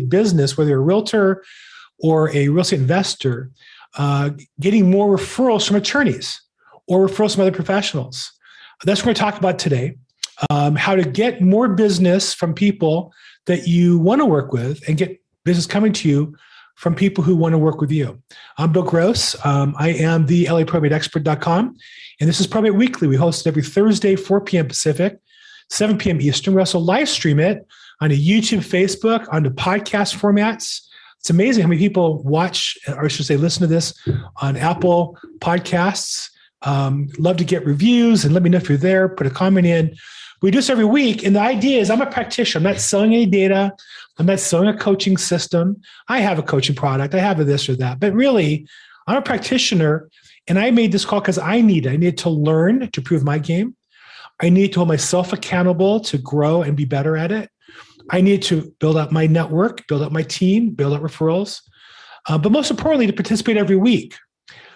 business, 0.00 0.56
whether 0.56 0.70
you're 0.70 0.80
a 0.80 0.82
realtor 0.82 1.44
or 1.98 2.30
a 2.34 2.48
real 2.48 2.62
estate 2.62 2.80
investor, 2.80 3.50
uh, 3.96 4.30
getting 4.60 4.90
more 4.90 5.16
referrals 5.16 5.66
from 5.66 5.76
attorneys 5.76 6.40
or 6.86 7.06
referrals 7.06 7.34
from 7.34 7.42
other 7.42 7.52
professionals. 7.52 8.32
That's 8.84 9.00
what 9.00 9.06
we're 9.06 9.14
going 9.14 9.14
to 9.14 9.20
talk 9.20 9.38
about 9.38 9.58
today. 9.58 9.96
Um, 10.50 10.74
how 10.74 10.96
to 10.96 11.04
get 11.04 11.40
more 11.40 11.68
business 11.68 12.34
from 12.34 12.54
people 12.54 13.12
that 13.46 13.68
you 13.68 13.98
want 13.98 14.20
to 14.20 14.26
work 14.26 14.52
with 14.52 14.86
and 14.88 14.98
get 14.98 15.20
business 15.44 15.66
coming 15.66 15.92
to 15.92 16.08
you 16.08 16.34
from 16.74 16.94
people 16.94 17.22
who 17.22 17.36
want 17.36 17.52
to 17.52 17.58
work 17.58 17.80
with 17.80 17.92
you. 17.92 18.20
I'm 18.58 18.72
Bill 18.72 18.82
Gross. 18.82 19.36
Um, 19.46 19.74
I 19.78 19.90
am 19.90 20.26
the 20.26 20.46
LAProbateExpert.com, 20.46 21.76
and 22.20 22.28
this 22.28 22.40
is 22.40 22.48
Probate 22.48 22.74
Weekly. 22.74 23.06
We 23.06 23.16
host 23.16 23.46
it 23.46 23.48
every 23.48 23.62
Thursday, 23.62 24.16
4 24.16 24.40
p.m. 24.40 24.66
Pacific, 24.66 25.18
7 25.70 25.96
p.m. 25.98 26.20
Eastern. 26.20 26.54
We 26.54 26.60
also 26.60 26.80
live 26.80 27.08
stream 27.08 27.38
it 27.38 27.64
on 28.00 28.10
a 28.10 28.14
YouTube, 28.14 28.58
Facebook, 28.58 29.26
on 29.32 29.42
the 29.42 29.50
podcast 29.50 30.16
formats. 30.16 30.80
It's 31.20 31.30
amazing 31.30 31.62
how 31.62 31.68
many 31.68 31.80
people 31.80 32.22
watch, 32.22 32.76
or 32.88 33.06
I 33.06 33.08
should 33.08 33.26
say, 33.26 33.36
listen 33.36 33.62
to 33.62 33.66
this 33.66 33.98
on 34.42 34.56
Apple 34.56 35.18
Podcasts. 35.38 36.28
Um, 36.62 37.08
love 37.18 37.36
to 37.38 37.44
get 37.44 37.64
reviews 37.64 38.24
and 38.24 38.34
let 38.34 38.42
me 38.42 38.50
know 38.50 38.58
if 38.58 38.68
you're 38.68 38.78
there. 38.78 39.08
Put 39.08 39.26
a 39.26 39.30
comment 39.30 39.66
in. 39.66 39.94
We 40.42 40.50
do 40.50 40.58
this 40.58 40.68
every 40.68 40.84
week. 40.84 41.24
And 41.24 41.36
the 41.36 41.40
idea 41.40 41.80
is 41.80 41.88
I'm 41.88 42.02
a 42.02 42.10
practitioner. 42.10 42.66
I'm 42.66 42.72
not 42.72 42.80
selling 42.80 43.14
any 43.14 43.26
data. 43.26 43.72
I'm 44.18 44.26
not 44.26 44.40
selling 44.40 44.68
a 44.68 44.76
coaching 44.76 45.16
system. 45.16 45.80
I 46.08 46.20
have 46.20 46.38
a 46.38 46.42
coaching 46.42 46.76
product. 46.76 47.14
I 47.14 47.20
have 47.20 47.40
a 47.40 47.44
this 47.44 47.68
or 47.68 47.76
that. 47.76 48.00
But 48.00 48.12
really, 48.12 48.66
I'm 49.06 49.16
a 49.16 49.22
practitioner. 49.22 50.10
And 50.46 50.58
I 50.58 50.70
made 50.70 50.92
this 50.92 51.06
call 51.06 51.20
because 51.20 51.38
I 51.38 51.62
need. 51.62 51.86
I 51.86 51.96
need 51.96 52.18
to 52.18 52.28
learn 52.30 52.90
to 52.90 53.00
prove 53.00 53.24
my 53.24 53.38
game. 53.38 53.74
I 54.42 54.50
need 54.50 54.72
to 54.74 54.80
hold 54.80 54.88
myself 54.88 55.32
accountable 55.32 56.00
to 56.00 56.18
grow 56.18 56.62
and 56.62 56.76
be 56.76 56.84
better 56.84 57.16
at 57.16 57.32
it. 57.32 57.48
I 58.10 58.20
need 58.20 58.42
to 58.44 58.72
build 58.80 58.96
up 58.96 59.12
my 59.12 59.26
network, 59.26 59.86
build 59.86 60.02
up 60.02 60.12
my 60.12 60.22
team, 60.22 60.70
build 60.70 60.92
up 60.92 61.02
referrals, 61.02 61.60
uh, 62.28 62.38
but 62.38 62.52
most 62.52 62.70
importantly, 62.70 63.06
to 63.06 63.12
participate 63.12 63.56
every 63.56 63.76
week. 63.76 64.14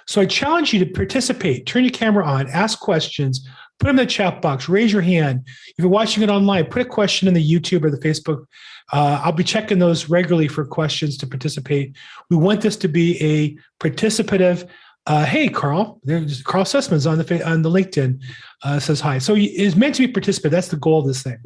So 0.07 0.23
I 0.23 0.27
challenge 0.27 0.73
you 0.73 0.83
to 0.85 0.91
participate, 0.91 1.67
turn 1.67 1.85
your 1.85 1.93
camera 1.93 2.25
on, 2.25 2.49
ask 2.49 2.81
questions, 2.81 3.47
put 3.79 3.89
them 3.89 3.99
in 3.99 4.07
the 4.07 4.11
chat 4.11 4.41
box, 4.41 4.69
raise 4.69 4.91
your 4.91 5.03
hand. 5.03 5.43
If 5.47 5.75
you're 5.79 5.89
watching 5.89 6.23
it 6.23 6.31
online, 6.31 6.65
put 6.67 6.83
a 6.83 6.87
question 6.87 7.29
in 7.29 7.35
the 7.35 7.47
YouTube 7.47 7.85
or 7.85 7.91
the 7.91 8.01
Facebook. 8.01 8.47
Uh, 8.93 9.21
I'll 9.23 9.33
be 9.33 9.45
checking 9.45 9.79
those 9.79 10.09
regularly 10.09 10.49
for 10.49 10.65
questions 10.65 11.19
to 11.19 11.27
participate. 11.27 11.95
We 12.31 12.37
want 12.39 12.63
this 12.63 12.77
to 12.77 12.89
be 12.89 13.23
a 13.23 13.85
participative 13.85 14.69
uh, 15.09 15.25
hey, 15.25 15.49
Carl, 15.49 16.01
there's 16.05 16.43
Carl 16.43 16.65
Sussman's 16.65 17.07
on 17.07 17.17
the 17.17 17.49
on 17.49 17.63
the 17.63 17.71
LinkedIn 17.71 18.23
uh, 18.63 18.79
says 18.79 19.01
hi. 19.01 19.19
So 19.19 19.35
it's 19.37 19.75
meant 19.75 19.95
to 19.95 20.07
be 20.07 20.13
participant. 20.13 20.53
That's 20.53 20.69
the 20.69 20.77
goal 20.77 21.01
of 21.01 21.07
this 21.07 21.23
thing. 21.23 21.39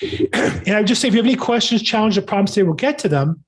and 0.32 0.74
I 0.74 0.78
would 0.78 0.86
just 0.86 1.02
say, 1.02 1.08
if 1.08 1.14
you 1.14 1.18
have 1.18 1.26
any 1.26 1.36
questions, 1.36 1.82
challenge 1.82 2.16
or 2.16 2.22
problems 2.22 2.52
today, 2.52 2.62
we'll 2.62 2.74
get 2.74 2.98
to 3.00 3.10
them. 3.10 3.44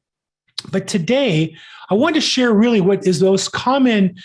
But 0.70 0.86
today, 0.86 1.56
I 1.88 1.94
want 1.94 2.14
to 2.16 2.20
share 2.20 2.52
really 2.52 2.82
what 2.82 3.06
is 3.06 3.20
the 3.20 3.26
most 3.26 3.52
common 3.52 4.16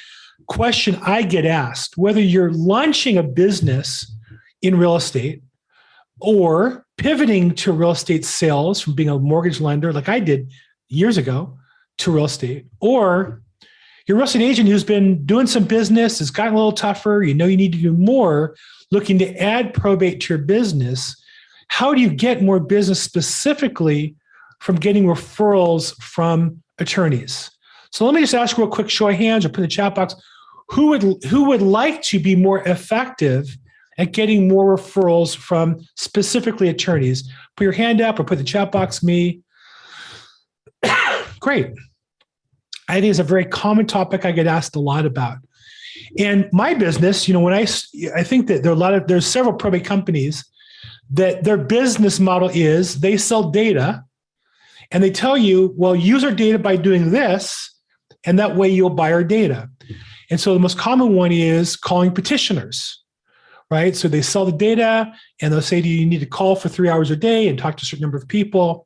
question 0.48 1.00
I 1.02 1.22
get 1.22 1.46
asked, 1.46 1.98
whether 1.98 2.22
you're 2.22 2.52
launching 2.52 3.18
a 3.18 3.24
business 3.24 4.14
in 4.62 4.78
real 4.78 4.98
estate 4.98 5.44
or 6.20 6.86
pivoting 6.98 7.54
to 7.56 7.72
real 7.72 7.92
estate 7.92 8.26
sales 8.26 8.82
from 8.82 8.96
being 8.96 9.10
a 9.10 9.18
mortgage 9.18 9.62
lender 9.62 9.94
like 9.94 10.10
I 10.10 10.20
did 10.20 10.52
years 10.90 11.18
ago 11.18 11.58
to 12.00 12.12
real 12.12 12.26
estate, 12.26 12.66
or 12.82 13.42
you're 14.08 14.18
real 14.18 14.26
estate 14.26 14.42
agent 14.42 14.70
who's 14.70 14.86
been 14.86 15.26
doing 15.26 15.48
some 15.48 15.66
business, 15.66 16.20
has 16.20 16.32
gotten 16.32 16.54
a 16.54 16.56
little 16.56 16.72
tougher, 16.72 17.24
you 17.24 17.34
know 17.34 17.46
you 17.46 17.58
need 17.58 17.74
to 17.74 17.78
do 17.78 17.92
more, 17.92 18.56
looking 18.90 19.20
to 19.20 19.36
add 19.36 19.74
probate 19.74 20.22
to 20.22 20.34
your 20.34 20.44
business. 20.44 21.22
How 21.68 21.94
do 21.94 22.00
you 22.00 22.10
get 22.10 22.42
more 22.42 22.60
business 22.60 23.02
specifically 23.02 24.16
from 24.60 24.78
getting 24.78 25.04
referrals 25.04 25.94
from 26.02 26.64
attorneys? 26.80 27.52
So 27.92 28.06
let 28.06 28.14
me 28.14 28.22
just 28.22 28.34
ask 28.34 28.58
real 28.58 28.68
quick, 28.68 28.90
show 28.90 29.10
of 29.10 29.16
hands 29.16 29.46
or 29.46 29.50
put 29.50 29.58
in 29.58 29.64
the 29.64 29.68
chat 29.68 29.96
box, 29.96 30.16
who 30.70 30.88
would 30.88 31.24
who 31.26 31.46
would 31.46 31.62
like 31.62 32.02
to 32.04 32.20
be 32.20 32.36
more 32.36 32.60
effective 32.68 33.58
at 33.98 34.12
getting 34.12 34.48
more 34.48 34.78
referrals 34.78 35.36
from 35.36 35.80
specifically 35.96 36.70
attorneys? 36.70 37.30
Put 37.56 37.64
your 37.64 37.74
hand 37.74 38.00
up 38.00 38.20
or 38.20 38.24
put 38.24 38.38
the 38.38 38.44
chat 38.44 38.72
box 38.72 39.04
me. 39.04 39.42
Great. 41.40 41.74
I 42.88 43.02
think 43.02 43.10
it's 43.10 43.20
a 43.20 43.24
very 43.24 43.46
common 43.46 43.86
topic 43.86 44.26
I 44.26 44.32
get 44.32 44.48
asked 44.48 44.76
a 44.76 44.80
lot 44.80 45.06
about. 45.06 45.38
And 46.18 46.48
my 46.54 46.74
business, 46.74 47.28
you 47.28 47.34
know, 47.34 47.40
when 47.40 47.54
I 47.54 47.68
I 48.16 48.24
think 48.24 48.48
that 48.48 48.64
there 48.64 48.72
are 48.72 48.76
a 48.76 48.80
lot 48.80 48.94
of 48.94 49.08
there's 49.08 49.26
several 49.26 49.54
probate 49.54 49.86
companies 49.86 50.46
that 51.10 51.44
their 51.44 51.58
business 51.58 52.20
model 52.20 52.50
is 52.54 53.00
they 53.00 53.18
sell 53.18 53.50
data 53.50 54.04
and 54.92 55.04
they 55.04 55.12
tell 55.12 55.38
you, 55.38 55.74
well, 55.76 55.96
use 55.96 56.24
our 56.24 56.32
data 56.32 56.60
by 56.60 56.76
doing 56.78 57.12
this, 57.12 57.74
and 58.26 58.40
that 58.40 58.56
way 58.56 58.70
you'll 58.70 58.90
buy 58.90 59.12
our 59.12 59.24
data. 59.24 59.70
And 60.30 60.40
so 60.40 60.54
the 60.54 60.60
most 60.60 60.78
common 60.78 61.14
one 61.14 61.32
is 61.32 61.76
calling 61.76 62.12
petitioners, 62.12 63.04
right? 63.70 63.96
So 63.96 64.08
they 64.08 64.22
sell 64.22 64.46
the 64.46 64.52
data 64.52 65.14
and 65.42 65.52
they'll 65.52 65.62
say 65.62 65.82
to 65.82 65.88
you, 65.88 66.00
you 66.00 66.06
need 66.06 66.20
to 66.20 66.26
call 66.26 66.56
for 66.56 66.70
three 66.70 66.90
hours 66.90 67.12
a 67.12 67.16
day 67.16 67.48
and 67.48 67.58
talk 67.58 67.78
to 67.78 67.84
a 67.84 67.86
certain 67.86 68.02
number 68.02 68.18
of 68.18 68.28
people. 68.28 68.86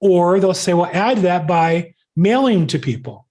Or 0.00 0.38
they'll 0.38 0.54
say, 0.54 0.74
well, 0.74 0.90
add 0.92 1.18
that 1.18 1.46
by 1.48 1.94
mailing 2.14 2.66
to 2.68 2.78
people. 2.78 3.26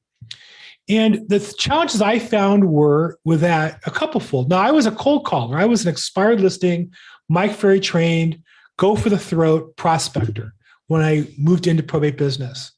And 0.90 1.28
the 1.28 1.40
challenges 1.58 2.02
I 2.02 2.18
found 2.18 2.70
were 2.70 3.20
with 3.26 3.42
that 3.42 3.82
a 3.86 3.92
couple 3.92 4.22
fold. 4.22 4.50
Now, 4.50 4.60
I 4.60 4.72
was 4.72 4.86
a 4.86 4.92
cold 4.92 5.26
caller. 5.26 5.58
I 5.58 5.66
was 5.66 5.84
an 5.84 5.92
expired 5.92 6.40
listing, 6.40 6.92
Mike 7.28 7.54
Ferry 7.54 7.80
trained, 7.80 8.42
go 8.78 8.96
for 8.96 9.10
the 9.10 9.20
throat 9.20 9.76
prospector 9.76 10.54
when 10.88 11.02
I 11.02 11.28
moved 11.38 11.68
into 11.68 11.84
probate 11.84 12.18
business. 12.18 12.72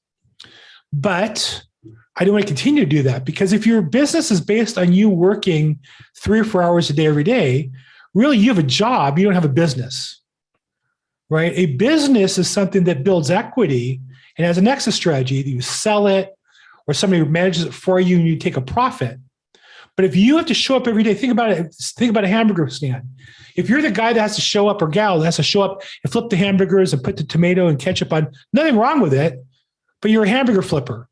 But 0.91 1.63
I 2.15 2.25
don't 2.25 2.33
want 2.33 2.47
to 2.47 2.53
continue 2.53 2.83
to 2.83 2.89
do 2.89 3.03
that 3.03 3.25
because 3.25 3.53
if 3.53 3.67
your 3.67 3.81
business 3.81 4.31
is 4.31 4.41
based 4.41 4.77
on 4.77 4.91
you 4.91 5.09
working 5.09 5.79
three 6.17 6.39
or 6.39 6.43
four 6.43 6.63
hours 6.63 6.89
a 6.89 6.93
day 6.93 7.05
every 7.05 7.23
day, 7.23 7.71
really 8.13 8.37
you 8.37 8.49
have 8.49 8.57
a 8.57 8.63
job, 8.63 9.19
you 9.19 9.25
don't 9.25 9.35
have 9.35 9.45
a 9.45 9.49
business, 9.49 10.19
right? 11.29 11.53
A 11.55 11.67
business 11.77 12.37
is 12.37 12.49
something 12.49 12.85
that 12.85 13.03
builds 13.03 13.29
equity 13.29 14.01
and 14.37 14.47
has 14.47 14.57
an 14.57 14.67
exit 14.67 14.95
strategy. 14.95 15.43
That 15.43 15.49
you 15.49 15.61
sell 15.61 16.07
it, 16.07 16.35
or 16.89 16.94
somebody 16.94 17.22
who 17.22 17.29
manages 17.29 17.66
it 17.66 17.73
for 17.73 18.00
you 18.00 18.17
and 18.17 18.27
you 18.27 18.35
take 18.35 18.57
a 18.57 18.61
profit. 18.61 19.19
But 19.95 20.05
if 20.05 20.16
you 20.16 20.38
have 20.38 20.47
to 20.47 20.53
show 20.55 20.75
up 20.75 20.88
every 20.88 21.03
day, 21.03 21.13
think 21.13 21.31
about 21.31 21.51
it. 21.51 21.75
Think 21.97 22.09
about 22.09 22.23
a 22.23 22.27
hamburger 22.27 22.67
stand. 22.69 23.03
If 23.55 23.69
you're 23.69 23.81
the 23.81 23.91
guy 23.91 24.13
that 24.13 24.19
has 24.19 24.35
to 24.35 24.41
show 24.41 24.67
up 24.67 24.81
or 24.81 24.88
gal 24.88 25.19
that 25.19 25.25
has 25.25 25.35
to 25.35 25.44
show 25.44 25.61
up 25.61 25.83
and 26.03 26.11
flip 26.11 26.29
the 26.29 26.38
hamburgers 26.38 26.94
and 26.94 27.03
put 27.03 27.17
the 27.17 27.23
tomato 27.23 27.67
and 27.67 27.77
ketchup 27.77 28.11
on, 28.11 28.31
nothing 28.53 28.75
wrong 28.75 29.01
with 29.01 29.13
it, 29.13 29.44
but 30.01 30.09
you're 30.09 30.23
a 30.23 30.29
hamburger 30.29 30.61
flipper. 30.61 31.07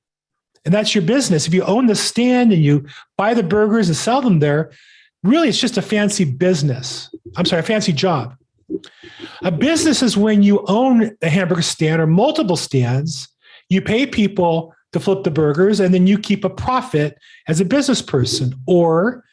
And 0.65 0.73
that's 0.73 0.95
your 0.95 1.03
business. 1.03 1.47
If 1.47 1.53
you 1.53 1.63
own 1.63 1.85
the 1.85 1.95
stand 1.95 2.51
and 2.51 2.63
you 2.63 2.87
buy 3.17 3.35
the 3.35 3.43
burgers 3.43 3.87
and 3.87 3.95
sell 3.95 4.21
them 4.21 4.39
there, 4.39 4.71
really 5.23 5.49
it's 5.49 5.59
just 5.59 5.77
a 5.77 5.81
fancy 5.81 6.23
business. 6.23 7.13
I'm 7.35 7.45
sorry, 7.45 7.59
a 7.59 7.63
fancy 7.63 7.93
job. 7.93 8.35
A 9.41 9.51
business 9.51 10.01
is 10.01 10.17
when 10.17 10.43
you 10.43 10.63
own 10.67 11.15
a 11.21 11.29
hamburger 11.29 11.61
stand 11.61 12.01
or 12.01 12.07
multiple 12.07 12.57
stands, 12.57 13.27
you 13.69 13.81
pay 13.81 14.07
people 14.07 14.73
to 14.93 14.99
flip 14.99 15.23
the 15.23 15.31
burgers 15.31 15.79
and 15.79 15.93
then 15.93 16.07
you 16.07 16.17
keep 16.17 16.45
a 16.45 16.49
profit 16.49 17.17
as 17.47 17.59
a 17.59 17.65
business 17.65 18.01
person. 18.01 18.55
Or 18.67 19.23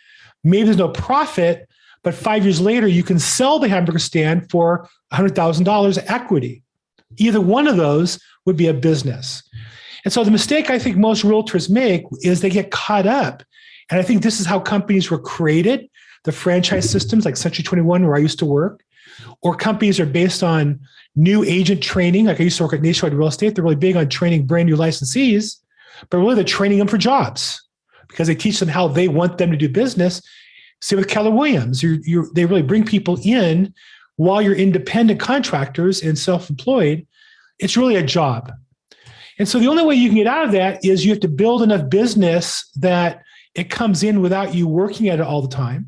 maybe 0.43 0.65
there's 0.65 0.77
no 0.77 0.89
profit, 0.89 1.69
but 2.03 2.15
five 2.15 2.45
years 2.45 2.61
later, 2.61 2.87
you 2.87 3.03
can 3.03 3.19
sell 3.19 3.59
the 3.59 3.69
hamburger 3.69 3.99
stand 3.99 4.51
for 4.51 4.89
$100,000 5.13 6.05
equity. 6.09 6.63
Either 7.17 7.41
one 7.41 7.67
of 7.67 7.77
those 7.77 8.21
would 8.47 8.57
be 8.57 8.67
a 8.67 8.75
business. 8.75 9.43
And 10.05 10.13
so 10.13 10.23
the 10.23 10.31
mistake 10.31 10.71
I 10.71 10.79
think 10.79 10.97
most 10.97 11.25
realtors 11.25 11.71
make 11.71 12.05
is 12.23 12.41
they 12.41 12.51
get 12.51 12.71
caught 12.71 13.07
up. 13.07 13.43
And 13.91 13.99
I 13.99 14.03
think 14.03 14.23
this 14.23 14.41
is 14.41 14.47
how 14.47 14.61
companies 14.61 15.11
were 15.11 15.19
created 15.19 15.89
the 16.25 16.33
franchise 16.33 16.89
systems 16.89 17.25
like 17.25 17.37
Century 17.37 17.63
21, 17.63 18.07
where 18.07 18.17
I 18.17 18.19
used 18.19 18.39
to 18.39 18.47
work, 18.47 18.83
or 19.45 19.55
companies 19.55 20.01
are 20.01 20.07
based 20.07 20.43
on 20.43 20.81
new 21.15 21.45
agent 21.45 21.83
training. 21.83 22.25
Like 22.25 22.41
I 22.41 22.45
used 22.45 22.57
to 22.57 22.65
work 22.65 22.73
at 22.73 22.83
Nationwide 22.83 23.17
Real 23.17 23.29
Estate. 23.29 23.55
They're 23.55 23.63
really 23.63 23.77
big 23.77 23.95
on 23.95 24.09
training 24.09 24.47
brand 24.47 24.69
new 24.69 24.77
licensees, 24.77 25.61
but 26.11 26.19
really 26.19 26.35
they're 26.35 26.45
training 26.45 26.79
them 26.79 26.89
for 26.89 26.99
jobs 26.99 27.63
because 28.09 28.27
they 28.27 28.35
teach 28.35 28.59
them 28.59 28.69
how 28.69 28.89
they 28.89 29.07
want 29.07 29.39
them 29.39 29.51
to 29.51 29.57
do 29.57 29.69
business. 29.69 30.23
Same 30.81 30.99
with 30.99 31.09
Keller 31.09 31.31
Williams. 31.31 31.83
You're, 31.83 31.99
you're, 32.03 32.27
they 32.35 32.47
really 32.47 32.63
bring 32.63 32.85
people 32.85 33.19
in 33.23 33.73
while 34.17 34.41
you're 34.41 34.55
independent 34.55 35.21
contractors 35.21 36.03
and 36.03 36.19
self-employed. 36.19 37.07
It's 37.59 37.77
really 37.77 37.97
a 37.97 38.03
job. 38.03 38.51
And 39.39 39.49
so 39.49 39.59
the 39.59 39.69
only 39.69 39.85
way 39.85 39.95
you 39.95 40.09
can 40.09 40.17
get 40.17 40.27
out 40.27 40.47
of 40.47 40.53
that 40.53 40.85
is 40.85 41.05
you 41.05 41.11
have 41.11 41.21
to 41.21 41.29
build 41.29 41.63
enough 41.63 41.91
business 41.91 42.71
that 42.77 43.23
it 43.55 43.69
comes 43.71 44.03
in 44.03 44.23
without 44.23 44.55
you 44.55 44.67
working 44.67 45.09
at 45.09 45.21
it 45.21 45.27
all 45.27 45.43
the 45.43 45.55
time 45.55 45.87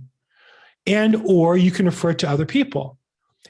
and 0.87 1.17
or 1.25 1.57
you 1.57 1.71
can 1.71 1.87
refer 1.87 2.11
it 2.11 2.19
to 2.19 2.29
other 2.29 2.47
people 2.47 2.99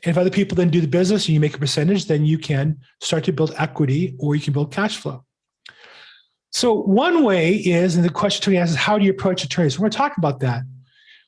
if 0.05 0.19
other 0.19 0.31
people 0.31 0.57
then 0.57 0.71
do 0.71 0.81
the 0.81 0.89
business 0.89 1.27
and 1.27 1.35
you 1.35 1.41
make 1.41 1.55
a 1.55 1.59
percentage, 1.59 2.07
then 2.07 2.25
you 2.25 2.39
can 2.39 2.79
start 3.01 3.25
to 3.25 3.33
build 3.33 3.55
equity 3.59 4.15
or 4.19 4.35
you 4.35 4.43
can 4.43 4.53
build 4.53 4.73
cash 4.73 4.97
flow. 4.97 5.25
So 6.53 6.75
one 6.75 7.23
way 7.25 7.55
is, 7.55 7.97
and 7.97 8.05
the 8.05 8.11
question 8.11 8.53
to 8.53 8.59
asks 8.59 8.73
is 8.73 8.77
how 8.77 8.99
do 8.99 9.05
you 9.05 9.11
approach 9.11 9.45
attorneys? 9.45 9.79
We're 9.79 9.85
going 9.85 9.93
to 9.93 9.99
talk 9.99 10.17
about 10.17 10.41
that. 10.41 10.63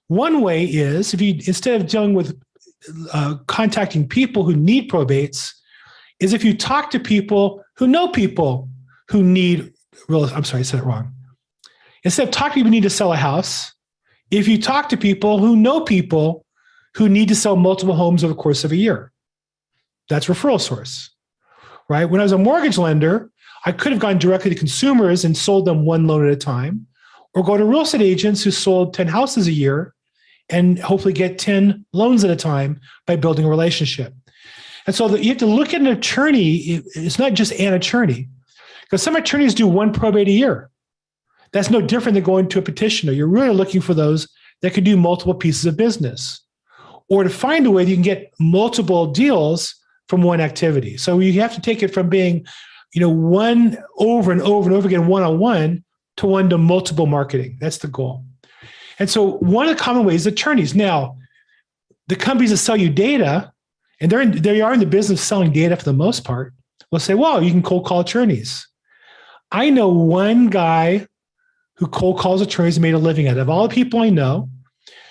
One 0.07 0.41
way 0.41 0.65
is 0.65 1.13
if 1.13 1.21
you 1.21 1.35
instead 1.35 1.81
of 1.81 1.87
dealing 1.87 2.15
with 2.15 2.41
uh, 3.13 3.37
contacting 3.47 4.09
people 4.09 4.45
who 4.45 4.57
need 4.57 4.91
probates, 4.91 5.53
is 6.21 6.33
if 6.33 6.45
you 6.45 6.57
talk 6.57 6.91
to 6.91 6.99
people 6.99 7.63
who 7.77 7.87
know 7.87 8.09
people 8.09 8.69
who 9.09 9.23
need 9.23 9.73
real. 10.09 10.25
I'm 10.25 10.45
sorry, 10.45 10.61
I 10.61 10.63
said 10.63 10.81
it 10.81 10.87
wrong. 10.87 11.13
Instead 12.05 12.29
of 12.29 12.31
talking 12.33 12.51
to 12.51 12.55
people 12.55 12.69
who 12.69 12.71
need 12.71 12.83
to 12.85 12.91
sell 12.91 13.13
a 13.13 13.17
house, 13.17 13.73
if 14.31 14.49
you 14.49 14.61
talk 14.61 14.89
to 14.91 14.97
people 14.97 15.39
who 15.39 15.57
know 15.57 15.81
people 15.81 16.45
who 16.99 17.09
need 17.09 17.29
to 17.29 17.35
sell 17.37 17.55
multiple 17.55 17.95
homes 17.95 18.25
over 18.25 18.35
the 18.35 18.41
course 18.41 18.65
of 18.65 18.73
a 18.73 18.77
year, 18.77 19.13
that's 20.09 20.27
referral 20.27 20.61
source, 20.61 21.11
right? 21.89 22.07
When 22.07 22.21
I 22.21 22.25
was 22.25 22.33
a 22.33 22.39
mortgage 22.39 22.77
lender, 22.77 23.31
I 23.65 23.71
could 23.71 23.93
have 23.93 24.01
gone 24.01 24.19
directly 24.19 24.51
to 24.51 24.57
consumers 24.57 25.25
and 25.25 25.37
sold 25.37 25.65
them 25.65 25.85
one 25.85 26.09
loan 26.09 26.27
at 26.27 26.33
a 26.33 26.37
time, 26.37 26.89
or 27.35 27.45
go 27.45 27.57
to 27.57 27.65
real 27.65 27.83
estate 27.83 28.03
agents 28.03 28.43
who 28.43 28.51
sold 28.51 28.95
10 28.95 29.07
houses 29.07 29.47
a 29.47 29.53
year 29.53 29.95
and 30.49 30.77
hopefully 30.81 31.13
get 31.13 31.39
10 31.39 31.87
loans 31.93 32.25
at 32.25 32.31
a 32.31 32.37
time 32.37 32.81
by 33.07 33.15
building 33.15 33.45
a 33.45 33.49
relationship. 33.49 34.13
And 34.87 34.97
so 34.97 35.15
you 35.15 35.29
have 35.29 35.39
to 35.39 35.47
look 35.47 35.75
at 35.75 35.81
an 35.81 35.87
attorney, 35.87 36.83
it's 36.97 37.19
not 37.19 37.35
just 37.35 37.53
an 37.53 37.75
attorney, 37.75 38.29
because 38.83 39.05
some 39.05 39.15
attorneys 39.15 39.55
do 39.55 39.69
one 39.69 39.93
probate 39.93 40.27
a 40.27 40.33
year. 40.33 40.71
That's 41.53 41.71
no 41.71 41.81
different 41.81 42.15
than 42.15 42.25
going 42.25 42.49
to 42.49 42.59
a 42.59 42.63
petitioner. 42.63 43.13
You're 43.13 43.29
really 43.29 43.55
looking 43.55 43.83
for 43.83 43.95
those 43.95 44.27
that 44.63 44.75
can 44.75 44.83
do 44.83 44.97
multiple 44.97 45.35
pieces 45.35 45.65
of 45.65 45.77
business 45.77 46.41
or 47.09 47.25
to 47.25 47.31
find 47.31 47.67
a 47.67 47.71
way 47.71 47.85
that 47.85 47.91
you 47.91 47.97
can 47.97 48.03
get 48.03 48.33
multiple 48.39 49.07
deals 49.07 49.75
from 50.09 50.23
one 50.23 50.41
activity. 50.41 50.97
So 50.97 51.19
you 51.19 51.41
have 51.41 51.55
to 51.55 51.61
take 51.61 51.83
it 51.83 51.93
from 51.93 52.09
being, 52.09 52.47
you 52.95 53.01
know, 53.01 53.09
one 53.09 53.79
over 53.99 54.33
and 54.33 54.43
over 54.43 54.69
and 54.69 54.77
over 54.77 54.87
again, 54.87 55.07
one 55.07 55.23
on 55.23 55.39
one 55.39 55.85
to 56.17 56.27
one 56.27 56.49
to 56.51 56.59
multiple 56.59 57.07
marketing. 57.07 57.59
That's 57.61 57.79
the 57.79 57.89
goal. 57.89 58.25
And 58.99 59.09
so 59.09 59.33
one 59.39 59.69
of 59.69 59.77
the 59.77 59.83
common 59.83 60.05
ways 60.05 60.27
attorneys. 60.27 60.75
Now, 60.75 61.17
the 62.09 62.17
companies 62.17 62.51
that 62.51 62.57
sell 62.57 62.77
you 62.77 62.89
data, 62.89 63.53
and 64.01 64.11
they're 64.11 64.21
in, 64.21 64.43
they 64.43 64.61
are 64.61 64.73
in 64.73 64.81
the 64.81 64.87
business 64.87 65.21
of 65.21 65.27
selling 65.27 65.53
data 65.53 65.77
for 65.77 65.85
the 65.85 65.93
most 65.93 66.25
part, 66.25 66.55
will 66.91 66.99
say, 66.99 67.15
well, 67.15 67.43
you 67.43 67.51
can 67.51 67.63
cold 67.63 67.87
call 67.87 68.01
attorneys. 68.01 68.67
I 69.53 69.71
know 69.71 69.89
one 69.89 70.49
guy 70.49 71.07
who 71.77 71.87
cold 71.87 72.19
calls 72.19 72.41
attorneys 72.41 72.77
and 72.77 72.83
made 72.83 72.95
a 72.95 72.99
living 72.99 73.29
out. 73.29 73.37
Of 73.37 73.49
all 73.49 73.69
the 73.69 73.75
people 73.75 74.01
I 74.01 74.11
know, 74.11 74.49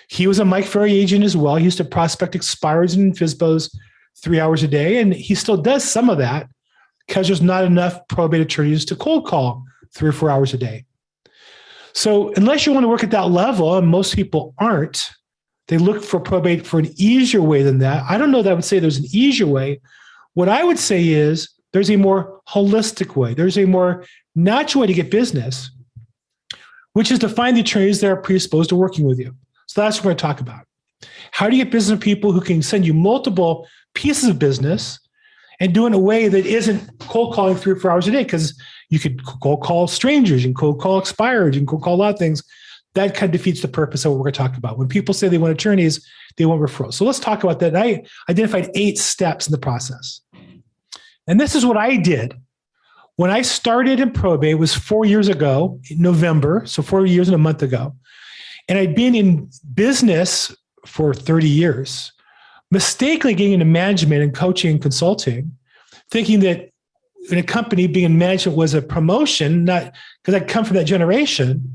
he 0.07 0.27
was 0.27 0.39
a 0.39 0.45
Mike 0.45 0.65
Ferry 0.65 0.93
agent 0.93 1.23
as 1.23 1.35
well. 1.35 1.55
He 1.55 1.65
used 1.65 1.77
to 1.77 1.85
prospect 1.85 2.35
expires 2.35 2.93
and 2.93 3.13
FSBOs 3.13 3.75
three 4.21 4.39
hours 4.39 4.63
a 4.63 4.67
day, 4.67 4.99
and 4.99 5.13
he 5.13 5.35
still 5.35 5.57
does 5.57 5.83
some 5.83 6.09
of 6.09 6.17
that 6.17 6.47
because 7.07 7.27
there's 7.27 7.41
not 7.41 7.65
enough 7.65 7.99
probate 8.07 8.41
attorneys 8.41 8.85
to 8.85 8.95
cold 8.95 9.25
call 9.25 9.63
three 9.93 10.09
or 10.09 10.13
four 10.13 10.29
hours 10.29 10.53
a 10.53 10.57
day. 10.57 10.85
So 11.93 12.33
unless 12.33 12.65
you 12.65 12.73
want 12.73 12.83
to 12.83 12.89
work 12.89 13.03
at 13.03 13.11
that 13.11 13.29
level, 13.29 13.77
and 13.77 13.87
most 13.87 14.15
people 14.15 14.53
aren't, 14.57 15.11
they 15.67 15.77
look 15.77 16.03
for 16.03 16.19
probate 16.19 16.65
for 16.65 16.79
an 16.79 16.93
easier 16.95 17.41
way 17.41 17.63
than 17.63 17.79
that. 17.79 18.03
I 18.09 18.17
don't 18.17 18.31
know 18.31 18.41
that 18.41 18.51
I 18.51 18.53
would 18.53 18.65
say 18.65 18.79
there's 18.79 18.97
an 18.97 19.07
easier 19.11 19.47
way. 19.47 19.81
What 20.33 20.47
I 20.47 20.63
would 20.63 20.79
say 20.79 21.07
is 21.07 21.49
there's 21.73 21.89
a 21.89 21.97
more 21.97 22.41
holistic 22.47 23.15
way. 23.15 23.33
There's 23.33 23.57
a 23.57 23.65
more 23.65 24.05
natural 24.35 24.81
way 24.81 24.87
to 24.87 24.93
get 24.93 25.11
business 25.11 25.71
which 26.97 27.11
is 27.11 27.19
to 27.19 27.29
find 27.29 27.55
the 27.55 27.61
attorneys 27.61 28.01
that 28.01 28.09
are 28.09 28.17
predisposed 28.17 28.69
to 28.69 28.75
working 28.75 29.05
with 29.05 29.19
you. 29.19 29.35
That's 29.81 29.97
what 29.97 30.05
we're 30.05 30.09
going 30.09 30.17
to 30.17 30.21
talk 30.21 30.41
about. 30.41 30.65
How 31.31 31.49
do 31.49 31.55
you 31.55 31.63
get 31.63 31.71
business 31.71 31.99
people 31.99 32.31
who 32.31 32.41
can 32.41 32.61
send 32.61 32.85
you 32.85 32.93
multiple 32.93 33.67
pieces 33.93 34.29
of 34.29 34.39
business 34.39 34.99
and 35.59 35.73
do 35.73 35.85
it 35.85 35.87
in 35.87 35.93
a 35.93 35.99
way 35.99 36.27
that 36.27 36.45
isn't 36.45 36.99
cold 36.99 37.33
calling 37.33 37.55
three 37.55 37.73
or 37.73 37.75
four 37.75 37.91
hours 37.91 38.07
a 38.07 38.11
day? 38.11 38.23
Because 38.23 38.59
you 38.89 38.99
could 38.99 39.23
cold 39.25 39.61
call 39.61 39.87
strangers, 39.87 40.43
can 40.43 40.53
cold 40.53 40.79
call 40.79 40.97
expired, 40.97 41.53
can 41.53 41.65
cold 41.65 41.83
call 41.83 41.95
a 41.95 41.97
lot 41.97 42.13
of 42.13 42.19
things. 42.19 42.43
That 42.95 43.13
kind 43.13 43.33
of 43.33 43.39
defeats 43.39 43.61
the 43.61 43.67
purpose 43.67 44.05
of 44.05 44.11
what 44.11 44.17
we're 44.17 44.23
going 44.23 44.33
to 44.33 44.39
talk 44.39 44.57
about. 44.57 44.77
When 44.77 44.87
people 44.87 45.13
say 45.13 45.27
they 45.27 45.37
want 45.37 45.53
attorneys, 45.53 46.05
they 46.37 46.45
want 46.45 46.61
referrals. 46.61 46.95
So 46.95 47.05
let's 47.05 47.19
talk 47.19 47.43
about 47.43 47.59
that. 47.59 47.75
I 47.75 48.03
identified 48.29 48.71
eight 48.73 48.97
steps 48.97 49.47
in 49.47 49.51
the 49.51 49.57
process. 49.57 50.21
And 51.27 51.39
this 51.39 51.53
is 51.53 51.65
what 51.65 51.77
I 51.77 51.97
did 51.97 52.33
when 53.17 53.31
I 53.31 53.41
started 53.41 53.99
in 53.99 54.11
probate 54.11 54.59
was 54.59 54.73
four 54.73 55.03
years 55.03 55.27
ago, 55.27 55.79
in 55.89 56.01
November, 56.01 56.63
so 56.65 56.81
four 56.81 57.05
years 57.05 57.27
and 57.27 57.35
a 57.35 57.39
month 57.39 57.63
ago. 57.63 57.95
And 58.67 58.77
I'd 58.77 58.95
been 58.95 59.15
in 59.15 59.49
business 59.73 60.55
for 60.85 61.13
30 61.13 61.47
years, 61.47 62.11
mistakenly 62.71 63.33
getting 63.33 63.53
into 63.53 63.65
management 63.65 64.21
and 64.21 64.33
coaching 64.33 64.71
and 64.71 64.81
consulting, 64.81 65.57
thinking 66.09 66.41
that 66.41 66.71
in 67.29 67.37
a 67.37 67.43
company 67.43 67.87
being 67.87 68.05
in 68.05 68.17
management 68.17 68.57
was 68.57 68.73
a 68.73 68.81
promotion, 68.81 69.65
not 69.65 69.93
because 70.21 70.33
I 70.33 70.45
come 70.45 70.65
from 70.65 70.77
that 70.77 70.85
generation. 70.85 71.73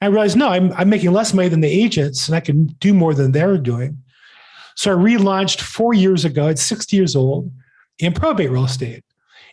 I 0.00 0.06
realized, 0.06 0.36
no, 0.36 0.48
I'm, 0.48 0.72
I'm 0.72 0.88
making 0.88 1.12
less 1.12 1.32
money 1.32 1.48
than 1.48 1.60
the 1.60 1.68
agents 1.68 2.28
and 2.28 2.36
I 2.36 2.40
can 2.40 2.66
do 2.78 2.92
more 2.94 3.14
than 3.14 3.32
they're 3.32 3.58
doing. 3.58 3.98
So 4.76 4.92
I 4.92 4.94
relaunched 4.94 5.60
four 5.60 5.94
years 5.94 6.24
ago 6.24 6.48
at 6.48 6.58
60 6.58 6.96
years 6.96 7.14
old 7.16 7.50
in 7.98 8.12
probate 8.12 8.50
real 8.50 8.64
estate. 8.64 9.04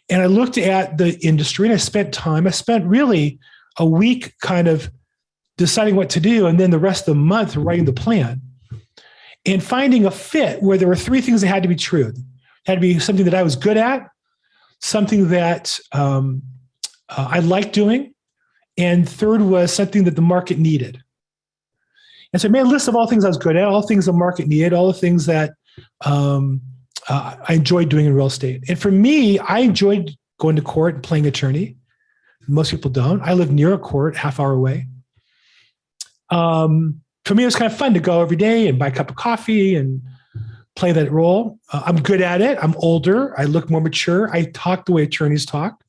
And 0.10 0.22
I 0.22 0.26
looked 0.26 0.58
at 0.58 0.98
the 0.98 1.18
industry 1.26 1.68
and 1.68 1.74
I 1.74 1.78
spent 1.78 2.14
time, 2.14 2.48
I 2.48 2.52
spent 2.52 2.86
really 2.86 3.40
a 3.78 3.86
week 3.86 4.34
kind 4.42 4.68
of 4.68 4.92
deciding 5.62 5.96
what 5.96 6.10
to 6.10 6.20
do, 6.20 6.48
and 6.48 6.60
then 6.60 6.72
the 6.72 6.80
rest 6.80 7.08
of 7.08 7.16
the 7.16 7.22
month 7.22 7.56
writing 7.56 7.86
the 7.86 7.94
plan 7.94 8.42
and 9.46 9.64
finding 9.64 10.06
a 10.06 10.12
fit 10.12 10.62
where 10.62 10.78
there 10.78 10.88
were 10.88 10.96
three 10.96 11.22
things 11.22 11.42
that 11.42 11.48
had 11.48 11.64
to 11.64 11.70
be 11.70 11.76
true. 11.76 12.08
It 12.08 12.16
had 12.66 12.76
to 12.76 12.82
be 12.82 13.00
something 13.00 13.26
that 13.26 13.34
I 13.34 13.44
was 13.44 13.56
good 13.56 13.78
at, 13.78 14.08
something 14.80 15.30
that 15.30 15.80
um, 15.92 16.42
uh, 17.10 17.28
I 17.30 17.40
liked 17.40 17.74
doing, 17.74 18.14
and 18.78 19.08
third 19.08 19.42
was 19.42 19.72
something 19.74 20.04
that 20.06 20.16
the 20.16 20.22
market 20.22 20.58
needed. 20.58 21.02
And 22.34 22.42
so 22.42 22.48
I 22.48 22.52
made 22.52 22.62
a 22.62 22.70
list 22.70 22.88
of 22.88 22.96
all 22.96 23.08
things 23.08 23.24
I 23.24 23.28
was 23.28 23.38
good 23.38 23.56
at, 23.56 23.68
all 23.68 23.82
things 23.82 24.06
the 24.06 24.14
market 24.14 24.48
needed, 24.48 24.74
all 24.74 24.88
the 24.88 24.94
things 24.94 25.26
that 25.26 25.52
um, 26.06 26.62
uh, 27.10 27.36
I 27.48 27.54
enjoyed 27.54 27.90
doing 27.90 28.06
in 28.06 28.14
real 28.14 28.28
estate. 28.28 28.64
And 28.68 28.80
for 28.80 28.92
me, 28.92 29.38
I 29.40 29.60
enjoyed 29.60 30.12
going 30.40 30.56
to 30.56 30.62
court 30.62 30.96
and 30.96 31.04
playing 31.04 31.28
attorney. 31.28 31.76
Most 32.48 32.72
people 32.72 32.90
don't. 32.90 33.22
I 33.22 33.34
live 33.34 33.52
near 33.52 33.74
a 33.74 33.78
court, 33.78 34.16
half 34.16 34.40
hour 34.40 34.54
away. 34.54 34.88
Um, 36.32 37.02
for 37.26 37.36
me, 37.36 37.44
it 37.44 37.48
was 37.48 37.56
kind 37.56 37.72
of 37.72 37.78
fun 37.78 37.94
to 37.94 38.00
go 38.00 38.22
every 38.22 38.38
day 38.38 38.68
and 38.68 38.80
buy 38.80 38.88
a 38.88 38.92
cup 38.92 39.10
of 39.10 39.16
coffee 39.16 39.76
and 39.76 40.02
play 40.76 40.92
that 40.92 41.12
role. 41.12 41.60
Uh, 41.72 41.84
I'm 41.86 42.02
good 42.02 42.22
at 42.22 42.42
it. 42.42 42.58
I'm 42.62 42.76
older. 42.78 43.40
I 43.40 43.46
look 43.46 43.70
more 43.70 43.82
mature. 43.82 44.34
I 44.34 44.46
talk 44.46 44.86
the 44.86 44.94
way 44.94 45.04
attorneys 45.04 45.46
talk. 45.46 45.84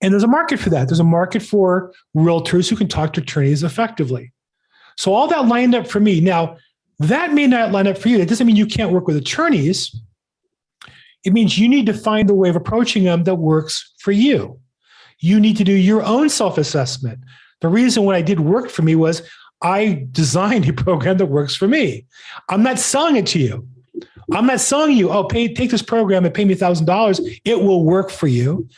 And 0.00 0.12
there's 0.12 0.24
a 0.24 0.28
market 0.28 0.60
for 0.60 0.70
that. 0.70 0.88
There's 0.88 1.00
a 1.00 1.04
market 1.04 1.42
for 1.42 1.92
realtors 2.16 2.68
who 2.68 2.76
can 2.76 2.88
talk 2.88 3.12
to 3.14 3.20
attorneys 3.20 3.64
effectively. 3.64 4.32
So 4.96 5.14
all 5.14 5.28
that 5.28 5.46
lined 5.46 5.74
up 5.74 5.86
for 5.88 6.00
me. 6.00 6.20
Now, 6.20 6.56
that 7.00 7.32
may 7.32 7.46
not 7.46 7.72
line 7.72 7.86
up 7.86 7.98
for 7.98 8.08
you. 8.08 8.18
That 8.18 8.28
doesn't 8.28 8.46
mean 8.46 8.56
you 8.56 8.66
can't 8.66 8.92
work 8.92 9.06
with 9.06 9.16
attorneys. 9.16 9.94
It 11.24 11.32
means 11.32 11.58
you 11.58 11.68
need 11.68 11.86
to 11.86 11.94
find 11.94 12.28
the 12.28 12.34
way 12.34 12.48
of 12.48 12.56
approaching 12.56 13.04
them 13.04 13.24
that 13.24 13.36
works 13.36 13.92
for 13.98 14.12
you. 14.12 14.58
You 15.20 15.40
need 15.40 15.56
to 15.56 15.64
do 15.64 15.72
your 15.72 16.02
own 16.02 16.28
self 16.28 16.58
assessment. 16.58 17.20
The 17.60 17.68
reason 17.68 18.04
what 18.04 18.14
I 18.14 18.22
did 18.22 18.40
work 18.40 18.70
for 18.70 18.82
me 18.82 18.94
was 18.94 19.22
I 19.62 20.06
designed 20.12 20.68
a 20.68 20.72
program 20.72 21.18
that 21.18 21.26
works 21.26 21.54
for 21.54 21.68
me. 21.68 22.06
I'm 22.48 22.62
not 22.62 22.78
selling 22.78 23.16
it 23.16 23.26
to 23.28 23.38
you. 23.38 23.66
I'm 24.32 24.46
not 24.46 24.60
selling 24.60 24.96
you, 24.96 25.10
oh, 25.10 25.24
pay, 25.24 25.52
take 25.52 25.70
this 25.70 25.82
program 25.82 26.24
and 26.24 26.34
pay 26.34 26.44
me 26.44 26.54
$1,000. 26.54 27.40
It 27.44 27.60
will 27.60 27.84
work 27.84 28.10
for 28.10 28.26
you. 28.26 28.68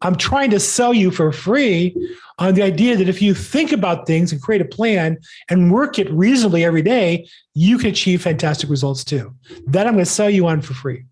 I'm 0.00 0.16
trying 0.16 0.50
to 0.50 0.60
sell 0.60 0.94
you 0.94 1.10
for 1.10 1.32
free 1.32 1.96
on 2.38 2.54
the 2.54 2.62
idea 2.62 2.96
that 2.96 3.08
if 3.08 3.22
you 3.22 3.34
think 3.34 3.72
about 3.72 4.06
things 4.06 4.32
and 4.32 4.42
create 4.42 4.60
a 4.60 4.64
plan 4.64 5.18
and 5.48 5.72
work 5.72 5.98
it 5.98 6.10
reasonably 6.10 6.64
every 6.64 6.82
day, 6.82 7.28
you 7.54 7.78
can 7.78 7.90
achieve 7.90 8.22
fantastic 8.22 8.68
results 8.68 9.04
too. 9.04 9.34
That 9.66 9.86
I'm 9.86 9.94
going 9.94 10.04
to 10.04 10.10
sell 10.10 10.30
you 10.30 10.46
on 10.46 10.60
for 10.60 10.74
free. 10.74 11.04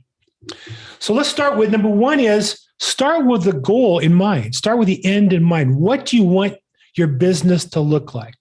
So 0.99 1.12
let's 1.12 1.29
start 1.29 1.57
with 1.57 1.71
number 1.71 1.89
one 1.89 2.19
is 2.19 2.67
start 2.79 3.27
with 3.27 3.45
the 3.45 3.53
goal 3.53 3.99
in 3.99 4.15
mind. 4.15 4.55
Start 4.55 4.79
with 4.79 4.89
the 4.89 5.05
end 5.05 5.33
in 5.33 5.43
mind. 5.43 5.77
What 5.77 6.07
do 6.07 6.17
you 6.17 6.25
want 6.25 6.57
your 7.00 7.09
business 7.09 7.64
to 7.71 7.80
look 7.80 8.14
like? 8.14 8.37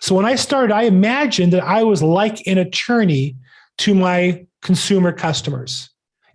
So 0.00 0.16
when 0.16 0.24
I 0.24 0.34
started, 0.34 0.74
I 0.74 0.82
imagined 0.82 1.52
that 1.52 1.62
I 1.62 1.84
was 1.84 2.02
like 2.02 2.44
an 2.48 2.58
attorney 2.58 3.36
to 3.78 3.94
my 3.94 4.44
consumer 4.62 5.12
customers 5.12 5.90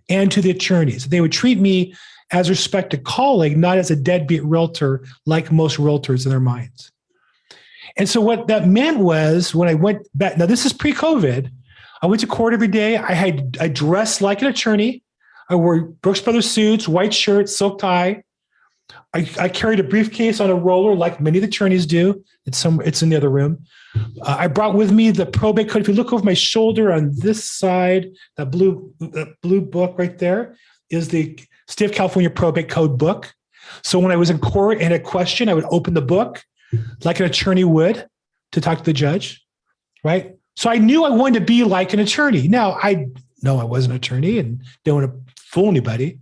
and 0.08 0.32
to 0.32 0.40
the 0.40 0.50
attorneys. 0.50 1.08
They 1.08 1.20
would 1.20 1.32
treat 1.32 1.58
me 1.58 1.94
as 2.30 2.48
respect 2.48 2.90
to 2.90 2.98
colleague, 2.98 3.58
not 3.58 3.76
as 3.76 3.90
a 3.90 3.96
deadbeat 3.96 4.44
realtor 4.44 5.04
like 5.26 5.52
most 5.52 5.76
realtors 5.76 6.24
in 6.24 6.30
their 6.30 6.40
minds. 6.40 6.90
And 7.96 8.08
so 8.08 8.20
what 8.20 8.48
that 8.48 8.66
meant 8.66 9.00
was 9.00 9.54
when 9.54 9.68
I 9.68 9.74
went 9.74 10.06
back, 10.14 10.38
now 10.38 10.46
this 10.46 10.64
is 10.64 10.72
pre-COVID, 10.72 11.50
I 12.00 12.06
went 12.06 12.20
to 12.20 12.26
court 12.26 12.54
every 12.54 12.68
day. 12.68 12.96
I 12.96 13.12
had 13.12 13.56
I 13.60 13.68
dressed 13.68 14.22
like 14.22 14.40
an 14.40 14.48
attorney. 14.48 15.02
I 15.50 15.56
wore 15.56 15.80
Brooks 15.80 16.20
Brothers 16.20 16.48
suits, 16.48 16.86
white 16.86 17.12
shirt, 17.12 17.48
silk 17.48 17.78
tie. 17.78 18.22
I, 19.14 19.28
I, 19.38 19.48
carried 19.48 19.80
a 19.80 19.84
briefcase 19.84 20.40
on 20.40 20.48
a 20.48 20.54
roller 20.54 20.94
like 20.94 21.20
many 21.20 21.38
attorneys 21.38 21.84
do. 21.86 22.24
It's 22.46 22.56
some 22.56 22.80
it's 22.80 23.02
in 23.02 23.10
the 23.10 23.16
other 23.16 23.28
room. 23.28 23.64
Uh, 24.22 24.36
I 24.38 24.46
brought 24.46 24.74
with 24.74 24.92
me 24.92 25.10
the 25.10 25.26
probate 25.26 25.68
code. 25.68 25.82
If 25.82 25.88
you 25.88 25.94
look 25.94 26.12
over 26.12 26.24
my 26.24 26.34
shoulder 26.34 26.92
on 26.92 27.12
this 27.14 27.44
side, 27.44 28.10
that 28.36 28.50
blue 28.50 28.92
that 29.00 29.34
blue 29.42 29.60
book 29.60 29.98
right 29.98 30.16
there 30.18 30.56
is 30.90 31.08
the 31.08 31.38
State 31.66 31.86
of 31.86 31.92
California 31.92 32.30
Probate 32.30 32.68
Code 32.68 32.98
book. 32.98 33.34
So 33.82 33.98
when 33.98 34.10
I 34.10 34.16
was 34.16 34.30
in 34.30 34.38
court 34.38 34.80
and 34.80 34.94
a 34.94 34.98
question, 34.98 35.48
I 35.48 35.54
would 35.54 35.66
open 35.70 35.92
the 35.92 36.02
book 36.02 36.42
like 37.04 37.20
an 37.20 37.26
attorney 37.26 37.64
would 37.64 38.08
to 38.52 38.60
talk 38.60 38.78
to 38.78 38.84
the 38.84 38.92
judge, 38.94 39.44
right? 40.02 40.36
So 40.56 40.70
I 40.70 40.78
knew 40.78 41.04
I 41.04 41.10
wanted 41.10 41.40
to 41.40 41.44
be 41.44 41.64
like 41.64 41.92
an 41.92 42.00
attorney. 42.00 42.48
Now 42.48 42.78
I 42.82 43.08
know 43.42 43.58
I 43.58 43.64
was 43.64 43.84
an 43.84 43.92
attorney 43.92 44.38
and 44.38 44.62
don't 44.84 45.02
want 45.02 45.26
to 45.26 45.34
fool 45.36 45.68
anybody, 45.68 46.18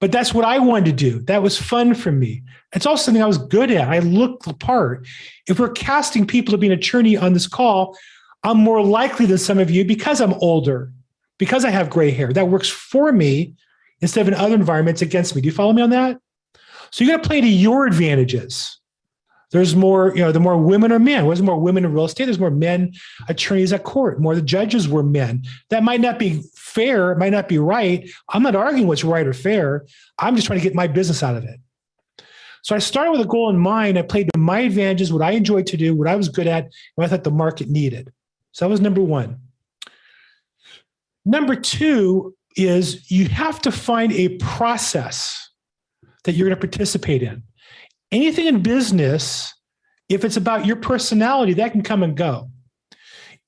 but 0.00 0.12
that's 0.12 0.34
what 0.34 0.44
I 0.44 0.58
wanted 0.58 0.86
to 0.86 0.92
do. 0.92 1.20
That 1.20 1.42
was 1.42 1.58
fun 1.58 1.94
for 1.94 2.12
me. 2.12 2.42
It's 2.72 2.86
also 2.86 3.04
something 3.04 3.22
I 3.22 3.26
was 3.26 3.38
good 3.38 3.70
at. 3.70 3.88
I 3.88 4.00
looked 4.00 4.44
the 4.44 4.54
part. 4.54 5.06
If 5.46 5.58
we're 5.58 5.70
casting 5.70 6.26
people 6.26 6.52
to 6.52 6.58
be 6.58 6.66
an 6.66 6.72
attorney 6.72 7.16
on 7.16 7.32
this 7.32 7.46
call, 7.46 7.96
I'm 8.42 8.58
more 8.58 8.82
likely 8.82 9.26
than 9.26 9.38
some 9.38 9.58
of 9.58 9.70
you 9.70 9.84
because 9.84 10.20
I'm 10.20 10.34
older, 10.34 10.92
because 11.38 11.64
I 11.64 11.70
have 11.70 11.88
gray 11.90 12.10
hair. 12.10 12.32
That 12.32 12.48
works 12.48 12.68
for 12.68 13.12
me 13.12 13.54
instead 14.00 14.22
of 14.22 14.28
in 14.28 14.34
other 14.34 14.54
environments 14.54 15.02
against 15.02 15.34
me. 15.34 15.40
Do 15.40 15.46
you 15.46 15.52
follow 15.52 15.72
me 15.72 15.82
on 15.82 15.90
that? 15.90 16.18
So 16.90 17.04
you 17.04 17.10
got 17.10 17.22
to 17.22 17.28
play 17.28 17.40
to 17.40 17.48
your 17.48 17.86
advantages. 17.86 18.78
There's 19.50 19.76
more, 19.76 20.12
you 20.16 20.22
know, 20.22 20.32
the 20.32 20.40
more 20.40 20.56
women 20.56 20.90
are 20.90 20.98
men. 20.98 21.24
There's 21.24 21.40
more 21.40 21.60
women 21.60 21.84
in 21.84 21.92
real 21.92 22.06
estate. 22.06 22.24
There's 22.24 22.40
more 22.40 22.50
men 22.50 22.92
attorneys 23.28 23.72
at 23.72 23.84
court. 23.84 24.20
More 24.20 24.34
the 24.34 24.42
judges 24.42 24.88
were 24.88 25.04
men. 25.04 25.44
That 25.70 25.84
might 25.84 26.00
not 26.00 26.18
be 26.18 26.42
fair. 26.74 27.12
It 27.12 27.18
might 27.18 27.32
not 27.32 27.48
be 27.48 27.58
right. 27.58 28.08
I'm 28.30 28.42
not 28.42 28.54
arguing 28.54 28.86
what's 28.86 29.04
right 29.04 29.26
or 29.26 29.32
fair. 29.32 29.86
I'm 30.18 30.34
just 30.34 30.46
trying 30.46 30.58
to 30.58 30.62
get 30.62 30.74
my 30.74 30.86
business 30.86 31.22
out 31.22 31.36
of 31.36 31.44
it. 31.44 31.60
So 32.62 32.74
I 32.74 32.78
started 32.78 33.12
with 33.12 33.20
a 33.20 33.26
goal 33.26 33.50
in 33.50 33.58
mind. 33.58 33.98
I 33.98 34.02
played 34.02 34.30
to 34.32 34.38
my 34.38 34.60
advantages, 34.60 35.12
what 35.12 35.22
I 35.22 35.32
enjoyed 35.32 35.66
to 35.66 35.76
do, 35.76 35.94
what 35.94 36.08
I 36.08 36.16
was 36.16 36.28
good 36.28 36.46
at, 36.46 36.70
what 36.94 37.04
I 37.04 37.08
thought 37.08 37.24
the 37.24 37.30
market 37.30 37.68
needed. 37.68 38.12
So 38.52 38.64
that 38.64 38.70
was 38.70 38.80
number 38.80 39.02
one. 39.02 39.38
Number 41.26 41.56
two 41.56 42.34
is 42.56 43.10
you 43.10 43.28
have 43.28 43.60
to 43.62 43.72
find 43.72 44.12
a 44.12 44.36
process 44.38 45.50
that 46.24 46.32
you're 46.32 46.48
going 46.48 46.58
to 46.58 46.68
participate 46.68 47.22
in 47.22 47.42
anything 48.14 48.46
in 48.46 48.62
business, 48.62 49.52
if 50.08 50.24
it's 50.24 50.36
about 50.36 50.66
your 50.66 50.76
personality, 50.76 51.54
that 51.54 51.72
can 51.72 51.82
come 51.82 52.02
and 52.02 52.16
go. 52.16 52.50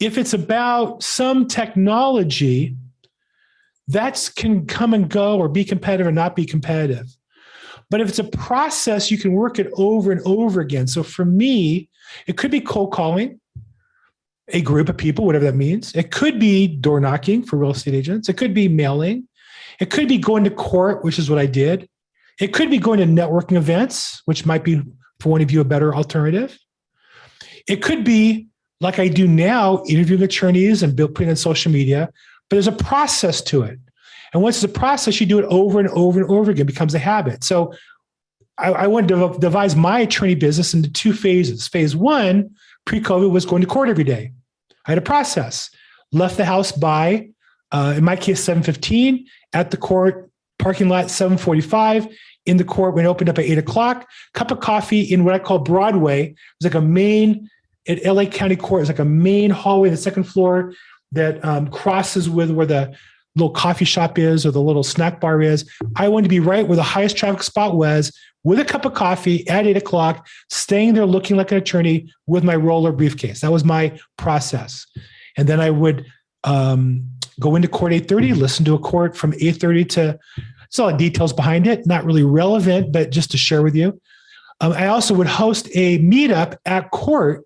If 0.00 0.18
it's 0.18 0.34
about 0.34 1.02
some 1.02 1.46
technology, 1.46 2.76
that 3.88 4.30
can 4.36 4.66
come 4.66 4.94
and 4.94 5.08
go 5.08 5.38
or 5.38 5.48
be 5.48 5.64
competitive 5.64 6.06
or 6.06 6.12
not 6.12 6.36
be 6.36 6.44
competitive. 6.44 7.06
But 7.88 8.00
if 8.00 8.08
it's 8.08 8.18
a 8.18 8.24
process, 8.24 9.10
you 9.10 9.18
can 9.18 9.32
work 9.32 9.58
it 9.58 9.70
over 9.74 10.10
and 10.10 10.20
over 10.26 10.60
again. 10.60 10.86
So 10.86 11.02
for 11.02 11.24
me, 11.24 11.88
it 12.26 12.36
could 12.36 12.50
be 12.50 12.60
cold 12.60 12.92
calling 12.92 13.40
a 14.48 14.60
group 14.60 14.88
of 14.88 14.96
people, 14.96 15.24
whatever 15.24 15.44
that 15.44 15.56
means. 15.56 15.94
It 15.94 16.10
could 16.10 16.38
be 16.38 16.66
door 16.66 17.00
knocking 17.00 17.44
for 17.44 17.56
real 17.56 17.70
estate 17.70 17.94
agents. 17.94 18.28
It 18.28 18.36
could 18.36 18.54
be 18.54 18.68
mailing. 18.68 19.28
It 19.80 19.90
could 19.90 20.08
be 20.08 20.18
going 20.18 20.44
to 20.44 20.50
court, 20.50 21.04
which 21.04 21.18
is 21.18 21.28
what 21.28 21.38
I 21.38 21.46
did. 21.46 21.88
It 22.40 22.52
could 22.52 22.70
be 22.70 22.78
going 22.78 22.98
to 22.98 23.06
networking 23.06 23.56
events, 23.56 24.22
which 24.24 24.46
might 24.46 24.64
be 24.64 24.82
for 25.20 25.30
one 25.30 25.40
of 25.42 25.50
you 25.50 25.60
a 25.60 25.64
better 25.64 25.94
alternative. 25.94 26.58
It 27.68 27.82
could 27.82 28.04
be 28.04 28.48
like 28.80 28.98
I 28.98 29.08
do 29.08 29.26
now, 29.26 29.82
interviewing 29.88 30.22
attorneys 30.22 30.82
and 30.82 30.96
putting 30.96 31.30
on 31.30 31.36
social 31.36 31.72
media, 31.72 32.10
but 32.48 32.56
there's 32.56 32.68
a 32.68 32.72
process 32.72 33.40
to 33.42 33.62
it. 33.62 33.78
And 34.32 34.42
once 34.42 34.56
it's 34.56 34.64
a 34.64 34.78
process, 34.78 35.20
you 35.20 35.26
do 35.26 35.38
it 35.38 35.44
over 35.46 35.78
and 35.78 35.88
over 35.88 36.20
and 36.20 36.30
over 36.30 36.50
again, 36.50 36.62
it 36.62 36.66
becomes 36.66 36.94
a 36.94 36.98
habit. 36.98 37.44
So 37.44 37.72
I, 38.58 38.72
I 38.72 38.86
wanted 38.86 39.08
to 39.08 39.38
devise 39.38 39.76
my 39.76 40.00
attorney 40.00 40.34
business 40.34 40.74
into 40.74 40.90
two 40.90 41.12
phases. 41.12 41.68
Phase 41.68 41.94
one, 41.94 42.50
pre 42.84 43.00
COVID, 43.00 43.30
was 43.30 43.46
going 43.46 43.62
to 43.62 43.68
court 43.68 43.88
every 43.88 44.04
day. 44.04 44.32
I 44.86 44.92
had 44.92 44.98
a 44.98 45.02
process. 45.02 45.70
Left 46.12 46.36
the 46.36 46.44
house 46.44 46.72
by, 46.72 47.30
uh, 47.72 47.94
in 47.96 48.04
my 48.04 48.16
case, 48.16 48.44
7:15. 48.44 49.24
At 49.52 49.70
the 49.70 49.76
court 49.76 50.30
parking 50.58 50.88
lot, 50.88 51.06
7:45 51.06 52.08
in 52.46 52.56
the 52.58 52.64
court 52.64 52.94
when 52.94 53.04
it 53.04 53.08
opened 53.08 53.28
up 53.28 53.38
at 53.38 53.44
eight 53.44 53.58
o'clock. 53.58 54.06
Cup 54.34 54.50
of 54.50 54.60
coffee 54.60 55.00
in 55.00 55.24
what 55.24 55.34
I 55.34 55.38
call 55.38 55.58
Broadway. 55.58 56.26
It 56.26 56.36
was 56.60 56.72
like 56.72 56.82
a 56.82 56.86
main 56.86 57.48
at 57.88 58.04
LA 58.04 58.26
County 58.26 58.56
Court. 58.56 58.82
It's 58.82 58.90
like 58.90 58.98
a 58.98 59.04
main 59.04 59.50
hallway, 59.50 59.90
the 59.90 59.96
second 59.96 60.24
floor 60.24 60.72
that 61.12 61.44
um, 61.44 61.68
crosses 61.68 62.28
with 62.28 62.50
where 62.50 62.66
the 62.66 62.94
little 63.34 63.50
coffee 63.50 63.84
shop 63.84 64.18
is 64.18 64.46
or 64.46 64.50
the 64.50 64.60
little 64.60 64.82
snack 64.82 65.20
bar 65.20 65.42
is. 65.42 65.70
I 65.96 66.08
wanted 66.08 66.24
to 66.24 66.30
be 66.30 66.40
right 66.40 66.66
where 66.66 66.76
the 66.76 66.82
highest 66.82 67.16
traffic 67.16 67.42
spot 67.42 67.76
was 67.76 68.12
with 68.44 68.58
a 68.58 68.64
cup 68.64 68.84
of 68.84 68.94
coffee 68.94 69.46
at 69.48 69.66
eight 69.66 69.76
o'clock, 69.76 70.26
staying 70.50 70.94
there 70.94 71.04
looking 71.04 71.36
like 71.36 71.52
an 71.52 71.58
attorney 71.58 72.12
with 72.26 72.44
my 72.44 72.56
roller 72.56 72.92
briefcase. 72.92 73.40
That 73.40 73.52
was 73.52 73.64
my 73.64 73.98
process. 74.16 74.86
And 75.36 75.48
then 75.48 75.60
I 75.60 75.70
would 75.70 76.06
um, 76.44 77.10
go 77.38 77.56
into 77.56 77.68
court 77.68 77.92
8.30, 77.92 78.36
listen 78.36 78.64
to 78.64 78.74
a 78.74 78.78
court 78.78 79.16
from 79.16 79.32
8.30 79.32 79.88
to 79.90 80.18
it's 80.66 80.78
a 80.78 80.82
lot 80.82 80.92
of 80.94 80.98
details 80.98 81.32
behind 81.32 81.66
it, 81.66 81.86
not 81.86 82.04
really 82.04 82.24
relevant, 82.24 82.92
but 82.92 83.10
just 83.10 83.30
to 83.30 83.38
share 83.38 83.62
with 83.62 83.74
you. 83.74 84.00
Um, 84.60 84.72
I 84.72 84.86
also 84.88 85.14
would 85.14 85.26
host 85.26 85.68
a 85.74 85.98
meetup 86.00 86.56
at 86.64 86.90
court 86.90 87.44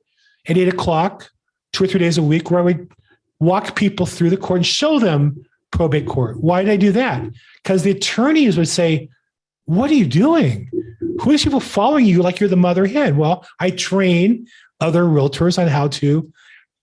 at 0.48 0.56
eight 0.56 0.68
o'clock, 0.68 1.30
two 1.72 1.84
or 1.84 1.86
three 1.86 2.00
days 2.00 2.18
a 2.18 2.22
week, 2.22 2.50
where 2.50 2.60
I 2.60 2.64
would 2.64 2.90
walk 3.40 3.75
people 3.75 4.06
through 4.06 4.30
the 4.30 4.37
court 4.37 4.59
and 4.59 4.66
show 4.66 4.99
them 4.99 5.44
probate 5.70 6.06
court. 6.06 6.40
Why 6.40 6.62
did 6.62 6.70
I 6.70 6.76
do 6.76 6.92
that? 6.92 7.25
Because 7.62 7.82
the 7.82 7.90
attorneys 7.90 8.56
would 8.56 8.68
say, 8.68 9.09
What 9.64 9.90
are 9.90 9.94
you 9.94 10.06
doing? 10.06 10.70
Who 11.20 11.32
is 11.32 11.42
people 11.42 11.61
following 11.61 12.06
you 12.06 12.23
like 12.23 12.40
you're 12.40 12.49
the 12.49 12.56
mother 12.56 12.87
hen? 12.87 13.16
Well, 13.16 13.47
I 13.59 13.70
train 13.70 14.47
other 14.80 15.02
realtors 15.02 15.61
on 15.61 15.68
how 15.68 15.88
to 15.88 16.30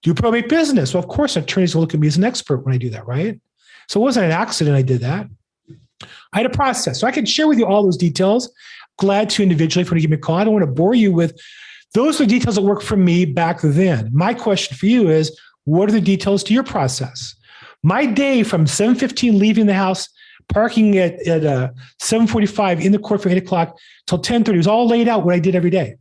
do 0.04 0.14
probate 0.14 0.50
business. 0.50 0.94
Well, 0.94 1.02
of 1.02 1.10
course, 1.10 1.36
attorneys 1.36 1.74
will 1.74 1.82
look 1.82 1.94
at 1.94 2.00
me 2.00 2.08
as 2.08 2.18
an 2.18 2.24
expert 2.24 2.58
when 2.60 2.74
I 2.74 2.78
do 2.78 2.90
that, 2.92 3.08
right? 3.08 3.40
So 3.88 4.00
it 4.00 4.04
wasn't 4.04 4.28
an 4.28 4.32
accident 4.32 4.76
I 4.76 4.84
did 4.84 5.02
that. 5.02 5.28
I 6.34 6.38
had 6.38 6.46
a 6.46 6.52
process. 6.52 7.00
So 7.00 7.08
I 7.08 7.12
can 7.12 7.26
share 7.26 7.48
with 7.48 7.58
you 7.58 7.66
all 7.66 7.84
those 7.84 7.98
details. 7.98 8.52
Glad 8.98 9.30
to 9.32 9.44
individually 9.44 9.82
if 9.82 9.88
you 9.88 9.92
want 9.94 9.98
to 9.98 10.02
give 10.02 10.12
me 10.12 10.18
a 10.18 10.20
call. 10.20 10.36
I 10.36 10.44
don't 10.44 10.54
want 10.54 10.66
to 10.66 10.72
bore 10.72 10.94
you 10.94 11.12
with 11.12 11.40
those 11.94 12.20
are 12.20 12.26
the 12.26 12.30
details 12.30 12.56
that 12.56 12.62
work 12.62 12.82
for 12.82 12.98
me 12.98 13.26
back 13.26 13.62
then. 13.62 14.10
My 14.14 14.34
question 14.34 14.78
for 14.78 14.86
you 14.86 15.10
is 15.10 15.38
what 15.68 15.90
are 15.90 15.92
the 15.92 16.00
details 16.00 16.44
to 16.46 16.54
your 16.54 16.64
process? 16.64 17.36
My 17.84 18.06
day 18.06 18.44
from 18.44 18.66
7:15 18.66 19.38
leaving 19.38 19.66
the 19.66 19.74
house, 19.74 20.08
parking 20.48 20.98
at, 20.98 21.20
at 21.28 21.46
uh, 21.46 21.72
7:45 22.02 22.84
in 22.84 22.94
the 22.94 23.00
court 23.00 23.22
for 23.22 23.30
8 23.30 23.38
o'clock 23.38 23.78
till 24.08 24.20
10:30 24.20 24.56
was 24.56 24.68
all 24.68 24.88
laid 24.88 25.10
out 25.10 25.26
what 25.26 25.36
I 25.36 25.40
did 25.40 25.56
every 25.56 25.70
day. 25.70 25.98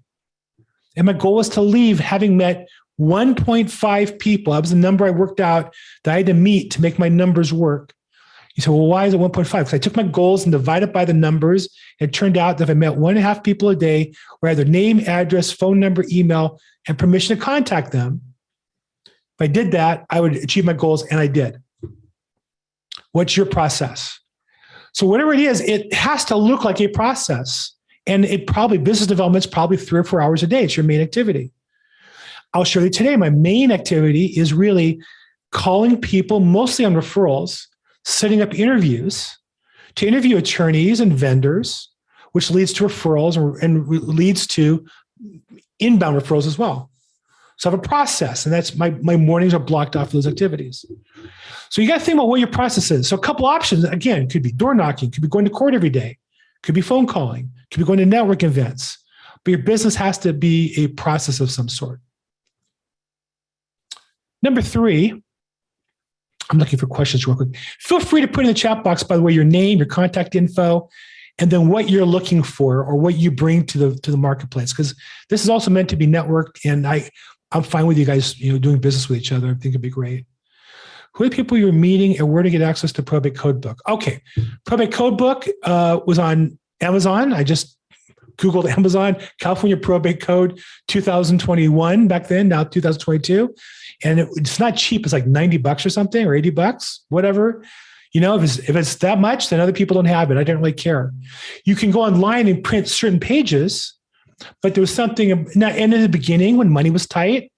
And 0.97 1.07
my 1.07 1.13
goal 1.13 1.35
was 1.35 1.49
to 1.51 1.61
leave 1.61 1.99
having 1.99 2.37
met 2.37 2.69
1.5 3.01 4.19
people. 4.21 4.53
That 4.53 4.61
was 4.61 4.71
the 4.71 4.77
number 4.77 5.05
I 5.05 5.11
worked 5.11 5.41
out 5.41 5.75
that 6.05 6.15
I 6.15 6.19
had 6.19 6.27
to 6.27 6.35
meet 6.35 6.71
to 6.71 6.81
make 6.81 6.99
my 6.99 7.09
numbers 7.09 7.53
work. 7.53 7.93
You 8.55 8.63
say, 8.63 8.71
well, 8.71 8.87
why 8.87 9.05
is 9.07 9.15
it 9.15 9.21
1.5? 9.21 9.35
Because 9.35 9.75
I 9.75 9.79
took 9.79 9.97
my 9.97 10.05
goals 10.05 10.45
and 10.45 10.53
divided 10.53 10.93
by 10.93 11.05
the 11.05 11.13
numbers. 11.13 11.69
It 11.99 12.15
turned 12.15 12.39
out 12.39 12.57
that 12.57 12.65
if 12.65 12.71
I 12.71 12.75
met 12.75 12.97
one 12.97 13.17
and 13.17 13.19
a 13.19 13.23
half 13.23 13.43
people 13.43 13.69
a 13.69 13.77
day, 13.77 14.15
where 14.41 14.53
either 14.53 14.65
name, 14.65 15.01
address, 15.01 15.51
phone 15.51 15.81
number, 15.81 16.05
email, 16.11 16.59
and 16.87 16.97
permission 16.97 17.37
to 17.37 17.43
contact 17.43 17.91
them, 17.91 18.23
if 19.39 19.45
I 19.45 19.47
did 19.47 19.73
that, 19.73 20.07
I 20.09 20.21
would 20.21 20.37
achieve 20.37 20.65
my 20.65 20.73
goals, 20.73 21.05
and 21.05 21.21
I 21.21 21.27
did. 21.27 21.61
What's 23.13 23.37
your 23.37 23.47
process? 23.47 24.19
So 24.93 25.07
whatever 25.07 25.35
it 25.35 25.41
is, 25.41 25.61
it 25.61 25.93
has 25.93 26.25
to 26.27 26.37
look 26.37 26.65
like 26.65 26.81
a 26.81 26.89
process. 26.89 27.73
And 28.07 28.25
it 28.25 28.47
probably 28.47 28.79
business 28.79 29.07
development 29.07 29.45
is 29.45 29.51
probably 29.51 29.77
three 29.77 30.01
or 30.01 30.05
four 30.05 30.23
hours 30.23 30.43
a 30.43 30.47
day. 30.47 30.65
It's 30.65 30.77
your 30.77 30.85
main 30.85 31.01
activity. 31.01 31.53
I'll 32.55 32.65
show 32.65 32.81
you 32.81 32.89
today. 32.89 33.17
My 33.17 33.29
main 33.29 33.71
activity 33.73 34.27
is 34.27 34.55
really 34.55 35.01
calling 35.51 36.01
people 36.01 36.41
mostly 36.41 36.85
on 36.85 36.95
referrals 36.95 37.67
setting 38.05 38.41
up 38.41 38.55
interviews 38.55 39.37
to 39.97 40.07
interview 40.07 40.37
attorneys 40.37 41.01
and 41.01 41.13
vendors, 41.13 41.91
which 42.33 42.51
leads 42.51 42.73
to 42.75 42.85
referrals 42.85 43.37
and, 43.63 43.87
leads 43.89 44.47
to 44.47 44.87
inbound 45.79 46.19
referrals 46.19 46.47
as 46.47 46.57
well. 46.59 46.91
So 47.57 47.71
I 47.71 47.73
have 47.73 47.81
a 47.81 47.83
process, 47.83 48.45
and 48.45 48.53
that's 48.53 48.77
my, 48.77 48.91
my 49.03 49.17
mornings 49.17 49.55
are 49.55 49.59
blocked 49.59 49.97
off 49.97 50.11
those 50.11 50.27
activities. 50.27 50.85
So 51.71 51.81
you 51.81 51.89
got 51.89 51.99
to 51.99 52.05
think 52.05 52.17
about 52.17 52.29
what 52.29 52.39
your 52.39 52.51
process 52.51 52.91
is. 52.91 53.09
So 53.09 53.17
a 53.17 53.21
couple 53.21 53.47
options, 53.47 53.85
again, 53.85 54.29
could 54.29 54.43
be 54.43 54.53
door 54.53 54.75
knocking, 54.75 55.11
could 55.11 55.23
be 55.23 55.29
going 55.29 55.47
to 55.47 55.51
court 55.51 55.75
every 55.75 55.91
day, 55.91 56.19
could 56.63 56.75
be 56.75 56.83
phone 56.83 57.07
calling, 57.07 57.51
could 57.71 57.79
be 57.79 57.87
going 57.87 57.99
to 57.99 58.07
network 58.07 58.43
events. 58.43 58.99
But 59.45 59.53
your 59.53 59.63
business 59.63 59.95
has 59.95 60.19
to 60.19 60.33
be 60.33 60.75
a 60.77 60.89
process 60.89 61.41
of 61.41 61.51
some 61.51 61.69
sort. 61.69 62.01
Number 64.43 64.61
three, 64.61 65.23
I'm 66.51 66.59
looking 66.59 66.79
for 66.79 66.87
questions 66.87 67.27
real 67.27 67.37
quick. 67.37 67.57
Feel 67.81 68.01
free 68.01 68.21
to 68.21 68.29
put 68.29 68.45
in 68.45 68.49
the 68.49 68.55
chat 68.55 68.85
box, 68.85 69.03
by 69.03 69.17
the 69.17 69.23
way, 69.23 69.33
your 69.33 69.45
name, 69.45 69.79
your 69.79 69.87
contact 69.87 70.35
info, 70.35 70.89
and 71.39 71.51
then 71.51 71.69
what 71.69 71.91
you're 71.91 72.07
looking 72.07 72.43
for 72.43 72.85
or 72.85 72.97
what 72.97 73.17
you 73.17 73.31
bring 73.31 73.67
to 73.67 73.79
the 73.79 73.99
to 74.01 74.11
the 74.11 74.17
marketplace. 74.17 74.73
Because 74.73 74.95
this 75.29 75.43
is 75.43 75.49
also 75.49 75.71
meant 75.71 75.89
to 75.91 75.97
be 75.97 76.07
networked, 76.07 76.65
and 76.65 76.87
I 76.87 77.11
I'm 77.57 77.63
fine 77.63 77.87
with 77.87 77.99
you 77.99 78.05
guys, 78.05 78.39
you 78.39 78.53
know, 78.53 78.59
doing 78.59 78.79
business 78.79 79.09
with 79.09 79.19
each 79.19 79.33
other. 79.33 79.49
I 79.49 79.53
think 79.53 79.67
it'd 79.67 79.81
be 79.81 79.91
great. 79.91 80.27
Who 81.15 81.25
are 81.25 81.29
the 81.29 81.35
people 81.35 81.57
you're 81.57 81.73
meeting 81.73 82.19
and 82.19 82.31
where 82.31 82.43
to 82.43 82.51
get 82.51 82.61
access 82.61 82.93
to 82.93 83.03
Probate 83.03 83.37
Code 83.37 83.61
Book? 83.61 83.81
Okay, 83.89 84.23
Probate 84.67 84.93
Code 84.93 85.17
Book 85.17 85.47
uh, 85.63 86.01
was 86.07 86.19
on 86.19 86.59
Amazon. 86.81 87.33
I 87.33 87.43
just 87.43 87.77
Googled 88.37 88.69
Amazon 88.77 89.17
California 89.41 89.77
Probate 89.77 90.21
Code 90.21 90.61
2021 90.89 92.07
back 92.07 92.29
then, 92.29 92.49
now 92.49 92.65
2022 92.65 93.55
and 94.05 94.21
it, 94.21 94.29
it's 94.37 94.59
not 94.59 94.77
cheap. 94.77 95.05
It's 95.05 95.13
like 95.13 95.27
90 95.27 95.59
bucks 95.59 95.87
or 95.87 95.91
something 95.91 96.27
or 96.27 96.35
80 96.35 96.51
bucks, 96.51 97.05
whatever. 97.09 97.65
You 98.13 98.21
know, 98.21 98.37
if 98.37 98.43
it's, 98.43 98.59
if 98.59 98.77
it's 98.77 98.97
that 98.97 99.19
much, 99.19 99.49
then 99.49 99.61
other 99.61 99.73
people 99.73 99.95
don't 99.95 100.07
have 100.07 100.31
it. 100.31 100.37
I 100.37 100.45
don't 100.45 100.59
really 100.59 100.73
care. 100.73 101.13
You 101.65 101.75
can 101.75 101.91
go 101.91 102.03
online 102.03 102.49
and 102.49 102.63
print 102.63 102.89
certain 102.89 103.21
pages, 103.21 103.95
but 104.63 104.75
there 104.75 104.83
was 104.83 104.93
something, 104.93 105.31
and 105.33 105.63
in 105.63 105.91
the 105.91 106.09
beginning 106.09 106.57
when 106.57 106.71
money 106.71 106.91
was 106.91 107.07
tight, 107.07 107.51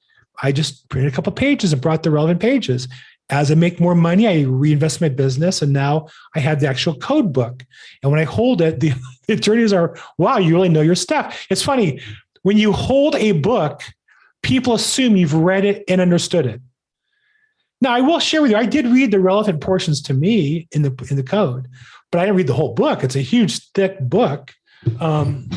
I 0.42 0.52
just 0.52 0.88
printed 0.88 1.12
a 1.12 1.14
couple 1.14 1.32
pages 1.32 1.72
and 1.72 1.82
brought 1.82 2.02
the 2.02 2.10
relevant 2.10 2.40
pages. 2.40 2.88
as 3.30 3.50
I 3.50 3.54
make 3.56 3.78
more 3.78 3.94
money, 3.94 4.26
I 4.26 4.42
reinvest 4.42 5.02
my 5.02 5.10
business, 5.10 5.60
and 5.60 5.72
now 5.72 6.06
I 6.34 6.40
have 6.40 6.60
the 6.60 6.68
actual 6.68 6.94
code 6.94 7.30
book. 7.32 7.62
And 8.02 8.10
when 8.10 8.20
I 8.20 8.24
hold 8.24 8.62
it, 8.62 8.80
the 8.80 8.94
attorneys 9.28 9.72
are, 9.72 9.96
"Wow, 10.16 10.38
you 10.38 10.54
really 10.54 10.70
know 10.70 10.80
your 10.80 10.94
stuff." 10.94 11.46
It's 11.50 11.62
funny 11.62 12.00
when 12.42 12.56
you 12.56 12.72
hold 12.72 13.14
a 13.16 13.32
book, 13.32 13.82
people 14.42 14.74
assume 14.74 15.16
you've 15.16 15.34
read 15.34 15.64
it 15.64 15.84
and 15.88 16.00
understood 16.00 16.46
it. 16.46 16.60
Now, 17.80 17.92
I 17.92 18.00
will 18.00 18.18
share 18.18 18.42
with 18.42 18.50
you, 18.50 18.56
I 18.56 18.66
did 18.66 18.86
read 18.86 19.10
the 19.10 19.20
relevant 19.20 19.60
portions 19.60 20.02
to 20.02 20.14
me 20.14 20.66
in 20.72 20.82
the 20.82 21.06
in 21.10 21.16
the 21.16 21.22
code, 21.22 21.68
but 22.10 22.20
I 22.20 22.24
didn't 22.24 22.36
read 22.36 22.46
the 22.46 22.54
whole 22.54 22.74
book. 22.74 23.04
It's 23.04 23.16
a 23.16 23.20
huge, 23.20 23.70
thick 23.72 24.00
book. 24.00 24.52
Um, 25.00 25.48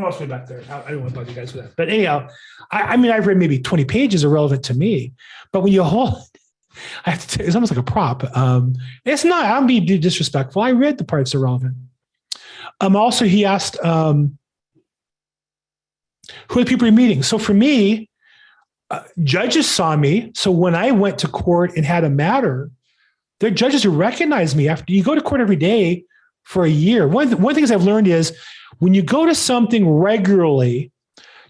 else 0.00 0.20
way 0.20 0.26
back 0.26 0.46
there? 0.46 0.62
I, 0.70 0.82
I 0.82 0.90
don't 0.90 1.00
want 1.00 1.14
to 1.14 1.20
bug 1.20 1.28
you 1.28 1.34
guys 1.34 1.52
with 1.52 1.64
that. 1.64 1.76
But 1.76 1.88
anyhow, 1.88 2.28
I, 2.70 2.82
I 2.82 2.96
mean, 2.96 3.10
I've 3.10 3.26
read 3.26 3.36
maybe 3.36 3.58
20 3.58 3.84
pages 3.84 4.24
are 4.24 4.28
relevant 4.28 4.64
to 4.64 4.74
me. 4.74 5.12
But 5.52 5.62
when 5.62 5.72
you 5.72 5.82
hold, 5.82 6.22
I 7.06 7.10
have 7.10 7.26
to. 7.28 7.44
it's 7.44 7.54
almost 7.54 7.72
like 7.72 7.78
a 7.78 7.82
prop. 7.82 8.24
Um, 8.36 8.74
it's 9.04 9.24
not. 9.24 9.44
I'm 9.44 9.66
being 9.66 9.84
disrespectful. 9.84 10.62
I 10.62 10.72
read 10.72 10.98
the 10.98 11.04
parts 11.04 11.32
that 11.32 11.38
are 11.38 11.42
relevant. 11.42 11.76
Um, 12.80 12.96
also, 12.96 13.26
he 13.26 13.44
asked, 13.44 13.78
um, 13.84 14.38
"Who 16.48 16.60
are 16.60 16.64
the 16.64 16.68
people 16.68 16.86
you're 16.86 16.96
meeting?" 16.96 17.22
So 17.22 17.36
for 17.36 17.52
me, 17.52 18.08
uh, 18.90 19.02
judges 19.22 19.68
saw 19.68 19.94
me. 19.96 20.32
So 20.34 20.50
when 20.50 20.74
I 20.74 20.92
went 20.92 21.18
to 21.18 21.28
court 21.28 21.76
and 21.76 21.84
had 21.84 22.04
a 22.04 22.10
matter, 22.10 22.70
there 23.40 23.48
are 23.50 23.54
judges 23.54 23.82
who 23.82 23.90
recognize 23.90 24.56
me. 24.56 24.68
After 24.68 24.92
you 24.92 25.04
go 25.04 25.14
to 25.14 25.20
court 25.20 25.42
every 25.42 25.56
day 25.56 26.04
for 26.44 26.64
a 26.64 26.70
year, 26.70 27.08
one 27.08 27.30
one 27.40 27.54
thing 27.54 27.70
I've 27.70 27.84
learned 27.84 28.08
is 28.08 28.36
when 28.78 28.94
you 28.94 29.02
go 29.02 29.26
to 29.26 29.34
something 29.34 29.88
regularly, 29.88 30.90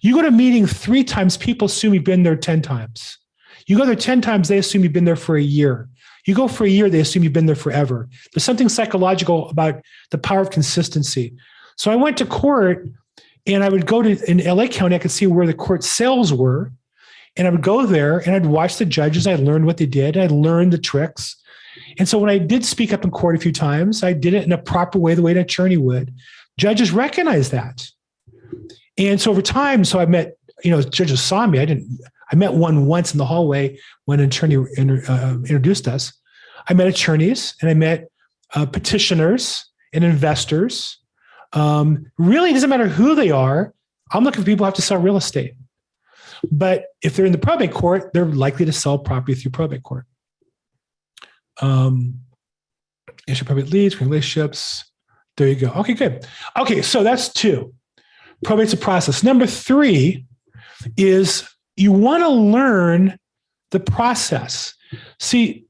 you 0.00 0.14
go 0.14 0.22
to 0.22 0.28
a 0.28 0.32
meeting 0.32 0.66
three 0.66 1.04
times, 1.04 1.36
people 1.36 1.66
assume 1.66 1.94
you've 1.94 2.04
been 2.04 2.22
there 2.22 2.36
ten 2.36 2.62
times. 2.62 3.18
You 3.66 3.78
go 3.78 3.86
there 3.86 3.94
10 3.94 4.20
times, 4.20 4.48
they 4.48 4.58
assume 4.58 4.82
you've 4.82 4.92
been 4.92 5.04
there 5.04 5.16
for 5.16 5.36
a 5.36 5.42
year. 5.42 5.88
You 6.26 6.34
go 6.34 6.48
for 6.48 6.64
a 6.64 6.68
year, 6.68 6.88
they 6.88 7.00
assume 7.00 7.24
you've 7.24 7.32
been 7.32 7.46
there 7.46 7.56
forever. 7.56 8.08
There's 8.32 8.44
something 8.44 8.68
psychological 8.68 9.48
about 9.50 9.82
the 10.10 10.18
power 10.18 10.40
of 10.40 10.50
consistency. 10.50 11.34
So 11.76 11.90
I 11.90 11.96
went 11.96 12.16
to 12.18 12.26
court 12.26 12.88
and 13.46 13.64
I 13.64 13.68
would 13.68 13.86
go 13.86 14.02
to 14.02 14.30
in 14.30 14.38
LA 14.38 14.68
County, 14.68 14.94
I 14.94 14.98
could 14.98 15.10
see 15.10 15.26
where 15.26 15.46
the 15.46 15.54
court 15.54 15.82
sales 15.82 16.32
were. 16.32 16.72
And 17.36 17.46
I 17.46 17.50
would 17.50 17.62
go 17.62 17.86
there 17.86 18.18
and 18.18 18.36
I'd 18.36 18.46
watch 18.46 18.76
the 18.76 18.84
judges. 18.84 19.26
I 19.26 19.36
learned 19.36 19.64
what 19.64 19.78
they 19.78 19.86
did. 19.86 20.18
I 20.18 20.26
learned 20.26 20.72
the 20.72 20.78
tricks. 20.78 21.36
And 21.98 22.08
so 22.08 22.18
when 22.18 22.30
I 22.30 22.38
did 22.38 22.64
speak 22.64 22.92
up 22.92 23.04
in 23.04 23.10
court 23.10 23.36
a 23.36 23.38
few 23.38 23.52
times, 23.52 24.02
I 24.02 24.12
did 24.12 24.34
it 24.34 24.44
in 24.44 24.52
a 24.52 24.58
proper 24.58 24.98
way, 24.98 25.14
the 25.14 25.22
way 25.22 25.32
an 25.32 25.38
attorney 25.38 25.76
would. 25.76 26.14
Judges 26.58 26.90
recognize 26.90 27.50
that. 27.50 27.88
And 28.98 29.20
so 29.20 29.30
over 29.30 29.42
time, 29.42 29.84
so 29.84 29.98
I 29.98 30.06
met, 30.06 30.36
you 30.64 30.70
know, 30.70 30.82
judges 30.82 31.22
saw 31.22 31.46
me. 31.46 31.58
I 31.58 31.64
didn't, 31.64 32.00
I 32.30 32.36
met 32.36 32.54
one 32.54 32.86
once 32.86 33.12
in 33.12 33.18
the 33.18 33.24
hallway 33.24 33.78
when 34.04 34.20
an 34.20 34.26
attorney 34.26 34.56
uh, 34.56 35.34
introduced 35.34 35.88
us. 35.88 36.12
I 36.68 36.74
met 36.74 36.86
attorneys 36.86 37.54
and 37.60 37.70
I 37.70 37.74
met 37.74 38.08
uh, 38.54 38.66
petitioners 38.66 39.64
and 39.92 40.04
investors. 40.04 40.98
Um, 41.52 42.06
really, 42.18 42.50
it 42.50 42.54
doesn't 42.54 42.70
matter 42.70 42.88
who 42.88 43.14
they 43.14 43.30
are. 43.30 43.74
I'm 44.12 44.24
looking 44.24 44.42
for 44.42 44.46
people 44.46 44.64
who 44.64 44.66
have 44.66 44.74
to 44.74 44.82
sell 44.82 44.98
real 44.98 45.16
estate. 45.16 45.54
But 46.50 46.86
if 47.02 47.16
they're 47.16 47.26
in 47.26 47.32
the 47.32 47.38
probate 47.38 47.72
court, 47.72 48.12
they're 48.12 48.24
likely 48.24 48.66
to 48.66 48.72
sell 48.72 48.98
property 48.98 49.34
through 49.34 49.52
probate 49.52 49.82
court. 49.82 50.06
Um, 51.60 52.20
issue 53.28 53.44
probate 53.44 53.70
leads, 53.70 54.00
relationships. 54.00 54.84
There 55.36 55.48
you 55.48 55.54
go. 55.56 55.68
Okay, 55.76 55.94
good. 55.94 56.26
Okay, 56.58 56.82
so 56.82 57.02
that's 57.02 57.32
two. 57.32 57.72
Probate's 58.44 58.72
a 58.72 58.76
process. 58.76 59.22
Number 59.22 59.46
three 59.46 60.26
is 60.96 61.48
you 61.76 61.92
want 61.92 62.22
to 62.22 62.28
learn 62.28 63.18
the 63.70 63.80
process. 63.80 64.74
See, 65.20 65.64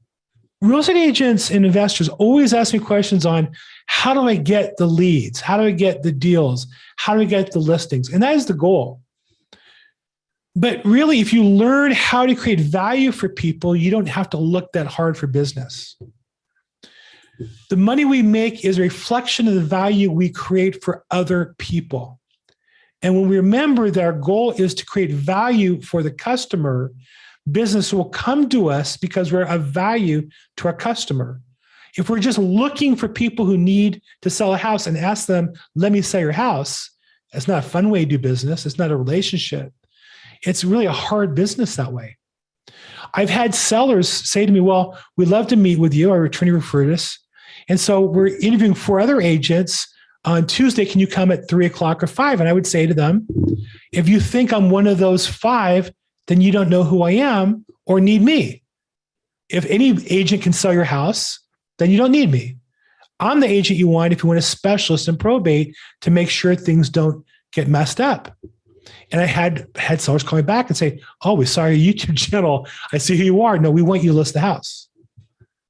real 0.61 0.79
estate 0.79 0.97
agents 0.97 1.51
and 1.51 1.65
investors 1.65 2.09
always 2.09 2.53
ask 2.53 2.73
me 2.73 2.79
questions 2.79 3.25
on 3.25 3.51
how 3.85 4.13
do 4.13 4.21
I 4.21 4.35
get 4.35 4.77
the 4.77 4.85
leads? 4.85 5.39
How 5.39 5.57
do 5.57 5.63
I 5.63 5.71
get 5.71 6.03
the 6.03 6.11
deals? 6.11 6.67
How 6.97 7.15
do 7.15 7.21
I 7.21 7.25
get 7.25 7.51
the 7.51 7.59
listings? 7.59 8.11
And 8.11 8.23
that 8.23 8.35
is 8.35 8.45
the 8.45 8.53
goal. 8.53 9.01
But 10.55 10.85
really, 10.85 11.19
if 11.19 11.33
you 11.33 11.43
learn 11.43 11.91
how 11.91 12.25
to 12.25 12.35
create 12.35 12.59
value 12.59 13.11
for 13.11 13.27
people, 13.27 13.75
you 13.75 13.89
don't 13.89 14.07
have 14.07 14.29
to 14.31 14.37
look 14.37 14.71
that 14.73 14.85
hard 14.85 15.17
for 15.17 15.25
business. 15.25 15.97
The 17.69 17.77
money 17.77 18.05
we 18.05 18.21
make 18.21 18.63
is 18.63 18.77
a 18.77 18.81
reflection 18.81 19.47
of 19.47 19.55
the 19.55 19.61
value 19.61 20.11
we 20.11 20.29
create 20.29 20.83
for 20.83 21.03
other 21.09 21.55
people. 21.57 22.19
And 23.01 23.15
when 23.15 23.27
we 23.27 23.37
remember 23.37 23.89
that 23.89 24.03
our 24.03 24.13
goal 24.13 24.51
is 24.51 24.75
to 24.75 24.85
create 24.85 25.11
value 25.11 25.81
for 25.81 26.03
the 26.03 26.11
customer, 26.11 26.91
business 27.51 27.91
will 27.91 28.05
come 28.05 28.47
to 28.49 28.69
us 28.69 28.95
because 28.95 29.31
we're 29.31 29.43
of 29.43 29.65
value 29.65 30.29
to 30.57 30.67
our 30.67 30.73
customer. 30.73 31.41
If 31.97 32.09
we're 32.09 32.19
just 32.19 32.37
looking 32.37 32.95
for 32.95 33.07
people 33.07 33.45
who 33.45 33.57
need 33.57 34.01
to 34.21 34.29
sell 34.29 34.53
a 34.53 34.57
house 34.57 34.87
and 34.87 34.97
ask 34.97 35.25
them, 35.25 35.53
let 35.75 35.91
me 35.91 36.01
sell 36.01 36.21
your 36.21 36.31
house, 36.31 36.89
it's 37.33 37.47
not 37.47 37.65
a 37.65 37.67
fun 37.67 37.89
way 37.89 38.05
to 38.05 38.11
do 38.11 38.19
business. 38.19 38.65
It's 38.65 38.77
not 38.77 38.91
a 38.91 38.97
relationship. 38.97 39.73
It's 40.45 40.63
really 40.63 40.85
a 40.85 40.91
hard 40.91 41.35
business 41.35 41.75
that 41.75 41.93
way. 41.93 42.17
I've 43.13 43.29
had 43.29 43.53
sellers 43.53 44.09
say 44.09 44.45
to 44.45 44.51
me, 44.51 44.59
Well, 44.59 44.97
we'd 45.17 45.27
love 45.27 45.47
to 45.47 45.55
meet 45.55 45.79
with 45.79 45.93
you. 45.93 46.11
Our 46.11 46.25
attorney 46.25 46.51
referred 46.51 46.91
us. 46.91 47.19
And 47.69 47.79
so 47.79 48.01
we're 48.01 48.27
interviewing 48.39 48.73
four 48.73 48.99
other 48.99 49.21
agents 49.21 49.87
on 50.25 50.47
Tuesday, 50.47 50.85
can 50.85 50.99
you 50.99 51.07
come 51.07 51.31
at 51.31 51.49
three 51.49 51.65
o'clock 51.65 52.01
or 52.01 52.07
five? 52.07 52.39
And 52.39 52.47
I 52.47 52.53
would 52.53 52.67
say 52.67 52.85
to 52.85 52.93
them, 52.93 53.27
if 53.91 54.07
you 54.07 54.19
think 54.19 54.53
I'm 54.53 54.69
one 54.69 54.87
of 54.87 54.97
those 54.97 55.27
five, 55.27 55.91
then 56.27 56.39
you 56.39 56.51
don't 56.51 56.69
know 56.69 56.83
who 56.83 57.03
I 57.03 57.11
am 57.11 57.65
or 57.85 57.99
need 57.99 58.21
me. 58.21 58.63
If 59.49 59.65
any 59.65 59.97
agent 60.09 60.41
can 60.41 60.53
sell 60.53 60.73
your 60.73 60.85
house, 60.85 61.39
then 61.77 61.91
you 61.91 61.97
don't 61.97 62.11
need 62.11 62.31
me. 62.31 62.57
I'm 63.19 63.41
the 63.41 63.47
agent 63.47 63.77
you 63.77 63.87
want 63.87 64.13
if 64.13 64.23
you 64.23 64.27
want 64.27 64.39
a 64.39 64.43
specialist 64.43 65.07
in 65.07 65.17
probate 65.17 65.75
to 66.01 66.11
make 66.11 66.29
sure 66.29 66.55
things 66.55 66.89
don't 66.89 67.25
get 67.51 67.67
messed 67.67 67.99
up. 67.99 68.35
And 69.11 69.21
I 69.21 69.25
had 69.25 69.67
had 69.75 70.01
sellers 70.01 70.23
call 70.23 70.37
me 70.37 70.43
back 70.43 70.67
and 70.69 70.77
say, 70.77 70.99
"Oh, 71.23 71.33
we 71.33 71.45
saw 71.45 71.65
your 71.65 71.93
YouTube 71.93 72.17
channel. 72.29 72.67
I 72.91 72.97
see 72.97 73.17
who 73.17 73.23
you 73.23 73.41
are. 73.41 73.57
No, 73.57 73.71
we 73.71 73.81
want 73.81 74.03
you 74.03 74.11
to 74.11 74.17
list 74.17 74.33
the 74.33 74.39
house." 74.39 74.89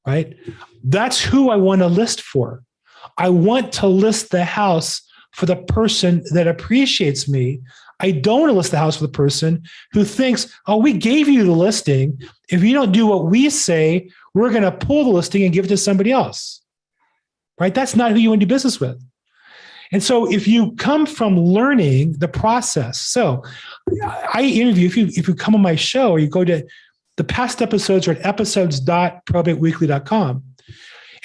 Right? 0.06 0.36
That's 0.84 1.22
who 1.22 1.50
I 1.50 1.56
want 1.56 1.80
to 1.82 1.88
list 1.88 2.22
for. 2.22 2.64
I 3.18 3.30
want 3.30 3.72
to 3.74 3.88
list 3.88 4.32
the 4.32 4.44
house 4.44 5.02
for 5.32 5.46
the 5.46 5.56
person 5.56 6.24
that 6.32 6.48
appreciates 6.48 7.28
me. 7.28 7.62
I 8.00 8.12
don't 8.12 8.42
want 8.42 8.52
to 8.52 8.58
list 8.58 8.72
the 8.72 8.78
house 8.78 8.98
for 8.98 9.04
the 9.04 9.12
person 9.12 9.64
who 9.94 10.04
thinks, 10.04 10.54
oh, 10.68 10.78
we 10.78 10.94
gave 10.94 11.28
you 11.28 11.46
the 11.46 11.52
listing. 11.52 12.20
If 12.50 12.64
you 12.64 12.74
don't 12.74 12.92
do 12.92 13.08
what 13.08 13.28
we 13.28 13.50
say, 13.50 14.10
we're 14.34 14.50
going 14.50 14.64
to 14.64 14.72
pull 14.72 15.06
the 15.06 15.12
listing 15.12 15.44
and 15.44 15.54
give 15.54 15.66
it 15.66 15.70
to 15.70 15.78
somebody 15.78 16.12
else. 16.12 16.62
Right? 17.60 17.74
That's 17.74 17.96
not 17.96 18.12
who 18.12 18.18
you 18.18 18.30
want 18.30 18.42
to 18.42 18.46
do 18.46 18.54
business 18.54 18.80
with. 18.80 19.02
And 19.94 20.04
so 20.04 20.30
if 20.30 20.46
you 20.48 20.74
come 20.74 21.06
from 21.06 21.40
learning 21.40 22.14
the 22.14 22.28
process, 22.28 23.00
so 23.00 23.44
I 24.34 24.42
interview, 24.42 24.88
if 24.88 24.98
you 24.98 25.06
if 25.10 25.28
you 25.28 25.36
come 25.36 25.54
on 25.54 25.62
my 25.62 25.76
show 25.76 26.10
or 26.12 26.18
you 26.20 26.28
go 26.28 26.44
to 26.44 26.66
the 27.18 27.24
past 27.24 27.62
episodes 27.62 28.08
are 28.08 28.14
at 28.14 28.26
episodes.probateweekly.com. 28.26 30.44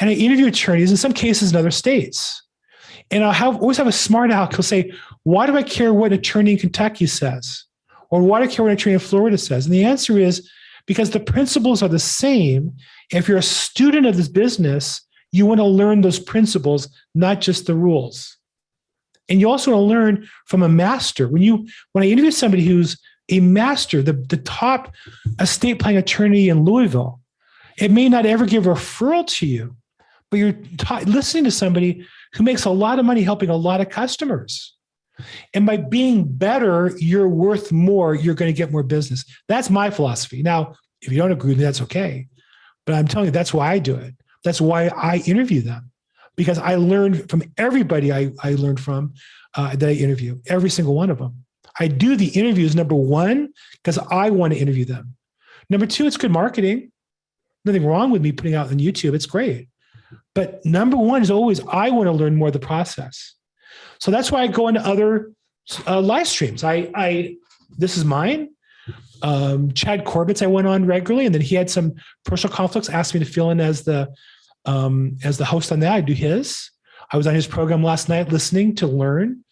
And 0.00 0.10
I 0.10 0.12
interview 0.12 0.46
attorneys 0.46 0.90
in 0.90 0.98
some 0.98 1.14
cases 1.14 1.50
in 1.50 1.56
other 1.56 1.70
states. 1.70 2.42
And 3.10 3.24
I'll 3.24 3.32
have, 3.32 3.56
always 3.56 3.78
have 3.78 3.86
a 3.86 3.92
smart 3.92 4.30
aleck 4.30 4.52
who'll 4.52 4.62
say, 4.62 4.92
Why 5.22 5.46
do 5.46 5.56
I 5.56 5.62
care 5.62 5.94
what 5.94 6.12
an 6.12 6.18
attorney 6.18 6.52
in 6.52 6.58
Kentucky 6.58 7.06
says? 7.06 7.64
Or 8.10 8.20
why 8.22 8.40
do 8.40 8.44
I 8.44 8.48
care 8.48 8.64
what 8.64 8.70
an 8.70 8.76
attorney 8.76 8.94
in 8.94 9.00
Florida 9.00 9.38
says? 9.38 9.64
And 9.64 9.74
the 9.74 9.84
answer 9.84 10.18
is 10.18 10.46
because 10.86 11.08
the 11.10 11.20
principles 11.20 11.82
are 11.82 11.88
the 11.88 11.98
same. 11.98 12.76
If 13.10 13.28
you're 13.28 13.38
a 13.38 13.42
student 13.42 14.04
of 14.06 14.18
this 14.18 14.28
business, 14.28 15.00
you 15.32 15.46
want 15.46 15.58
to 15.58 15.64
learn 15.64 16.02
those 16.02 16.18
principles, 16.18 16.88
not 17.14 17.40
just 17.40 17.64
the 17.66 17.74
rules. 17.74 18.37
And 19.28 19.40
you 19.40 19.50
also 19.50 19.72
want 19.72 19.82
to 19.82 19.84
learn 19.84 20.28
from 20.46 20.62
a 20.62 20.68
master. 20.68 21.28
When 21.28 21.42
you 21.42 21.66
when 21.92 22.04
I 22.04 22.08
interview 22.08 22.30
somebody 22.30 22.64
who's 22.64 22.98
a 23.28 23.40
master, 23.40 24.02
the, 24.02 24.14
the 24.14 24.38
top 24.38 24.94
estate 25.38 25.78
planning 25.78 25.98
attorney 25.98 26.48
in 26.48 26.64
Louisville, 26.64 27.20
it 27.76 27.90
may 27.90 28.08
not 28.08 28.26
ever 28.26 28.46
give 28.46 28.66
a 28.66 28.70
referral 28.70 29.26
to 29.26 29.46
you, 29.46 29.76
but 30.30 30.38
you're 30.38 30.56
ta- 30.78 31.02
listening 31.06 31.44
to 31.44 31.50
somebody 31.50 32.06
who 32.34 32.42
makes 32.42 32.64
a 32.64 32.70
lot 32.70 32.98
of 32.98 33.04
money 33.04 33.22
helping 33.22 33.50
a 33.50 33.56
lot 33.56 33.80
of 33.80 33.90
customers. 33.90 34.74
And 35.52 35.66
by 35.66 35.76
being 35.76 36.24
better, 36.24 36.92
you're 36.98 37.28
worth 37.28 37.72
more, 37.72 38.14
you're 38.14 38.34
going 38.34 38.52
to 38.52 38.56
get 38.56 38.70
more 38.70 38.82
business. 38.82 39.24
That's 39.48 39.68
my 39.68 39.90
philosophy. 39.90 40.42
Now, 40.42 40.74
if 41.02 41.12
you 41.12 41.18
don't 41.18 41.32
agree 41.32 41.50
with 41.50 41.58
me, 41.58 41.64
that's 41.64 41.82
okay. 41.82 42.28
But 42.86 42.94
I'm 42.94 43.08
telling 43.08 43.26
you, 43.26 43.32
that's 43.32 43.52
why 43.52 43.72
I 43.72 43.78
do 43.78 43.96
it. 43.96 44.14
That's 44.44 44.60
why 44.60 44.88
I 44.88 45.18
interview 45.26 45.60
them 45.60 45.90
because 46.38 46.56
I 46.56 46.76
learned 46.76 47.28
from 47.28 47.42
everybody 47.58 48.12
I, 48.12 48.30
I 48.44 48.54
learned 48.54 48.78
from 48.78 49.12
uh, 49.56 49.74
that 49.74 49.88
I 49.88 49.92
interview, 49.92 50.40
every 50.46 50.70
single 50.70 50.94
one 50.94 51.10
of 51.10 51.18
them. 51.18 51.44
I 51.80 51.88
do 51.88 52.16
the 52.16 52.28
interviews, 52.28 52.76
number 52.76 52.94
one, 52.94 53.52
because 53.72 53.98
I 53.98 54.30
want 54.30 54.52
to 54.52 54.58
interview 54.58 54.84
them. 54.84 55.16
Number 55.68 55.84
two, 55.84 56.06
it's 56.06 56.16
good 56.16 56.30
marketing. 56.30 56.92
Nothing 57.64 57.84
wrong 57.84 58.12
with 58.12 58.22
me 58.22 58.30
putting 58.30 58.54
out 58.54 58.68
on 58.68 58.78
YouTube. 58.78 59.14
It's 59.14 59.26
great. 59.26 59.68
But 60.32 60.64
number 60.64 60.96
one 60.96 61.22
is 61.22 61.30
always 61.30 61.60
I 61.66 61.90
want 61.90 62.06
to 62.06 62.12
learn 62.12 62.36
more 62.36 62.48
of 62.48 62.54
the 62.54 62.60
process. 62.60 63.34
So 63.98 64.12
that's 64.12 64.30
why 64.30 64.42
I 64.42 64.46
go 64.46 64.68
into 64.68 64.80
other 64.80 65.32
uh, 65.88 66.00
live 66.00 66.28
streams. 66.28 66.62
I, 66.62 66.88
I, 66.94 67.36
this 67.76 67.96
is 67.96 68.04
mine. 68.04 68.50
Um, 69.22 69.72
Chad 69.72 70.04
Corbett's 70.04 70.40
I 70.40 70.46
went 70.46 70.68
on 70.68 70.86
regularly, 70.86 71.26
and 71.26 71.34
then 71.34 71.42
he 71.42 71.56
had 71.56 71.68
some 71.68 71.94
personal 72.24 72.54
conflicts, 72.54 72.88
asked 72.88 73.12
me 73.12 73.18
to 73.20 73.26
fill 73.26 73.50
in 73.50 73.58
as 73.58 73.82
the 73.82 74.14
um, 74.64 75.16
as 75.24 75.38
the 75.38 75.44
host 75.44 75.72
on 75.72 75.80
that. 75.80 75.92
I 75.92 76.00
do 76.00 76.12
his. 76.12 76.70
I 77.12 77.16
was 77.16 77.26
on 77.26 77.34
his 77.34 77.46
program 77.46 77.82
last 77.82 78.08
night 78.08 78.30
listening 78.30 78.74
to 78.76 78.86
learn. 78.86 79.44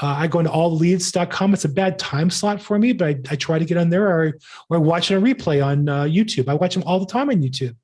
Uh, 0.00 0.14
I 0.18 0.26
go 0.28 0.38
into 0.38 0.50
allleads.com. 0.50 1.52
It's 1.52 1.64
a 1.64 1.68
bad 1.68 1.98
time 1.98 2.30
slot 2.30 2.62
for 2.62 2.78
me, 2.78 2.92
but 2.92 3.08
I, 3.08 3.32
I 3.32 3.36
try 3.36 3.58
to 3.58 3.64
get 3.64 3.76
on 3.76 3.90
there 3.90 4.08
or, 4.08 4.38
or 4.70 4.80
watch 4.80 5.10
a 5.10 5.14
replay 5.14 5.64
on 5.64 5.88
uh, 5.88 6.04
YouTube. 6.04 6.48
I 6.48 6.54
watch 6.54 6.74
them 6.74 6.84
all 6.86 6.98
the 6.98 7.06
time 7.06 7.28
on 7.28 7.42
YouTube. 7.42 7.76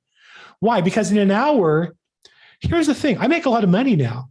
Why? 0.59 0.81
Because 0.81 1.11
in 1.11 1.17
an 1.19 1.29
hour, 1.29 1.95
here's 2.59 2.87
the 2.87 2.95
thing 2.95 3.19
I 3.19 3.27
make 3.27 3.45
a 3.45 3.49
lot 3.49 3.63
of 3.63 3.69
money 3.69 3.95
now. 3.95 4.29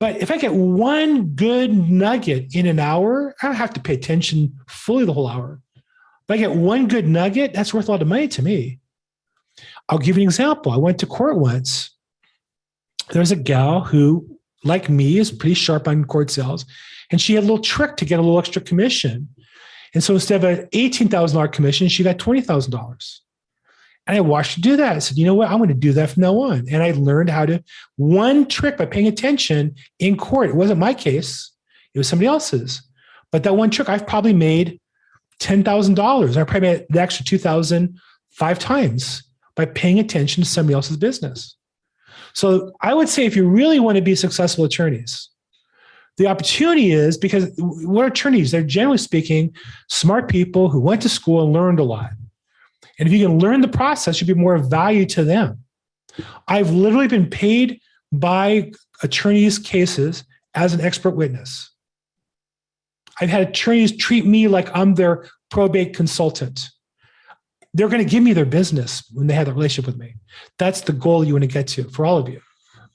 But 0.00 0.16
if 0.16 0.30
I 0.30 0.38
get 0.38 0.54
one 0.54 1.26
good 1.34 1.72
nugget 1.72 2.54
in 2.54 2.66
an 2.66 2.78
hour, 2.78 3.34
I 3.40 3.46
don't 3.46 3.54
have 3.54 3.74
to 3.74 3.80
pay 3.80 3.94
attention 3.94 4.58
fully 4.66 5.04
the 5.04 5.12
whole 5.12 5.28
hour. 5.28 5.60
If 5.76 6.30
I 6.30 6.36
get 6.38 6.52
one 6.52 6.88
good 6.88 7.06
nugget, 7.06 7.52
that's 7.52 7.74
worth 7.74 7.88
a 7.88 7.92
lot 7.92 8.02
of 8.02 8.08
money 8.08 8.26
to 8.28 8.42
me. 8.42 8.80
I'll 9.90 9.98
give 9.98 10.16
you 10.16 10.22
an 10.22 10.28
example. 10.28 10.72
I 10.72 10.76
went 10.76 10.98
to 11.00 11.06
court 11.06 11.36
once. 11.36 11.90
There's 13.10 13.32
a 13.32 13.36
gal 13.36 13.80
who 13.80 14.38
like 14.64 14.88
me, 14.88 15.18
is 15.18 15.32
pretty 15.32 15.54
sharp 15.54 15.88
on 15.88 16.04
court 16.04 16.30
sales. 16.30 16.64
And 17.10 17.20
she 17.20 17.34
had 17.34 17.40
a 17.42 17.46
little 17.46 17.58
trick 17.58 17.96
to 17.96 18.04
get 18.04 18.18
a 18.18 18.22
little 18.22 18.38
extra 18.38 18.62
commission. 18.62 19.28
And 19.94 20.04
so 20.04 20.14
instead 20.14 20.44
of 20.44 20.58
an 20.58 20.66
$18,000 20.68 21.52
commission, 21.52 21.88
she 21.88 22.04
got 22.04 22.18
$20,000. 22.18 23.18
And 24.06 24.16
I 24.16 24.20
watched 24.20 24.56
her 24.56 24.60
do 24.60 24.76
that. 24.76 24.96
I 24.96 24.98
said, 24.98 25.18
you 25.18 25.26
know 25.26 25.34
what? 25.34 25.50
I'm 25.50 25.58
going 25.58 25.68
to 25.68 25.74
do 25.74 25.92
that 25.92 26.10
from 26.10 26.22
now 26.22 26.38
on. 26.38 26.66
And 26.70 26.82
I 26.82 26.92
learned 26.92 27.30
how 27.30 27.46
to, 27.46 27.62
one 27.96 28.46
trick 28.46 28.76
by 28.76 28.86
paying 28.86 29.06
attention 29.08 29.74
in 29.98 30.16
court. 30.16 30.50
It 30.50 30.56
wasn't 30.56 30.80
my 30.80 30.94
case, 30.94 31.50
it 31.94 31.98
was 31.98 32.08
somebody 32.08 32.26
else's. 32.26 32.82
But 33.32 33.44
that 33.44 33.56
one 33.56 33.70
trick, 33.70 33.88
I've 33.88 34.06
probably 34.06 34.32
made 34.32 34.80
$10,000. 35.40 36.36
I 36.36 36.44
probably 36.44 36.60
made 36.60 36.86
the 36.90 37.00
extra 37.00 37.24
2000 37.24 37.98
five 38.30 38.58
times 38.58 39.22
by 39.60 39.66
paying 39.66 39.98
attention 39.98 40.42
to 40.42 40.48
somebody 40.48 40.72
else's 40.72 40.96
business. 40.96 41.54
So 42.32 42.72
I 42.80 42.94
would 42.94 43.10
say 43.10 43.26
if 43.26 43.36
you 43.36 43.46
really 43.46 43.78
want 43.78 43.96
to 43.96 44.02
be 44.02 44.14
successful 44.14 44.64
attorneys, 44.64 45.28
the 46.16 46.28
opportunity 46.28 46.92
is 46.92 47.18
because 47.18 47.50
we're 47.58 48.06
attorneys, 48.06 48.50
they're 48.50 48.62
generally 48.62 48.96
speaking 48.96 49.54
smart 49.90 50.30
people 50.30 50.70
who 50.70 50.80
went 50.80 51.02
to 51.02 51.10
school 51.10 51.44
and 51.44 51.52
learned 51.52 51.78
a 51.78 51.84
lot. 51.84 52.12
And 52.98 53.06
if 53.06 53.12
you 53.12 53.26
can 53.26 53.38
learn 53.38 53.60
the 53.60 53.68
process, 53.68 54.18
you'll 54.18 54.34
be 54.34 54.40
more 54.40 54.54
of 54.54 54.70
value 54.70 55.04
to 55.06 55.24
them. 55.24 55.62
I've 56.48 56.70
literally 56.70 57.08
been 57.08 57.28
paid 57.28 57.82
by 58.10 58.72
attorneys' 59.02 59.58
cases 59.58 60.24
as 60.54 60.72
an 60.72 60.80
expert 60.80 61.16
witness. 61.16 61.70
I've 63.20 63.28
had 63.28 63.50
attorneys 63.50 63.94
treat 63.94 64.24
me 64.24 64.48
like 64.48 64.74
I'm 64.74 64.94
their 64.94 65.28
probate 65.50 65.94
consultant 65.94 66.70
they're 67.74 67.88
going 67.88 68.04
to 68.04 68.10
give 68.10 68.22
me 68.22 68.32
their 68.32 68.44
business 68.44 69.04
when 69.12 69.26
they 69.26 69.34
have 69.34 69.48
a 69.48 69.52
relationship 69.52 69.86
with 69.86 69.98
me. 69.98 70.16
That's 70.58 70.80
the 70.80 70.92
goal 70.92 71.24
you 71.24 71.34
want 71.34 71.44
to 71.44 71.48
get 71.48 71.68
to 71.68 71.84
for 71.84 72.04
all 72.04 72.18
of 72.18 72.28
you. 72.28 72.40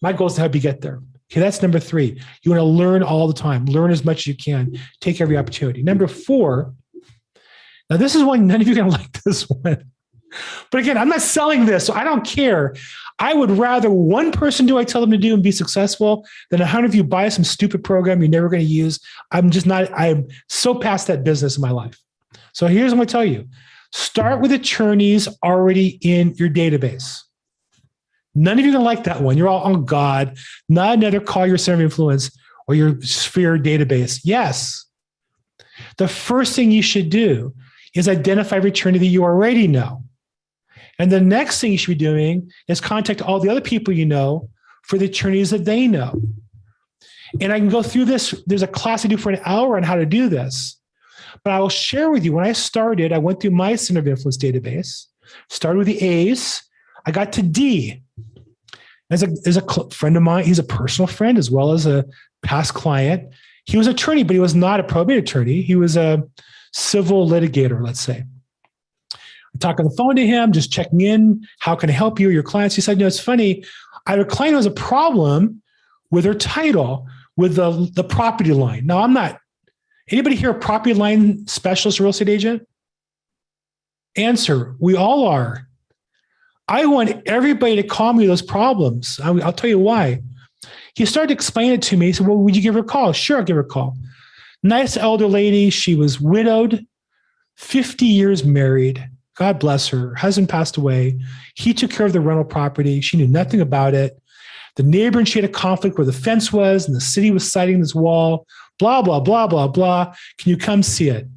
My 0.01 0.13
goal 0.13 0.27
is 0.27 0.33
to 0.35 0.41
help 0.41 0.55
you 0.55 0.61
get 0.61 0.81
there. 0.81 1.01
Okay, 1.31 1.39
that's 1.39 1.61
number 1.61 1.79
three. 1.79 2.21
You 2.43 2.51
want 2.51 2.59
to 2.59 2.65
learn 2.65 3.01
all 3.01 3.27
the 3.27 3.33
time, 3.33 3.65
learn 3.65 3.91
as 3.91 4.05
much 4.05 4.19
as 4.19 4.27
you 4.27 4.35
can, 4.35 4.77
take 4.99 5.21
every 5.21 5.37
opportunity. 5.37 5.81
Number 5.81 6.07
four, 6.07 6.73
now 7.89 7.97
this 7.97 8.15
is 8.15 8.23
one, 8.23 8.47
none 8.47 8.61
of 8.61 8.67
you 8.67 8.73
are 8.73 8.75
going 8.75 8.91
to 8.91 8.97
like 8.97 9.23
this 9.23 9.49
one. 9.49 9.91
But 10.69 10.81
again, 10.81 10.97
I'm 10.97 11.09
not 11.09 11.21
selling 11.21 11.65
this, 11.65 11.85
so 11.85 11.93
I 11.93 12.03
don't 12.03 12.25
care. 12.25 12.75
I 13.19 13.33
would 13.33 13.51
rather 13.51 13.89
one 13.89 14.31
person 14.31 14.65
do 14.65 14.73
what 14.73 14.81
I 14.81 14.83
tell 14.83 14.99
them 15.01 15.11
to 15.11 15.17
do 15.17 15.33
and 15.33 15.41
be 15.41 15.51
successful 15.51 16.27
than 16.51 16.61
a 16.61 16.65
hundred 16.65 16.87
of 16.87 16.95
you 16.95 17.03
buy 17.03 17.29
some 17.29 17.45
stupid 17.45 17.83
program 17.83 18.21
you're 18.21 18.29
never 18.29 18.49
going 18.49 18.61
to 18.61 18.67
use. 18.67 18.99
I'm 19.31 19.49
just 19.49 19.65
not, 19.65 19.89
I'm 19.97 20.27
so 20.49 20.75
past 20.75 21.07
that 21.07 21.23
business 21.23 21.55
in 21.55 21.61
my 21.61 21.71
life. 21.71 21.97
So 22.53 22.67
here's 22.67 22.93
what 22.93 23.07
to 23.07 23.11
tell 23.11 23.25
you 23.25 23.47
Start 23.95 24.41
with 24.41 24.51
attorneys 24.51 25.29
already 25.41 25.97
in 26.01 26.33
your 26.35 26.49
database. 26.49 27.21
None 28.35 28.59
of 28.59 28.65
you 28.65 28.71
are 28.71 28.73
going 28.73 28.83
to 28.83 28.85
like 28.85 29.05
that 29.05 29.21
one. 29.21 29.37
You're 29.37 29.47
all, 29.47 29.61
oh 29.65 29.77
God, 29.77 30.37
not 30.67 30.95
another 30.95 31.21
call 31.21 31.47
your 31.47 31.57
center 31.57 31.75
of 31.75 31.81
influence 31.81 32.29
or 32.67 32.75
your 32.75 32.99
sphere 32.99 33.57
database. 33.57 34.19
Yes. 34.25 34.85
The 35.97 36.09
first 36.09 36.57
thing 36.57 36.71
you 36.71 36.81
should 36.81 37.09
do 37.09 37.55
is 37.95 38.09
identify 38.09 38.57
every 38.57 38.71
attorney 38.71 38.99
that 38.99 39.05
you 39.05 39.23
already 39.23 39.65
know. 39.65 40.03
And 40.99 41.09
the 41.09 41.21
next 41.21 41.61
thing 41.61 41.71
you 41.71 41.77
should 41.77 41.97
be 41.97 42.05
doing 42.05 42.51
is 42.67 42.81
contact 42.81 43.21
all 43.21 43.39
the 43.39 43.49
other 43.49 43.61
people 43.61 43.93
you 43.93 44.05
know 44.05 44.49
for 44.83 44.97
the 44.97 45.05
attorneys 45.05 45.51
that 45.51 45.63
they 45.63 45.87
know. 45.87 46.21
And 47.39 47.53
I 47.53 47.59
can 47.59 47.69
go 47.69 47.81
through 47.81 48.05
this. 48.05 48.43
There's 48.45 48.61
a 48.61 48.67
class 48.67 49.05
I 49.05 49.07
do 49.07 49.15
for 49.15 49.31
an 49.31 49.39
hour 49.45 49.77
on 49.77 49.83
how 49.83 49.95
to 49.95 50.05
do 50.05 50.27
this. 50.27 50.77
But 51.43 51.53
I 51.53 51.59
will 51.59 51.69
share 51.69 52.09
with 52.09 52.23
you 52.23 52.33
when 52.33 52.45
I 52.45 52.53
started, 52.53 53.11
I 53.11 53.17
went 53.17 53.41
through 53.41 53.51
my 53.51 53.75
center 53.75 53.99
of 53.99 54.07
influence 54.07 54.37
database, 54.37 55.05
started 55.49 55.77
with 55.77 55.87
the 55.87 56.01
A's, 56.01 56.63
I 57.05 57.11
got 57.11 57.33
to 57.33 57.41
D. 57.41 58.01
As 59.11 59.21
a, 59.21 59.27
as 59.45 59.57
a 59.57 59.89
friend 59.91 60.17
of 60.17 60.23
mine, 60.23 60.45
he's 60.45 60.57
a 60.57 60.63
personal 60.63 61.07
friend 61.07 61.37
as 61.37 61.51
well 61.51 61.71
as 61.71 61.85
a 61.85 62.05
past 62.43 62.73
client. 62.73 63.31
He 63.65 63.77
was 63.77 63.85
an 63.87 63.93
attorney, 63.93 64.23
but 64.23 64.33
he 64.33 64.39
was 64.39 64.55
not 64.55 64.79
a 64.79 64.83
probate 64.83 65.17
attorney. 65.17 65.61
He 65.61 65.75
was 65.75 65.95
a 65.95 66.23
civil 66.73 67.27
litigator, 67.27 67.83
let's 67.83 68.01
say. 68.01 68.23
I 69.13 69.57
talk 69.59 69.79
on 69.79 69.85
the 69.85 69.95
phone 69.95 70.15
to 70.15 70.25
him, 70.25 70.51
just 70.51 70.71
checking 70.71 71.01
in. 71.01 71.47
How 71.59 71.75
can 71.75 71.89
I 71.89 71.93
help 71.93 72.19
you, 72.19 72.29
your 72.29 72.43
clients? 72.43 72.75
He 72.75 72.81
said, 72.81 72.97
"No, 72.97 73.07
it's 73.07 73.19
funny. 73.19 73.63
I 74.07 74.11
have 74.11 74.19
a 74.19 74.25
client 74.25 74.53
who 74.53 74.57
has 74.57 74.65
a 74.65 74.71
problem 74.71 75.61
with 76.11 76.25
her 76.25 76.33
title, 76.33 77.07
with 77.37 77.55
the, 77.55 77.89
the 77.93 78.03
property 78.03 78.53
line. 78.53 78.85
Now, 78.85 78.99
I'm 78.99 79.13
not 79.13 79.39
Anybody 80.09 80.35
here 80.35 80.51
a 80.51 80.53
property 80.53 80.93
line 80.93 81.47
specialist 81.47 81.99
real 81.99 82.09
estate 82.09 82.29
agent? 82.29 82.67
Answer, 84.15 84.75
we 84.79 84.95
all 84.95 85.27
are. 85.27 85.67
I 86.67 86.85
want 86.85 87.27
everybody 87.27 87.75
to 87.75 87.83
call 87.83 88.13
me 88.13 88.27
those 88.27 88.41
problems. 88.41 89.19
I'll, 89.23 89.53
tell 89.53 89.69
you 89.69 89.79
why. 89.79 90.21
He 90.95 91.05
started 91.05 91.27
to 91.27 91.33
explain 91.33 91.73
it 91.73 91.81
to 91.83 91.97
me. 91.97 92.07
He 92.07 92.13
said, 92.13 92.27
Well, 92.27 92.37
would 92.37 92.55
you 92.55 92.61
give 92.61 92.75
her 92.75 92.79
a 92.79 92.83
call? 92.83 93.13
Sure, 93.13 93.37
I'll 93.37 93.43
give 93.43 93.55
her 93.55 93.61
a 93.63 93.65
call. 93.65 93.95
Nice 94.63 94.97
elder 94.97 95.27
lady. 95.27 95.69
She 95.69 95.95
was 95.95 96.19
widowed, 96.21 96.85
50 97.57 98.05
years 98.05 98.43
married. 98.43 99.07
God 99.37 99.59
bless 99.59 99.87
her. 99.89 100.09
her. 100.09 100.15
Husband 100.15 100.49
passed 100.49 100.77
away. 100.77 101.19
He 101.55 101.73
took 101.73 101.91
care 101.91 102.05
of 102.05 102.13
the 102.13 102.21
rental 102.21 102.45
property. 102.45 103.01
She 103.01 103.17
knew 103.17 103.27
nothing 103.27 103.61
about 103.61 103.93
it. 103.93 104.19
The 104.75 104.83
neighbor 104.83 105.19
and 105.19 105.27
she 105.27 105.39
had 105.39 105.49
a 105.49 105.53
conflict 105.53 105.97
where 105.97 106.05
the 106.05 106.13
fence 106.13 106.51
was, 106.51 106.87
and 106.87 106.95
the 106.95 107.01
city 107.01 107.31
was 107.31 107.49
citing 107.49 107.79
this 107.79 107.95
wall 107.95 108.45
blah, 108.79 109.01
blah, 109.01 109.19
blah, 109.19 109.47
blah, 109.47 109.67
blah. 109.67 110.15
Can 110.37 110.49
you 110.49 110.57
come 110.57 110.83
see 110.83 111.09
it? 111.09 111.27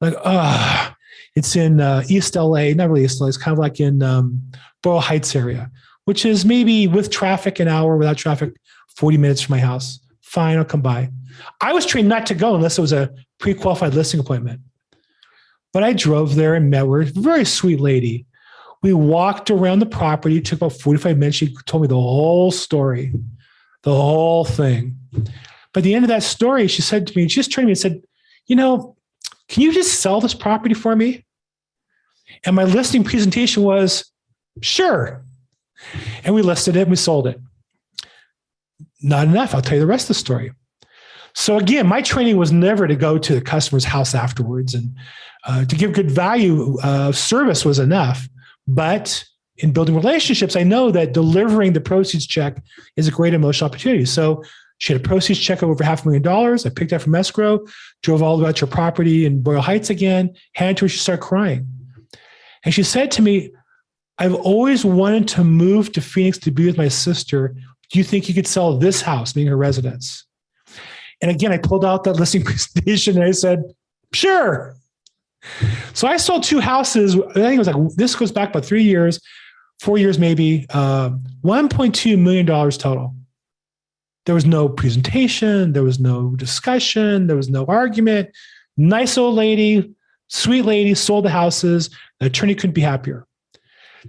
Like, 0.00 0.14
ah, 0.24 0.90
uh, 0.90 0.94
it's 1.36 1.56
in 1.56 1.80
uh, 1.80 2.04
East 2.08 2.36
LA, 2.36 2.70
not 2.74 2.88
really 2.88 3.04
East 3.04 3.20
LA, 3.20 3.28
it's 3.28 3.36
kind 3.36 3.52
of 3.52 3.58
like 3.58 3.80
in 3.80 4.02
um, 4.02 4.40
Boyle 4.82 5.00
Heights 5.00 5.34
area, 5.34 5.70
which 6.04 6.24
is 6.24 6.44
maybe 6.44 6.86
with 6.86 7.10
traffic 7.10 7.58
an 7.60 7.68
hour, 7.68 7.96
without 7.96 8.16
traffic, 8.16 8.54
40 8.96 9.18
minutes 9.18 9.40
from 9.42 9.54
my 9.54 9.60
house. 9.60 10.00
Fine, 10.22 10.58
I'll 10.58 10.64
come 10.64 10.82
by. 10.82 11.10
I 11.60 11.72
was 11.72 11.86
trained 11.86 12.08
not 12.08 12.26
to 12.26 12.34
go 12.34 12.54
unless 12.54 12.78
it 12.78 12.80
was 12.80 12.92
a 12.92 13.12
pre 13.38 13.54
qualified 13.54 13.94
listing 13.94 14.20
appointment. 14.20 14.60
But 15.72 15.82
I 15.82 15.92
drove 15.92 16.36
there 16.36 16.54
and 16.54 16.70
met 16.70 16.86
with 16.86 17.16
a 17.16 17.20
very 17.20 17.44
sweet 17.44 17.80
lady. 17.80 18.26
We 18.82 18.92
walked 18.92 19.50
around 19.50 19.80
the 19.80 19.86
property, 19.86 20.36
it 20.36 20.44
took 20.44 20.58
about 20.58 20.74
45 20.74 21.18
minutes. 21.18 21.36
She 21.36 21.56
told 21.66 21.82
me 21.82 21.88
the 21.88 21.94
whole 21.94 22.50
story, 22.50 23.12
the 23.82 23.94
whole 23.94 24.44
thing. 24.44 24.98
At 25.76 25.82
the 25.82 25.94
end 25.94 26.04
of 26.04 26.08
that 26.08 26.22
story, 26.22 26.66
she 26.68 26.82
said 26.82 27.06
to 27.06 27.16
me, 27.16 27.28
she 27.28 27.36
just 27.36 27.52
turned 27.52 27.64
to 27.64 27.66
me 27.66 27.72
and 27.72 27.78
said, 27.78 28.02
You 28.46 28.56
know, 28.56 28.96
can 29.48 29.62
you 29.62 29.72
just 29.72 30.00
sell 30.00 30.20
this 30.20 30.34
property 30.34 30.74
for 30.74 30.94
me? 30.94 31.24
And 32.44 32.56
my 32.56 32.64
listing 32.64 33.04
presentation 33.04 33.62
was, 33.62 34.10
Sure. 34.62 35.24
And 36.22 36.34
we 36.34 36.42
listed 36.42 36.76
it 36.76 36.82
and 36.82 36.90
we 36.90 36.96
sold 36.96 37.26
it. 37.26 37.40
Not 39.02 39.26
enough. 39.26 39.54
I'll 39.54 39.62
tell 39.62 39.74
you 39.74 39.80
the 39.80 39.86
rest 39.86 40.04
of 40.04 40.08
the 40.08 40.14
story. 40.14 40.52
So 41.34 41.58
again, 41.58 41.86
my 41.86 42.00
training 42.00 42.36
was 42.36 42.52
never 42.52 42.86
to 42.86 42.94
go 42.94 43.18
to 43.18 43.34
the 43.34 43.40
customer's 43.40 43.84
house 43.84 44.14
afterwards 44.14 44.74
and 44.74 44.94
uh, 45.46 45.64
to 45.64 45.76
give 45.76 45.92
good 45.92 46.10
value 46.10 46.78
uh, 46.82 47.12
service 47.12 47.64
was 47.64 47.78
enough. 47.78 48.28
But 48.66 49.24
in 49.58 49.72
building 49.72 49.94
relationships, 49.94 50.56
I 50.56 50.62
know 50.62 50.90
that 50.92 51.12
delivering 51.12 51.72
the 51.72 51.80
proceeds 51.80 52.26
check 52.26 52.62
is 52.96 53.08
a 53.08 53.10
great 53.10 53.34
emotional 53.34 53.68
opportunity. 53.68 54.04
So 54.04 54.42
she 54.78 54.92
had 54.92 55.02
a 55.02 55.04
proceeds 55.04 55.38
check 55.38 55.62
of 55.62 55.70
over 55.70 55.84
half 55.84 56.02
a 56.02 56.08
million 56.08 56.22
dollars. 56.22 56.66
I 56.66 56.70
picked 56.70 56.92
up 56.92 57.02
from 57.02 57.14
escrow, 57.14 57.64
drove 58.02 58.22
all 58.22 58.38
about 58.38 58.60
your 58.60 58.68
property 58.68 59.24
in 59.24 59.42
Boyle 59.42 59.60
Heights 59.60 59.90
again, 59.90 60.34
handed 60.54 60.78
to 60.78 60.84
her, 60.84 60.88
she 60.88 60.98
started 60.98 61.22
crying. 61.22 61.66
And 62.64 62.74
she 62.74 62.82
said 62.82 63.10
to 63.12 63.22
me, 63.22 63.52
I've 64.18 64.34
always 64.34 64.84
wanted 64.84 65.28
to 65.28 65.44
move 65.44 65.92
to 65.92 66.00
Phoenix 66.00 66.38
to 66.38 66.50
be 66.50 66.66
with 66.66 66.76
my 66.76 66.88
sister. 66.88 67.54
Do 67.90 67.98
you 67.98 68.04
think 68.04 68.28
you 68.28 68.34
could 68.34 68.46
sell 68.46 68.78
this 68.78 69.02
house, 69.02 69.32
being 69.32 69.46
her 69.48 69.56
residence? 69.56 70.24
And 71.20 71.30
again, 71.30 71.52
I 71.52 71.58
pulled 71.58 71.84
out 71.84 72.04
that 72.04 72.14
listing 72.14 72.42
presentation 72.44 73.16
and 73.16 73.24
I 73.24 73.32
said, 73.32 73.62
sure. 74.12 74.76
So 75.92 76.08
I 76.08 76.16
sold 76.16 76.42
two 76.42 76.60
houses. 76.60 77.16
I 77.16 77.32
think 77.34 77.54
it 77.54 77.58
was 77.58 77.66
like, 77.66 77.96
this 77.96 78.14
goes 78.14 78.32
back 78.32 78.50
about 78.50 78.64
three 78.64 78.82
years, 78.82 79.20
four 79.80 79.98
years 79.98 80.18
maybe, 80.18 80.66
uh, 80.70 81.10
$1.2 81.44 82.18
million 82.18 82.46
total. 82.46 83.14
There 84.26 84.34
was 84.34 84.46
no 84.46 84.68
presentation, 84.68 85.72
there 85.72 85.82
was 85.82 86.00
no 86.00 86.34
discussion, 86.36 87.26
there 87.26 87.36
was 87.36 87.50
no 87.50 87.66
argument. 87.66 88.30
Nice 88.76 89.18
old 89.18 89.34
lady, 89.34 89.94
Sweet 90.28 90.62
lady 90.62 90.94
sold 90.94 91.24
the 91.24 91.30
houses. 91.30 91.90
The 92.20 92.26
attorney 92.26 92.54
couldn't 92.54 92.74
be 92.74 92.80
happier. 92.80 93.26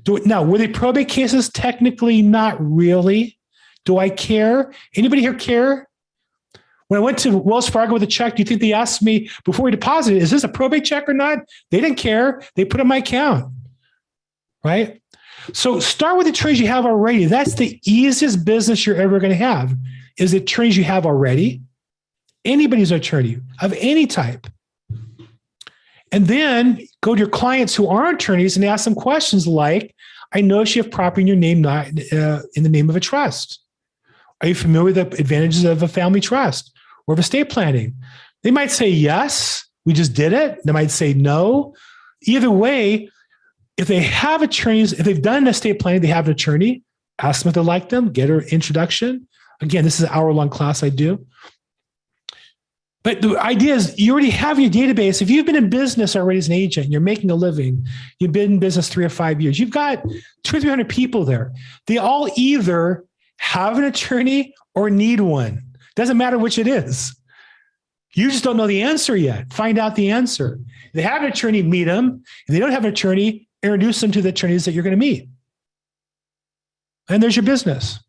Do, 0.03 0.19
now, 0.25 0.43
were 0.43 0.57
they 0.57 0.67
probate 0.67 1.07
cases? 1.07 1.49
Technically, 1.49 2.21
not 2.21 2.57
really. 2.59 3.37
Do 3.85 3.97
I 3.97 4.09
care? 4.09 4.73
Anybody 4.95 5.21
here 5.21 5.33
care? 5.33 5.87
When 6.87 6.99
I 6.99 7.03
went 7.03 7.17
to 7.19 7.37
Wells 7.37 7.69
Fargo 7.69 7.93
with 7.93 8.03
a 8.03 8.07
check, 8.07 8.35
do 8.35 8.41
you 8.41 8.45
think 8.45 8.61
they 8.61 8.73
asked 8.73 9.01
me 9.01 9.29
before 9.43 9.65
we 9.65 9.71
deposited, 9.71 10.21
is 10.21 10.31
this 10.31 10.43
a 10.43 10.47
probate 10.47 10.85
check 10.85 11.07
or 11.09 11.13
not? 11.13 11.39
They 11.71 11.81
didn't 11.81 11.97
care. 11.97 12.41
They 12.55 12.65
put 12.65 12.79
in 12.79 12.87
my 12.87 12.97
account. 12.97 13.51
Right? 14.63 15.01
So 15.53 15.79
start 15.79 16.17
with 16.17 16.25
the 16.25 16.33
trades 16.33 16.59
you 16.59 16.67
have 16.67 16.85
already. 16.85 17.25
That's 17.25 17.55
the 17.55 17.79
easiest 17.85 18.45
business 18.45 18.85
you're 18.85 18.95
ever 18.95 19.19
going 19.19 19.31
to 19.31 19.37
have 19.37 19.75
is 20.17 20.39
trades 20.45 20.77
you 20.77 20.83
have 20.83 21.05
already. 21.05 21.61
Anybody's 22.43 22.91
attorney 22.91 23.39
of 23.61 23.73
any 23.79 24.07
type. 24.07 24.47
And 26.11 26.27
then 26.27 26.79
go 27.01 27.15
to 27.15 27.19
your 27.19 27.29
clients 27.29 27.75
who 27.75 27.87
are 27.87 28.09
attorneys 28.09 28.55
and 28.55 28.63
ask 28.63 28.85
them 28.85 28.95
questions 28.95 29.47
like, 29.47 29.95
I 30.33 30.41
notice 30.41 30.75
you 30.75 30.83
have 30.83 30.91
property 30.91 31.21
in 31.21 31.27
your 31.27 31.35
name, 31.35 31.61
not 31.61 31.87
uh, 32.11 32.41
in 32.55 32.63
the 32.63 32.69
name 32.69 32.89
of 32.89 32.95
a 32.95 32.99
trust. 32.99 33.59
Are 34.41 34.47
you 34.47 34.55
familiar 34.55 34.93
with 34.93 34.95
the 34.95 35.19
advantages 35.19 35.63
of 35.63 35.81
a 35.81 35.87
family 35.87 36.19
trust 36.21 36.71
or 37.07 37.13
of 37.13 37.19
estate 37.19 37.49
planning? 37.49 37.95
They 38.43 38.51
might 38.51 38.71
say 38.71 38.87
yes, 38.87 39.65
we 39.85 39.93
just 39.93 40.13
did 40.13 40.33
it. 40.33 40.59
They 40.65 40.71
might 40.71 40.91
say 40.91 41.13
no. 41.13 41.73
Either 42.23 42.51
way, 42.51 43.09
if 43.77 43.87
they 43.87 44.01
have 44.01 44.41
attorneys, 44.41 44.93
if 44.93 45.05
they've 45.05 45.21
done 45.21 45.47
estate 45.47 45.79
planning, 45.79 46.01
they 46.01 46.07
have 46.07 46.27
an 46.27 46.33
attorney, 46.33 46.83
ask 47.19 47.43
them 47.43 47.49
if 47.49 47.55
they 47.55 47.61
like 47.61 47.89
them, 47.89 48.11
get 48.11 48.29
her 48.29 48.41
introduction. 48.41 49.27
Again, 49.61 49.83
this 49.83 49.99
is 49.99 50.03
an 50.03 50.09
hour 50.11 50.31
long 50.33 50.49
class 50.49 50.83
I 50.83 50.89
do. 50.89 51.25
But 53.03 53.21
the 53.21 53.37
idea 53.37 53.75
is 53.75 53.97
you 53.99 54.13
already 54.13 54.31
have 54.31 54.59
your 54.59 54.71
database. 54.71 55.21
If 55.21 55.29
you've 55.29 55.45
been 55.45 55.55
in 55.55 55.69
business 55.69 56.15
already 56.15 56.39
as 56.39 56.47
an 56.47 56.53
agent, 56.53 56.89
you're 56.89 57.01
making 57.01 57.29
a 57.29 57.35
living, 57.35 57.85
you've 58.19 58.31
been 58.31 58.53
in 58.53 58.59
business 58.59 58.89
three 58.89 59.05
or 59.05 59.09
five 59.09 59.39
years, 59.39 59.59
you've 59.59 59.69
got 59.69 60.03
two 60.43 60.57
or 60.57 60.59
300 60.59 60.89
people 60.89 61.23
there. 61.23 61.53
They 61.85 61.99
all 61.99 62.27
either 62.35 63.05
have 63.37 63.77
an 63.77 63.83
attorney 63.83 64.55
or 64.73 64.89
need 64.89 65.21
one. 65.21 65.63
Doesn't 65.95 66.17
matter 66.17 66.39
which 66.39 66.57
it 66.57 66.67
is. 66.67 67.15
You 68.15 68.31
just 68.31 68.43
don't 68.43 68.57
know 68.57 68.65
the 68.65 68.81
answer 68.81 69.15
yet. 69.15 69.53
Find 69.53 69.77
out 69.77 69.95
the 69.95 70.09
answer. 70.09 70.59
If 70.87 70.93
they 70.93 71.01
have 71.03 71.21
an 71.21 71.31
attorney, 71.31 71.61
meet 71.61 71.83
them. 71.83 72.23
If 72.47 72.53
they 72.53 72.59
don't 72.59 72.71
have 72.71 72.85
an 72.85 72.91
attorney, 72.91 73.47
introduce 73.61 74.01
them 74.01 74.11
to 74.13 74.21
the 74.21 74.29
attorneys 74.29 74.65
that 74.65 74.71
you're 74.71 74.83
going 74.83 74.91
to 74.91 74.97
meet. 74.97 75.29
And 77.07 77.21
there's 77.21 77.35
your 77.35 77.43
business. 77.43 77.99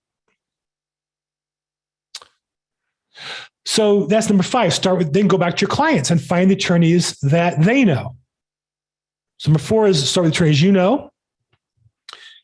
So 3.66 4.06
that's 4.06 4.28
number 4.28 4.44
five. 4.44 4.72
Start 4.72 4.98
with, 4.98 5.12
then 5.12 5.26
go 5.26 5.36
back 5.36 5.56
to 5.56 5.60
your 5.62 5.68
clients 5.68 6.10
and 6.10 6.22
find 6.22 6.48
the 6.48 6.54
attorneys 6.54 7.18
that 7.20 7.60
they 7.60 7.84
know. 7.84 8.16
So 9.38 9.50
number 9.50 9.58
four 9.58 9.88
is 9.88 10.08
start 10.08 10.24
with 10.24 10.32
the 10.32 10.36
attorneys 10.36 10.62
you 10.62 10.72
know 10.72 11.10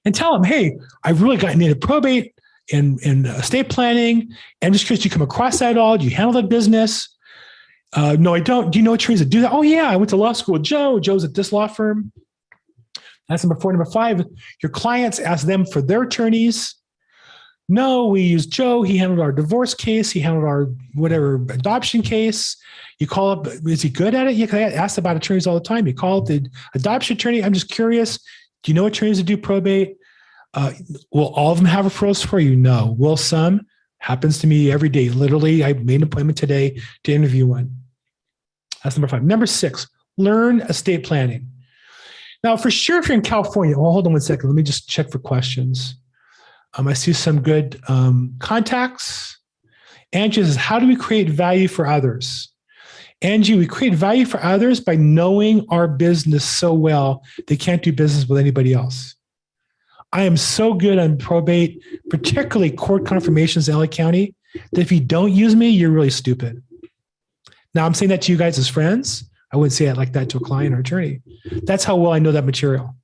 and 0.05 0.15
tell 0.15 0.33
them, 0.33 0.45
hey, 0.45 0.77
I've 1.05 1.23
really 1.23 1.37
gotten 1.37 1.63
into 1.63 1.77
probate 1.77 2.35
and, 2.73 3.01
and 3.05 3.27
estate 3.27 3.69
planning. 3.69 4.33
And 4.61 4.75
just 4.75 4.85
because 4.85 5.05
you 5.05 5.11
come 5.11 5.23
across 5.23 5.61
that 5.61 5.71
at 5.71 5.79
all, 5.79 5.97
do 5.97 6.05
you 6.05 6.11
handle 6.11 6.33
that 6.33 6.49
business? 6.49 7.09
Uh, 7.93 8.17
no, 8.19 8.35
I 8.35 8.41
don't. 8.41 8.73
Do 8.73 8.79
you 8.79 8.85
know 8.85 8.95
attorneys 8.95 9.21
that 9.21 9.29
do 9.29 9.43
that? 9.43 9.53
Oh, 9.53 9.63
yeah, 9.63 9.89
I 9.89 9.97
went 9.97 10.11
to 10.11 10.17
law 10.17 10.33
school 10.33 10.55
with 10.55 10.65
Joe. 10.65 10.99
Joe's 10.99 11.25
at 11.25 11.35
this 11.35 11.53
law 11.53 11.69
firm. 11.69 12.11
That's 13.29 13.45
number 13.45 13.61
four. 13.61 13.73
Number 13.73 13.91
five, 13.91 14.25
your 14.63 14.71
clients 14.71 15.21
ask 15.21 15.47
them 15.47 15.65
for 15.67 15.81
their 15.81 16.03
attorneys. 16.03 16.75
No, 17.73 18.05
we 18.07 18.21
use 18.21 18.45
Joe. 18.45 18.83
He 18.83 18.99
handled 18.99 19.21
our 19.21 19.33
divorce 19.33 19.73
case. 19.73 20.11
He 20.11 20.21
handled 20.21 20.45
our 20.45 20.67
whatever 20.93 21.37
adoption 21.49 22.03
case. 22.03 22.55
You 22.99 23.07
call 23.07 23.31
up, 23.31 23.47
is 23.47 23.81
he 23.81 23.89
good 23.89 24.15
at 24.15 24.27
it? 24.27 24.35
You 24.35 24.47
I 24.53 24.61
ask 24.73 24.99
about 24.99 25.17
attorneys 25.17 25.47
all 25.47 25.55
the 25.55 25.65
time. 25.65 25.87
You 25.87 25.95
call 25.95 26.19
up 26.19 26.27
the 26.27 26.47
adoption 26.75 27.17
attorney. 27.17 27.43
I'm 27.43 27.55
just 27.55 27.71
curious. 27.71 28.19
Do 28.63 28.71
you 28.71 28.75
know 28.75 28.85
attorneys 28.85 29.17
that 29.17 29.25
do 29.25 29.39
probate? 29.39 29.97
Uh, 30.53 30.75
will 31.13 31.33
all 31.33 31.51
of 31.51 31.57
them 31.57 31.65
have 31.65 31.87
referrals 31.87 32.23
for 32.23 32.39
you? 32.39 32.55
No. 32.55 32.95
Will 32.99 33.17
some? 33.17 33.63
Happens 34.01 34.39
to 34.41 34.47
me 34.47 34.71
every 34.71 34.91
day. 34.91 35.09
Literally, 35.09 35.65
I 35.65 35.73
made 35.73 35.95
an 35.95 36.03
appointment 36.03 36.37
today 36.37 36.79
to 37.05 37.13
interview 37.15 37.47
one. 37.47 37.75
That's 38.85 38.99
number 38.99 39.09
five. 39.09 39.23
Number 39.23 39.47
six, 39.47 39.89
learn 40.19 40.61
estate 40.61 41.05
planning. 41.05 41.49
Now, 42.45 42.59
for 42.59 42.71
sure, 42.71 42.99
if 42.99 43.09
you're 43.09 43.15
in 43.15 43.23
California, 43.23 43.79
well, 43.79 43.93
hold 43.93 44.07
on 44.07 44.13
one 44.13 44.21
second. 44.21 44.51
Let 44.51 44.57
me 44.57 44.63
just 44.63 44.91
check 44.91 45.11
for 45.11 45.19
questions. 45.19 45.97
Um, 46.75 46.89
I 46.89 46.95
see 46.95 47.13
some 47.13 47.43
good 47.43 47.81
um, 47.89 48.35
contacts. 48.39 49.39
Angie 50.13 50.43
says, 50.43 50.57
How 50.57 50.79
do 50.79 50.87
we 50.87 50.97
create 50.97 51.29
value 51.29 51.69
for 51.69 51.87
others? 51.87 52.53
Angie, 53.21 53.57
we 53.57 53.67
create 53.67 53.95
value 53.95 54.27
for 54.27 54.43
others 54.43 54.81
by 54.81 54.97
knowing 54.97 55.65
our 55.69 55.87
business 55.87 56.45
so 56.45 56.75
well 56.75 57.23
they 57.47 57.57
can't 57.57 57.83
do 57.83 57.93
business 57.93 58.29
with 58.29 58.39
anybody 58.39 58.73
else. 58.73 59.15
I 60.13 60.25
am 60.25 60.37
so 60.37 60.75
good 60.75 60.99
on 60.99 61.17
probate, 61.17 61.83
particularly 62.11 62.71
court 62.71 63.07
confirmations 63.07 63.69
in 63.69 63.77
LA 63.77 63.87
County, 63.87 64.35
that 64.73 64.81
if 64.81 64.93
you 64.93 65.01
don't 65.01 65.33
use 65.33 65.57
me, 65.57 65.71
you're 65.71 65.91
really 65.91 66.11
stupid. 66.11 66.63
Now, 67.75 67.87
I'm 67.87 67.95
saying 67.95 68.11
that 68.11 68.23
to 68.23 68.33
you 68.33 68.39
guys 68.39 68.59
as 68.59 68.69
friends. 68.69 69.25
I 69.53 69.57
wouldn't 69.57 69.73
say 69.73 69.87
it 69.87 69.97
like 69.97 70.13
that 70.13 70.29
to 70.31 70.39
a 70.39 70.41
client 70.41 70.75
or 70.75 70.81
attorney. 70.81 71.23
That's 71.63 71.85
how 71.85 71.97
well 71.97 72.13
I 72.13 72.19
know 72.19 72.33
that 72.33 72.45
material. 72.45 72.95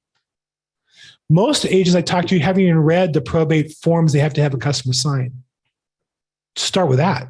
Most 1.30 1.66
agents 1.66 1.94
I 1.94 2.00
talk 2.00 2.26
to 2.26 2.38
haven't 2.38 2.62
even 2.62 2.78
read 2.78 3.12
the 3.12 3.20
probate 3.20 3.72
forms 3.82 4.12
they 4.12 4.18
have 4.18 4.34
to 4.34 4.42
have 4.42 4.54
a 4.54 4.58
customer 4.58 4.94
sign. 4.94 5.42
Start 6.56 6.88
with 6.88 6.98
that. 6.98 7.28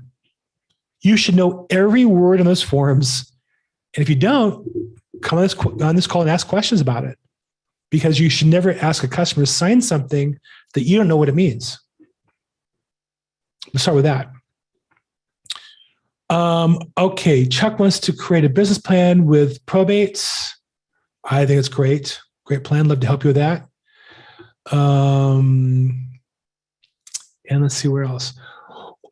You 1.01 1.17
should 1.17 1.35
know 1.35 1.67
every 1.71 2.05
word 2.05 2.41
in 2.41 2.47
those 2.47 2.63
forms. 2.63 3.33
And 3.97 4.03
if 4.03 4.09
you 4.09 4.17
don't, 4.17 4.67
come 5.23 5.39
on 5.39 5.45
this, 5.45 5.57
on 5.57 5.97
this 5.97 6.07
call 6.07 6.23
and 6.23 6.31
ask 6.31 6.47
questions 6.47 6.81
about 6.81 7.05
it 7.05 7.19
because 7.91 8.21
you 8.21 8.29
should 8.29 8.49
never 8.49 8.73
ask 8.75 9.03
a 9.03 9.09
customer 9.09 9.47
to 9.47 9.51
sign 9.51 9.81
something 9.81 10.39
that 10.75 10.83
you 10.83 10.97
don't 10.97 11.09
know 11.09 11.17
what 11.17 11.29
it 11.29 11.35
means. 11.35 11.81
Let's 13.73 13.83
start 13.83 13.97
with 13.97 14.05
that. 14.05 14.31
Um, 16.31 16.79
okay, 16.97 17.47
Chuck 17.47 17.79
wants 17.79 18.01
to 18.01 18.13
create 18.13 18.45
a 18.45 18.51
business 18.51 18.79
plan 18.79 19.25
with 19.25 19.65
probates. 19.67 20.51
I 21.25 21.47
think 21.47 21.59
it's 21.59 21.69
great. 21.69 22.21
Great 22.45 22.65
plan. 22.65 22.89
Love 22.89 23.01
to 23.01 23.07
help 23.07 23.25
you 23.25 23.29
with 23.29 23.37
that. 23.37 23.68
Um, 24.73 26.09
and 27.49 27.63
let's 27.63 27.77
see 27.77 27.89
where 27.89 28.05
else. 28.05 28.35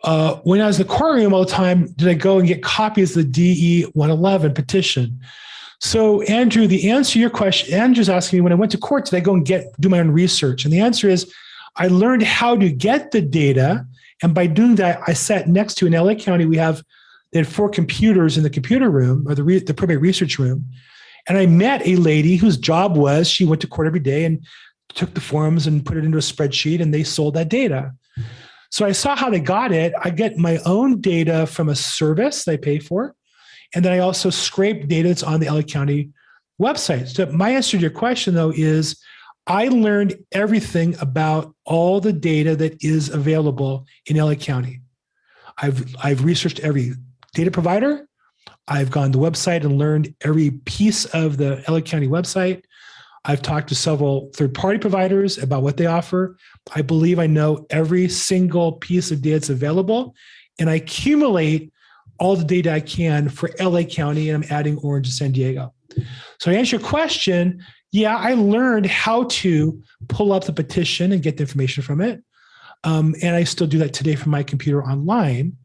Uh, 0.02 0.36
when 0.44 0.60
I 0.60 0.66
was 0.66 0.78
in 0.78 0.86
the 0.86 0.92
courtroom 0.92 1.34
all 1.34 1.44
the 1.44 1.50
time, 1.50 1.86
did 1.96 2.08
I 2.08 2.14
go 2.14 2.38
and 2.38 2.46
get 2.46 2.62
copies 2.62 3.16
of 3.16 3.24
the 3.24 3.30
DE 3.30 3.82
111 3.94 4.54
petition? 4.54 5.20
So, 5.80 6.22
Andrew, 6.22 6.66
the 6.66 6.90
answer 6.90 7.14
to 7.14 7.18
your 7.18 7.30
question, 7.30 7.74
Andrew's 7.74 8.08
asking 8.08 8.38
me 8.38 8.40
when 8.42 8.52
I 8.52 8.56
went 8.56 8.72
to 8.72 8.78
court, 8.78 9.06
did 9.06 9.14
I 9.14 9.20
go 9.20 9.34
and 9.34 9.44
get 9.44 9.78
do 9.80 9.88
my 9.88 9.98
own 9.98 10.10
research? 10.10 10.64
And 10.64 10.72
the 10.72 10.80
answer 10.80 11.08
is, 11.08 11.32
I 11.76 11.88
learned 11.88 12.22
how 12.22 12.56
to 12.56 12.70
get 12.70 13.10
the 13.10 13.20
data, 13.20 13.86
and 14.22 14.34
by 14.34 14.46
doing 14.46 14.76
that, 14.76 15.00
I 15.06 15.12
sat 15.12 15.48
next 15.48 15.74
to 15.76 15.86
in 15.86 15.92
LA 15.92 16.14
County. 16.14 16.46
We 16.46 16.56
have 16.56 16.82
they 17.32 17.40
had 17.40 17.48
four 17.48 17.68
computers 17.68 18.38
in 18.38 18.42
the 18.42 18.50
computer 18.50 18.88
room 18.88 19.26
or 19.28 19.34
the 19.34 19.44
re, 19.44 19.58
the 19.58 19.74
probate 19.74 20.00
research 20.00 20.38
room, 20.38 20.64
and 21.28 21.36
I 21.36 21.44
met 21.46 21.86
a 21.86 21.96
lady 21.96 22.36
whose 22.36 22.56
job 22.56 22.96
was 22.96 23.28
she 23.28 23.44
went 23.44 23.60
to 23.60 23.66
court 23.66 23.86
every 23.86 24.00
day 24.00 24.24
and 24.24 24.42
took 24.94 25.14
the 25.14 25.20
forms 25.20 25.66
and 25.66 25.84
put 25.84 25.96
it 25.96 26.04
into 26.04 26.18
a 26.18 26.22
spreadsheet 26.22 26.80
and 26.80 26.92
they 26.92 27.04
sold 27.04 27.34
that 27.34 27.48
data. 27.48 27.92
So 28.70 28.84
I 28.84 28.92
saw 28.92 29.16
how 29.16 29.30
they 29.30 29.40
got 29.40 29.72
it. 29.72 29.92
I 30.02 30.10
get 30.10 30.36
my 30.36 30.58
own 30.66 31.00
data 31.00 31.46
from 31.46 31.68
a 31.68 31.74
service 31.74 32.44
they 32.44 32.58
pay 32.58 32.78
for. 32.78 33.14
And 33.74 33.84
then 33.84 33.92
I 33.92 33.98
also 33.98 34.30
scrape 34.30 34.88
data 34.88 35.08
that's 35.08 35.22
on 35.22 35.40
the 35.40 35.50
LA 35.50 35.62
County 35.62 36.10
website. 36.60 37.08
So 37.08 37.26
my 37.26 37.50
answer 37.50 37.76
to 37.76 37.80
your 37.80 37.90
question 37.90 38.34
though 38.34 38.52
is 38.54 39.00
I 39.46 39.68
learned 39.68 40.16
everything 40.32 40.96
about 41.00 41.54
all 41.64 42.00
the 42.00 42.12
data 42.12 42.56
that 42.56 42.82
is 42.82 43.10
available 43.10 43.86
in 44.06 44.16
LA 44.16 44.34
County. 44.34 44.80
I've 45.58 45.94
I've 46.02 46.24
researched 46.24 46.60
every 46.60 46.92
data 47.34 47.50
provider. 47.50 48.08
I've 48.68 48.90
gone 48.90 49.12
to 49.12 49.18
the 49.18 49.24
website 49.24 49.62
and 49.64 49.78
learned 49.78 50.14
every 50.22 50.50
piece 50.50 51.04
of 51.06 51.36
the 51.36 51.62
LA 51.68 51.80
County 51.80 52.08
website. 52.08 52.62
I've 53.26 53.42
talked 53.42 53.68
to 53.68 53.74
several 53.74 54.30
third 54.34 54.54
party 54.54 54.78
providers 54.78 55.36
about 55.38 55.62
what 55.62 55.76
they 55.76 55.86
offer. 55.86 56.36
I 56.74 56.82
believe 56.82 57.18
I 57.18 57.26
know 57.26 57.66
every 57.70 58.08
single 58.08 58.72
piece 58.72 59.10
of 59.10 59.20
data 59.20 59.36
that's 59.36 59.50
available, 59.50 60.14
and 60.58 60.70
I 60.70 60.74
accumulate 60.74 61.72
all 62.18 62.36
the 62.36 62.44
data 62.44 62.72
I 62.72 62.80
can 62.80 63.28
for 63.28 63.50
LA 63.60 63.82
County, 63.82 64.30
and 64.30 64.44
I'm 64.44 64.50
adding 64.50 64.78
Orange 64.78 65.08
and 65.08 65.14
San 65.14 65.32
Diego. 65.32 65.74
So, 66.38 66.50
to 66.50 66.56
answer 66.56 66.76
your 66.76 66.86
question, 66.86 67.62
yeah, 67.92 68.16
I 68.16 68.34
learned 68.34 68.86
how 68.86 69.24
to 69.24 69.82
pull 70.08 70.32
up 70.32 70.44
the 70.44 70.52
petition 70.52 71.12
and 71.12 71.22
get 71.22 71.36
the 71.36 71.42
information 71.42 71.82
from 71.82 72.00
it. 72.00 72.22
Um, 72.84 73.14
and 73.22 73.34
I 73.34 73.44
still 73.44 73.66
do 73.66 73.78
that 73.78 73.92
today 73.92 74.14
from 74.14 74.30
my 74.30 74.42
computer 74.42 74.84
online. 74.84 75.56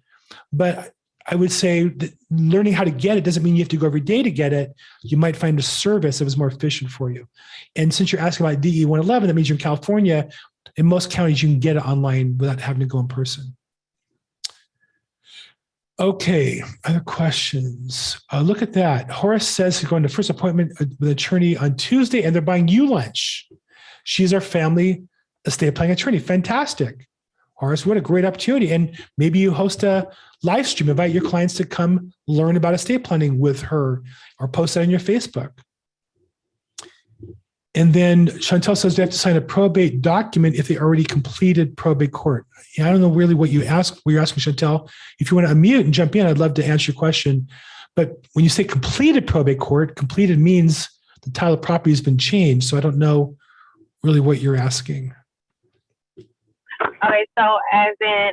But 0.52 0.94
I 1.28 1.36
would 1.36 1.52
say 1.52 1.84
that 1.88 2.14
learning 2.30 2.74
how 2.74 2.84
to 2.84 2.92
get 2.92 3.18
it 3.18 3.24
doesn't 3.24 3.44
mean 3.44 3.56
you 3.56 3.62
have 3.62 3.70
to 3.70 3.78
go 3.78 3.86
every 3.86 4.02
day 4.02 4.24
to 4.24 4.32
get 4.32 4.54
it. 4.54 4.74
You 5.04 5.18
might 5.18 5.36
find 5.36 5.58
a 5.60 5.64
service 5.64 6.20
that 6.20 6.26
was 6.26 6.38
more 6.38 6.48
efficient 6.48 6.92
for 6.92 7.12
you. 7.12 7.28
And 7.76 7.94
since 7.94 8.12
you're 8.12 8.22
asking 8.22 8.46
about 8.46 8.62
DE 8.62 8.86
111, 8.86 9.28
that 9.28 9.34
means 9.34 9.48
you're 9.48 9.56
in 9.56 9.62
California. 9.62 10.30
In 10.78 10.86
most 10.86 11.12
counties, 11.12 11.44
you 11.44 11.50
can 11.50 11.60
get 11.60 11.76
it 11.76 11.86
online 11.86 12.38
without 12.38 12.60
having 12.60 12.80
to 12.80 12.86
go 12.86 13.00
in 13.00 13.08
person. 13.08 13.56
Okay, 16.00 16.64
other 16.86 17.02
questions? 17.02 18.20
Uh, 18.34 18.42
look 18.42 18.64
at 18.64 18.74
that. 18.74 19.12
Horace 19.12 19.48
says 19.48 19.78
he's 19.78 19.90
going 19.90 20.02
to 20.02 20.10
first 20.10 20.32
appointment 20.32 20.74
with 20.80 21.10
attorney 21.10 21.56
on 21.56 21.76
Tuesday, 21.76 22.24
and 22.24 22.34
they're 22.34 22.42
buying 22.42 22.68
you 22.68 22.88
lunch. 22.88 23.48
She's 24.04 24.34
our 24.34 24.42
family 24.42 25.04
estate 25.46 25.76
planning 25.76 25.94
attorney. 25.94 26.18
Fantastic, 26.18 27.08
Horace. 27.54 27.86
What 27.86 27.98
a 27.98 28.02
great 28.02 28.26
opportunity! 28.26 28.72
And 28.72 28.98
maybe 29.20 29.38
you 29.38 29.52
host 29.52 29.84
a 29.84 30.10
live 30.44 30.68
stream, 30.68 30.90
invite 30.90 31.12
your 31.12 31.24
clients 31.24 31.54
to 31.56 31.66
come 31.66 32.14
learn 32.28 32.58
about 32.58 32.74
estate 32.74 33.04
planning 33.04 33.40
with 33.40 33.62
her, 33.62 34.02
or 34.40 34.48
post 34.48 34.78
it 34.78 34.82
on 34.82 34.90
your 34.90 35.00
Facebook. 35.00 35.52
And 37.74 37.94
then 37.94 38.28
Chantel 38.28 38.76
says 38.76 38.96
they 38.96 39.04
have 39.04 39.12
to 39.12 39.18
sign 39.18 39.38
a 39.38 39.42
probate 39.42 40.02
document 40.02 40.56
if 40.56 40.68
they 40.68 40.78
already 40.78 41.06
completed 41.06 41.78
probate 41.78 42.12
court. 42.12 42.46
I 42.78 42.84
don't 42.84 43.00
know 43.00 43.10
really 43.10 43.34
what 43.34 43.50
you 43.50 43.64
ask. 43.64 43.98
What 44.04 44.12
you're 44.12 44.22
asking, 44.22 44.54
Chantel. 44.54 44.90
If 45.20 45.32
you 45.32 45.38
want 45.38 45.48
to 45.48 45.54
unmute 45.54 45.82
and 45.82 45.94
jump 45.94 46.16
in, 46.16 46.26
I'd 46.26 46.38
love 46.38 46.54
to 46.56 46.66
answer 46.66 46.92
your 46.92 47.00
question. 47.00 47.48
But 47.96 48.26
when 48.34 48.44
you 48.44 48.50
say 48.50 48.64
completed 48.64 49.26
probate 49.26 49.60
court, 49.60 49.96
completed 49.96 50.40
means 50.40 50.90
the 51.22 51.32
title 51.32 51.54
of 51.54 51.62
property 51.62 51.92
has 51.92 52.02
been 52.02 52.18
changed. 52.18 52.68
So 52.68 52.78
I 52.78 52.82
don't 52.82 52.98
know 52.98 53.38
really 54.04 54.20
what 54.20 54.42
you're 54.42 54.58
asking. 54.58 55.14
Okay, 56.18 57.26
so 57.38 57.58
as 57.72 57.96
in, 58.02 58.32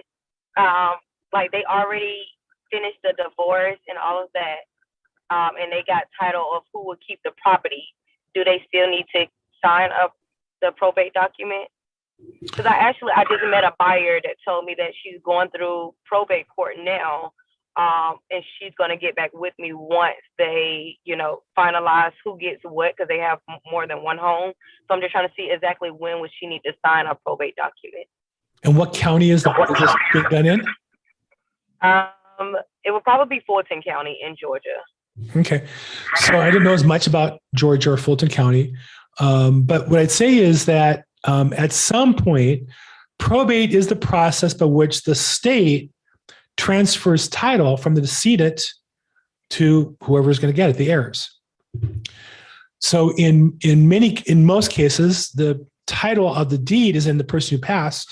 um, 0.57 0.95
like 1.33 1.53
they 1.53 1.65
already 1.65 2.23
finished 2.71 2.99
the 3.03 3.15
divorce 3.17 3.79
and 3.89 3.99
all 3.99 4.23
of 4.23 4.29
that, 4.35 4.69
um, 5.35 5.57
and 5.61 5.73
they 5.73 5.85
got 5.87 6.05
title 6.19 6.47
of 6.55 6.63
who 6.73 6.87
would 6.87 6.99
keep 7.07 7.21
the 7.25 7.33
property 7.43 7.89
do 8.35 8.45
they 8.45 8.63
still 8.69 8.89
need 8.89 9.07
to 9.15 9.27
sign 9.65 9.91
up 9.93 10.15
the 10.61 10.73
probate 10.77 11.13
document? 11.13 11.69
Because 12.41 12.67
I 12.67 12.75
actually 12.75 13.13
I 13.15 13.25
just 13.25 13.45
met 13.45 13.65
a 13.65 13.75
buyer 13.79 14.21
that 14.23 14.37
told 14.47 14.65
me 14.65 14.75
that 14.79 14.91
she's 15.03 15.21
going 15.25 15.51
through 15.51 15.95
probate 16.05 16.47
court 16.49 16.75
now, 16.79 17.33
um, 17.77 18.17
and 18.31 18.43
she's 18.59 18.73
going 18.77 18.91
to 18.91 18.97
get 18.97 19.15
back 19.15 19.31
with 19.33 19.55
me 19.59 19.73
once 19.73 20.17
they, 20.37 20.99
you 21.05 21.15
know, 21.15 21.43
finalize 21.57 22.13
who 22.25 22.37
gets 22.39 22.61
what 22.65 22.95
because 22.97 23.09
they 23.09 23.19
have 23.19 23.39
more 23.71 23.87
than 23.87 24.03
one 24.03 24.19
home. 24.19 24.53
So 24.89 24.95
I'm 24.95 25.01
just 25.01 25.13
trying 25.13 25.29
to 25.29 25.35
see 25.37 25.51
exactly 25.53 25.91
when 25.91 26.21
would 26.21 26.31
she 26.41 26.49
need 26.49 26.63
to 26.65 26.73
sign 26.85 27.07
a 27.07 27.15
probate 27.15 27.55
document. 27.55 28.07
And 28.65 28.77
what 28.77 28.93
county 28.93 29.31
is, 29.31 29.45
the, 29.45 29.53
is 29.71 29.79
this 30.13 30.25
done 30.31 30.47
in? 30.47 30.67
Um, 31.83 32.57
it 32.85 32.93
would 32.93 33.05
probably 33.05 33.39
be 33.39 33.45
Fulton 33.47 33.83
County 33.83 34.19
in 34.25 34.37
Georgia. 34.37 34.69
Okay. 35.37 35.67
So 36.17 36.39
I 36.39 36.51
didn't 36.51 36.65
know 36.65 36.73
as 36.73 36.85
much 36.85 37.07
about 37.07 37.41
Georgia 37.55 37.93
or 37.93 37.97
Fulton 37.97 38.29
County. 38.29 38.75
Um, 39.19 39.63
but 39.63 39.89
what 39.89 39.99
I'd 39.99 40.11
say 40.11 40.37
is 40.37 40.67
that 40.67 41.05
um, 41.25 41.53
at 41.57 41.73
some 41.73 42.15
point, 42.15 42.69
probate 43.19 43.75
is 43.75 43.89
the 43.89 43.97
process 43.97 44.55
by 44.55 44.67
which 44.67 45.03
the 45.03 45.15
state 45.15 45.91
transfers 46.57 47.29
title 47.29 47.77
from 47.77 47.95
the 47.95 48.01
decedent 48.01 48.63
to 49.51 49.97
whoever 50.03 50.31
is 50.31 50.39
going 50.39 50.53
to 50.53 50.57
get 50.57 50.71
it, 50.71 50.77
the 50.77 50.91
heirs. 50.91 51.35
So 52.81 53.13
in 53.17 53.59
in 53.63 53.89
many 53.89 54.19
in 54.27 54.47
most 54.47 54.71
cases, 54.71 55.31
the 55.31 55.67
title 55.87 56.33
of 56.33 56.51
the 56.51 56.59
deed 56.59 56.95
is 56.95 57.07
in 57.07 57.19
the 57.19 57.25
person 57.25 57.57
who 57.57 57.61
passed. 57.61 58.11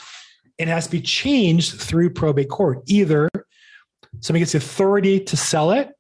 It 0.58 0.68
has 0.68 0.86
to 0.86 0.90
be 0.90 1.00
changed 1.02 1.78
through 1.80 2.10
probate 2.10 2.48
court. 2.48 2.82
Either 2.86 3.28
somebody 4.20 4.40
gets 4.40 4.52
the 4.52 4.58
authority 4.58 5.20
to 5.20 5.36
sell 5.36 5.70
it 5.70 5.90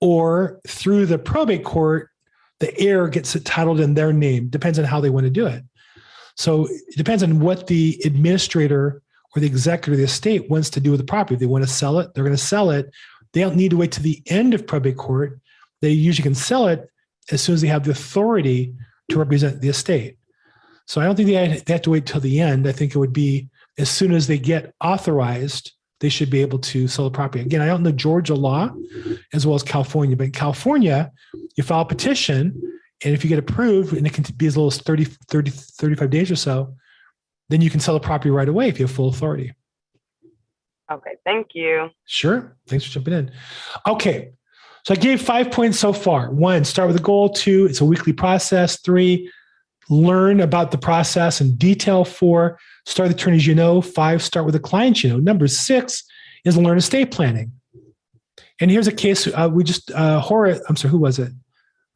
or 0.00 0.60
through 0.66 1.06
the 1.06 1.18
probate 1.18 1.64
court, 1.64 2.10
the 2.60 2.78
heir 2.78 3.08
gets 3.08 3.36
it 3.36 3.44
titled 3.44 3.80
in 3.80 3.94
their 3.94 4.12
name. 4.12 4.48
Depends 4.48 4.78
on 4.78 4.84
how 4.84 5.00
they 5.00 5.10
want 5.10 5.24
to 5.24 5.30
do 5.30 5.46
it. 5.46 5.64
So 6.36 6.66
it 6.66 6.96
depends 6.96 7.22
on 7.22 7.40
what 7.40 7.66
the 7.66 8.00
administrator 8.04 9.02
or 9.34 9.40
the 9.40 9.46
executor 9.46 9.92
of 9.92 9.98
the 9.98 10.04
estate 10.04 10.50
wants 10.50 10.70
to 10.70 10.80
do 10.80 10.90
with 10.90 11.00
the 11.00 11.06
property. 11.06 11.34
If 11.34 11.40
they 11.40 11.46
want 11.46 11.64
to 11.64 11.70
sell 11.70 11.98
it, 11.98 12.12
they're 12.14 12.24
going 12.24 12.36
to 12.36 12.42
sell 12.42 12.70
it. 12.70 12.90
They 13.32 13.40
don't 13.40 13.56
need 13.56 13.70
to 13.70 13.76
wait 13.76 13.92
to 13.92 14.02
the 14.02 14.22
end 14.26 14.54
of 14.54 14.66
probate 14.66 14.96
court. 14.96 15.40
They 15.80 15.90
usually 15.90 16.22
can 16.22 16.34
sell 16.34 16.68
it 16.68 16.88
as 17.30 17.42
soon 17.42 17.54
as 17.54 17.60
they 17.60 17.68
have 17.68 17.84
the 17.84 17.90
authority 17.90 18.74
to 19.10 19.18
represent 19.18 19.60
the 19.60 19.68
estate. 19.68 20.18
So 20.86 21.00
I 21.00 21.04
don't 21.04 21.16
think 21.16 21.28
they 21.28 21.72
have 21.72 21.82
to 21.82 21.90
wait 21.90 22.06
till 22.06 22.20
the 22.20 22.40
end. 22.40 22.68
I 22.68 22.72
think 22.72 22.94
it 22.94 22.98
would 22.98 23.12
be 23.12 23.48
as 23.78 23.90
soon 23.90 24.12
as 24.12 24.26
they 24.26 24.38
get 24.38 24.74
authorized 24.82 25.72
they 26.00 26.08
should 26.08 26.30
be 26.30 26.42
able 26.42 26.58
to 26.58 26.86
sell 26.88 27.06
the 27.06 27.10
property. 27.10 27.42
Again, 27.42 27.62
I 27.62 27.66
don't 27.66 27.82
know 27.82 27.92
Georgia 27.92 28.34
law 28.34 28.70
as 29.32 29.46
well 29.46 29.54
as 29.54 29.62
California, 29.62 30.16
but 30.16 30.24
in 30.24 30.32
California, 30.32 31.10
you 31.56 31.62
file 31.64 31.80
a 31.80 31.86
petition, 31.86 32.60
and 33.04 33.14
if 33.14 33.24
you 33.24 33.28
get 33.28 33.38
approved, 33.38 33.94
and 33.94 34.06
it 34.06 34.12
can 34.12 34.24
be 34.36 34.46
as 34.46 34.56
little 34.56 34.68
as 34.68 34.78
30, 34.78 35.04
30, 35.04 35.50
35 35.50 36.10
days 36.10 36.30
or 36.30 36.36
so, 36.36 36.74
then 37.48 37.60
you 37.60 37.70
can 37.70 37.80
sell 37.80 37.94
the 37.94 38.00
property 38.00 38.30
right 38.30 38.48
away 38.48 38.68
if 38.68 38.78
you 38.78 38.86
have 38.86 38.94
full 38.94 39.08
authority. 39.08 39.54
Okay, 40.90 41.16
thank 41.24 41.48
you. 41.54 41.88
Sure. 42.04 42.56
Thanks 42.68 42.84
for 42.84 42.92
jumping 42.92 43.14
in. 43.14 43.32
Okay. 43.86 44.32
So 44.84 44.94
I 44.94 44.96
gave 44.96 45.20
five 45.20 45.50
points 45.50 45.80
so 45.80 45.92
far. 45.92 46.30
One, 46.30 46.64
start 46.64 46.86
with 46.86 46.96
a 46.96 47.02
goal. 47.02 47.30
Two, 47.30 47.66
it's 47.66 47.80
a 47.80 47.84
weekly 47.84 48.12
process. 48.12 48.80
Three, 48.80 49.30
learn 49.88 50.40
about 50.40 50.70
the 50.70 50.78
process 50.78 51.40
in 51.40 51.56
detail. 51.56 52.04
Four, 52.04 52.58
start 52.86 53.08
with 53.08 53.16
attorneys 53.16 53.46
you 53.46 53.54
know. 53.54 53.80
Five, 53.80 54.22
start 54.22 54.46
with 54.46 54.54
the 54.54 54.60
clients 54.60 55.04
you 55.04 55.10
know. 55.10 55.18
Number 55.18 55.46
six 55.46 56.04
is 56.44 56.56
learn 56.56 56.78
estate 56.78 57.10
planning. 57.10 57.52
And 58.60 58.70
here's 58.70 58.86
a 58.86 58.92
case 58.92 59.26
uh, 59.26 59.50
we 59.52 59.64
just, 59.64 59.90
uh, 59.90 60.20
Horace, 60.20 60.60
I'm 60.68 60.76
sorry, 60.76 60.92
who 60.92 60.98
was 60.98 61.18
it? 61.18 61.32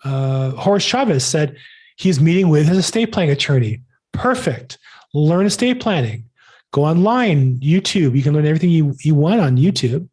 Uh, 0.05 0.51
Horace 0.51 0.85
Chavez 0.85 1.25
said 1.25 1.57
he's 1.97 2.21
meeting 2.21 2.49
with 2.49 2.67
his 2.67 2.79
estate 2.79 3.13
planning 3.13 3.31
attorney. 3.31 3.83
Perfect. 4.13 4.79
Learn 5.15 5.47
estate 5.47 5.81
planning. 5.81 6.25
Go 6.73 6.85
online, 6.85 7.59
YouTube. 7.61 8.17
You 8.17 8.23
can 8.23 8.35
learn 8.35 8.47
everything 8.47 8.71
you, 8.71 8.95
you 9.01 9.15
want 9.15 9.41
on 9.41 9.57
YouTube 9.57 10.09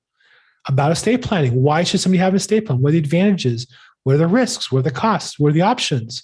about 0.68 0.92
estate 0.92 1.22
planning. 1.22 1.62
Why 1.62 1.84
should 1.84 2.00
somebody 2.00 2.20
have 2.20 2.34
an 2.34 2.38
estate 2.38 2.66
plan? 2.66 2.82
What 2.82 2.90
are 2.90 2.94
the 2.94 3.00
advantages? 3.00 3.68
What 4.04 4.16
are 4.16 4.20
the 4.20 4.28
risks? 4.28 4.72
What 4.72 4.80
are 4.80 4.84
the 4.84 4.92
costs? 4.92 5.38
What 5.40 5.50
are 5.50 5.54
the 5.54 5.62
options? 5.62 6.24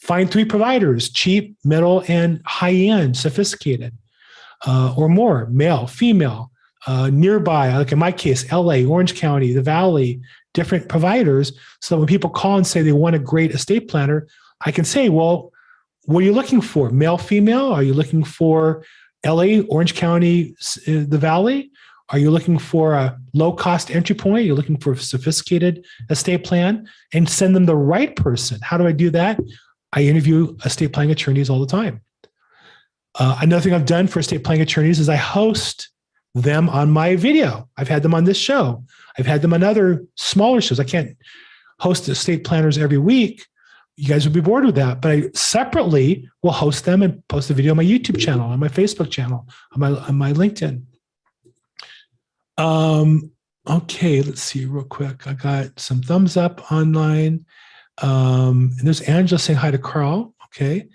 Find 0.00 0.30
three 0.30 0.44
providers 0.44 1.10
cheap, 1.10 1.56
middle, 1.64 2.02
and 2.08 2.40
high 2.46 2.72
end, 2.72 3.16
sophisticated, 3.16 3.96
uh, 4.66 4.94
or 4.96 5.08
more 5.08 5.46
male, 5.46 5.86
female, 5.86 6.50
uh, 6.86 7.10
nearby, 7.10 7.76
like 7.76 7.92
in 7.92 7.98
my 7.98 8.12
case, 8.12 8.50
LA, 8.50 8.82
Orange 8.84 9.14
County, 9.14 9.52
the 9.52 9.62
Valley, 9.62 10.20
different 10.54 10.88
providers. 10.88 11.52
So 11.80 11.94
that 11.94 11.98
when 11.98 12.08
people 12.08 12.30
call 12.30 12.56
and 12.56 12.66
say 12.66 12.82
they 12.82 12.92
want 12.92 13.16
a 13.16 13.20
great 13.20 13.50
estate 13.50 13.88
planner, 13.88 14.26
I 14.64 14.72
can 14.72 14.84
say, 14.84 15.08
well, 15.08 15.52
what 16.04 16.22
are 16.22 16.26
you 16.26 16.32
looking 16.32 16.60
for? 16.60 16.90
Male, 16.90 17.18
female? 17.18 17.72
Are 17.72 17.82
you 17.82 17.94
looking 17.94 18.24
for 18.24 18.84
LA, 19.24 19.60
Orange 19.68 19.94
County, 19.94 20.54
uh, 20.88 21.04
the 21.06 21.18
Valley? 21.18 21.70
Are 22.08 22.18
you 22.18 22.30
looking 22.30 22.58
for 22.58 22.94
a 22.94 23.16
low 23.34 23.52
cost 23.52 23.90
entry 23.90 24.16
point? 24.16 24.44
You're 24.44 24.56
looking 24.56 24.78
for 24.78 24.92
a 24.92 24.96
sophisticated 24.96 25.84
estate 26.08 26.42
plan 26.42 26.88
and 27.12 27.28
send 27.28 27.54
them 27.54 27.66
the 27.66 27.76
right 27.76 28.16
person. 28.16 28.58
How 28.62 28.76
do 28.76 28.86
I 28.86 28.92
do 28.92 29.10
that? 29.10 29.38
I 29.92 30.02
interview 30.02 30.56
estate 30.64 30.92
planning 30.92 31.12
attorneys 31.12 31.50
all 31.50 31.60
the 31.60 31.66
time. 31.66 32.02
Uh, 33.18 33.38
another 33.40 33.62
thing 33.62 33.74
I've 33.74 33.86
done 33.86 34.06
for 34.06 34.20
estate 34.20 34.44
planning 34.44 34.62
attorneys 34.62 35.00
is 35.00 35.08
I 35.08 35.16
host 35.16 35.90
them 36.34 36.68
on 36.68 36.90
my 36.90 37.16
video. 37.16 37.68
I've 37.76 37.88
had 37.88 38.02
them 38.02 38.14
on 38.14 38.24
this 38.24 38.36
show. 38.36 38.84
I've 39.18 39.26
had 39.26 39.42
them 39.42 39.52
on 39.52 39.62
other 39.62 40.04
smaller 40.16 40.60
shows. 40.60 40.78
I 40.78 40.84
can't 40.84 41.16
host 41.80 42.08
estate 42.08 42.44
planners 42.44 42.78
every 42.78 42.98
week. 42.98 43.46
You 43.96 44.08
guys 44.08 44.24
would 44.24 44.32
be 44.32 44.40
bored 44.40 44.64
with 44.64 44.76
that. 44.76 45.00
But 45.00 45.10
I 45.10 45.22
separately 45.34 46.28
will 46.42 46.52
host 46.52 46.84
them 46.84 47.02
and 47.02 47.26
post 47.28 47.50
a 47.50 47.54
video 47.54 47.72
on 47.72 47.78
my 47.78 47.84
YouTube 47.84 48.18
channel, 48.18 48.48
on 48.48 48.60
my 48.60 48.68
Facebook 48.68 49.10
channel, 49.10 49.48
on 49.72 49.80
my 49.80 49.90
on 49.90 50.16
my 50.16 50.32
LinkedIn. 50.32 50.82
Um, 52.56 53.32
okay, 53.68 54.22
let's 54.22 54.42
see 54.42 54.64
real 54.66 54.84
quick. 54.84 55.26
I 55.26 55.34
got 55.34 55.78
some 55.80 56.00
thumbs 56.00 56.36
up 56.36 56.70
online. 56.70 57.44
Um, 58.02 58.70
and 58.78 58.86
there's 58.86 59.02
Angela 59.02 59.38
saying 59.38 59.58
hi 59.58 59.70
to 59.70 59.78
Carl. 59.78 60.34
Okay. 60.46 60.88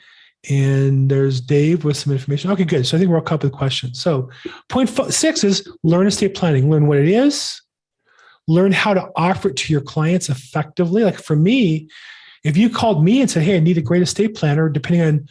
And 0.50 1.10
there's 1.10 1.42
Dave 1.42 1.84
with 1.86 1.98
some 1.98 2.14
information. 2.14 2.52
Okay, 2.52 2.66
good. 2.66 2.86
So 2.86 2.96
I 2.96 3.00
think 3.00 3.10
we're 3.10 3.18
all 3.18 3.24
caught 3.24 3.44
with 3.44 3.52
questions. 3.52 4.02
So 4.02 4.30
point 4.70 4.90
six 5.10 5.44
is 5.44 5.68
learn 5.84 6.08
estate 6.08 6.36
planning. 6.36 6.70
Learn 6.70 6.88
what 6.88 7.00
it 7.00 7.08
is. 7.08 7.62
Learn 8.48 8.72
how 8.72 8.94
to 8.94 9.10
offer 9.16 9.50
it 9.50 9.58
to 9.58 9.74
your 9.74 9.82
clients 9.82 10.30
effectively. 10.30 11.04
Like 11.04 11.18
for 11.18 11.36
me, 11.36 11.90
if 12.44 12.56
you 12.58 12.70
called 12.70 13.04
me 13.04 13.22
and 13.22 13.32
said, 13.32 13.42
"Hey, 13.42 13.56
I 13.56 13.60
need 13.60 13.80
a 13.80 13.82
great 13.82 14.04
estate 14.04 14.36
planner," 14.36 14.70
depending 14.70 15.02
on 15.02 15.28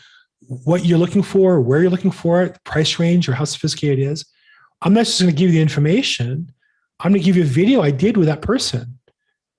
what 0.48 0.84
you're 0.84 0.98
looking 0.98 1.22
for, 1.22 1.60
where 1.60 1.80
you're 1.80 1.90
looking 1.90 2.10
for 2.10 2.42
it, 2.42 2.58
price 2.64 2.98
range, 2.98 3.28
or 3.28 3.34
how 3.34 3.44
sophisticated 3.44 4.00
it 4.00 4.02
is, 4.02 4.26
I'm 4.82 4.94
not 4.94 5.06
just 5.06 5.20
going 5.20 5.32
to 5.32 5.38
give 5.38 5.50
you 5.50 5.54
the 5.54 5.62
information. 5.62 6.52
I'm 7.00 7.12
going 7.12 7.20
to 7.20 7.24
give 7.24 7.36
you 7.36 7.44
a 7.44 7.46
video 7.46 7.82
I 7.82 7.92
did 7.92 8.16
with 8.16 8.26
that 8.26 8.42
person 8.42 8.93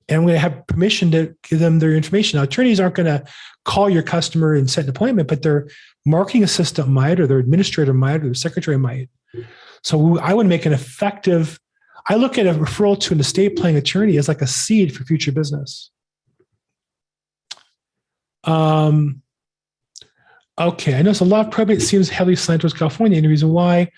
and 0.08 0.18
I'm 0.18 0.24
going 0.24 0.36
to 0.36 0.40
have 0.40 0.68
permission 0.68 1.12
to 1.12 1.36
give 1.44 1.60
them 1.60 1.80
their 1.80 1.94
information. 1.94 2.38
Now, 2.38 2.44
attorneys 2.44 2.80
aren't 2.80 2.96
going 2.96 3.08
to 3.08 3.24
call 3.64 3.90
your 3.90 4.04
customer 4.04 4.54
and 4.54 4.70
set 4.70 4.84
an 4.84 4.90
appointment, 4.90 5.28
but 5.28 5.42
their 5.42 5.68
marketing 6.06 6.44
assistant 6.44 6.88
might, 6.88 7.20
or 7.20 7.26
their 7.26 7.40
administrator 7.40 7.94
might, 7.94 8.22
or 8.22 8.26
their 8.26 8.34
secretary 8.34 8.78
might. 8.78 9.10
So 9.84 10.20
I 10.20 10.34
would 10.34 10.48
make 10.48 10.66
an 10.66 10.74
effective. 10.74 11.60
I 12.08 12.16
look 12.16 12.38
at 12.38 12.46
a 12.46 12.54
referral 12.54 13.00
to 13.02 13.14
an 13.14 13.20
estate 13.20 13.56
planning 13.56 13.78
attorney 13.78 14.18
as 14.18 14.28
like 14.28 14.42
a 14.42 14.48
seed 14.48 14.96
for 14.96 15.04
future 15.04 15.32
business. 15.32 15.90
Um, 18.44 19.24
okay, 20.60 20.96
I 20.96 21.02
know 21.02 21.14
a 21.20 21.24
lot 21.24 21.48
of 21.48 21.52
probate 21.52 21.82
seems 21.82 22.10
heavily 22.10 22.36
slanted 22.36 22.62
towards 22.62 22.78
California, 22.78 23.20
the 23.20 23.28
reason 23.28 23.50
why 23.50 23.90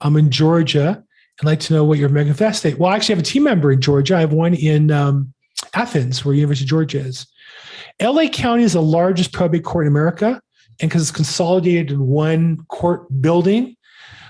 I'm 0.00 0.16
in 0.16 0.30
Georgia 0.30 1.04
I'd 1.40 1.46
like 1.46 1.60
to 1.60 1.74
know 1.74 1.84
what 1.84 1.98
your 1.98 2.08
megafast 2.08 2.56
state. 2.56 2.78
Well, 2.78 2.90
I 2.90 2.96
actually 2.96 3.16
have 3.16 3.24
a 3.24 3.26
team 3.26 3.44
member 3.44 3.72
in 3.72 3.80
Georgia. 3.80 4.16
I 4.16 4.20
have 4.20 4.32
one 4.32 4.54
in 4.54 4.90
um, 4.90 5.32
Athens, 5.74 6.24
where 6.24 6.34
University 6.34 6.64
of 6.64 6.70
Georgia 6.70 7.00
is. 7.00 7.26
LA 8.00 8.26
County 8.28 8.62
is 8.62 8.72
the 8.72 8.82
largest 8.82 9.32
probate 9.32 9.64
court 9.64 9.86
in 9.86 9.92
America, 9.92 10.40
and 10.80 10.90
because 10.90 11.02
it's 11.02 11.10
consolidated 11.10 11.90
in 11.90 12.06
one 12.06 12.58
court 12.68 13.06
building, 13.20 13.76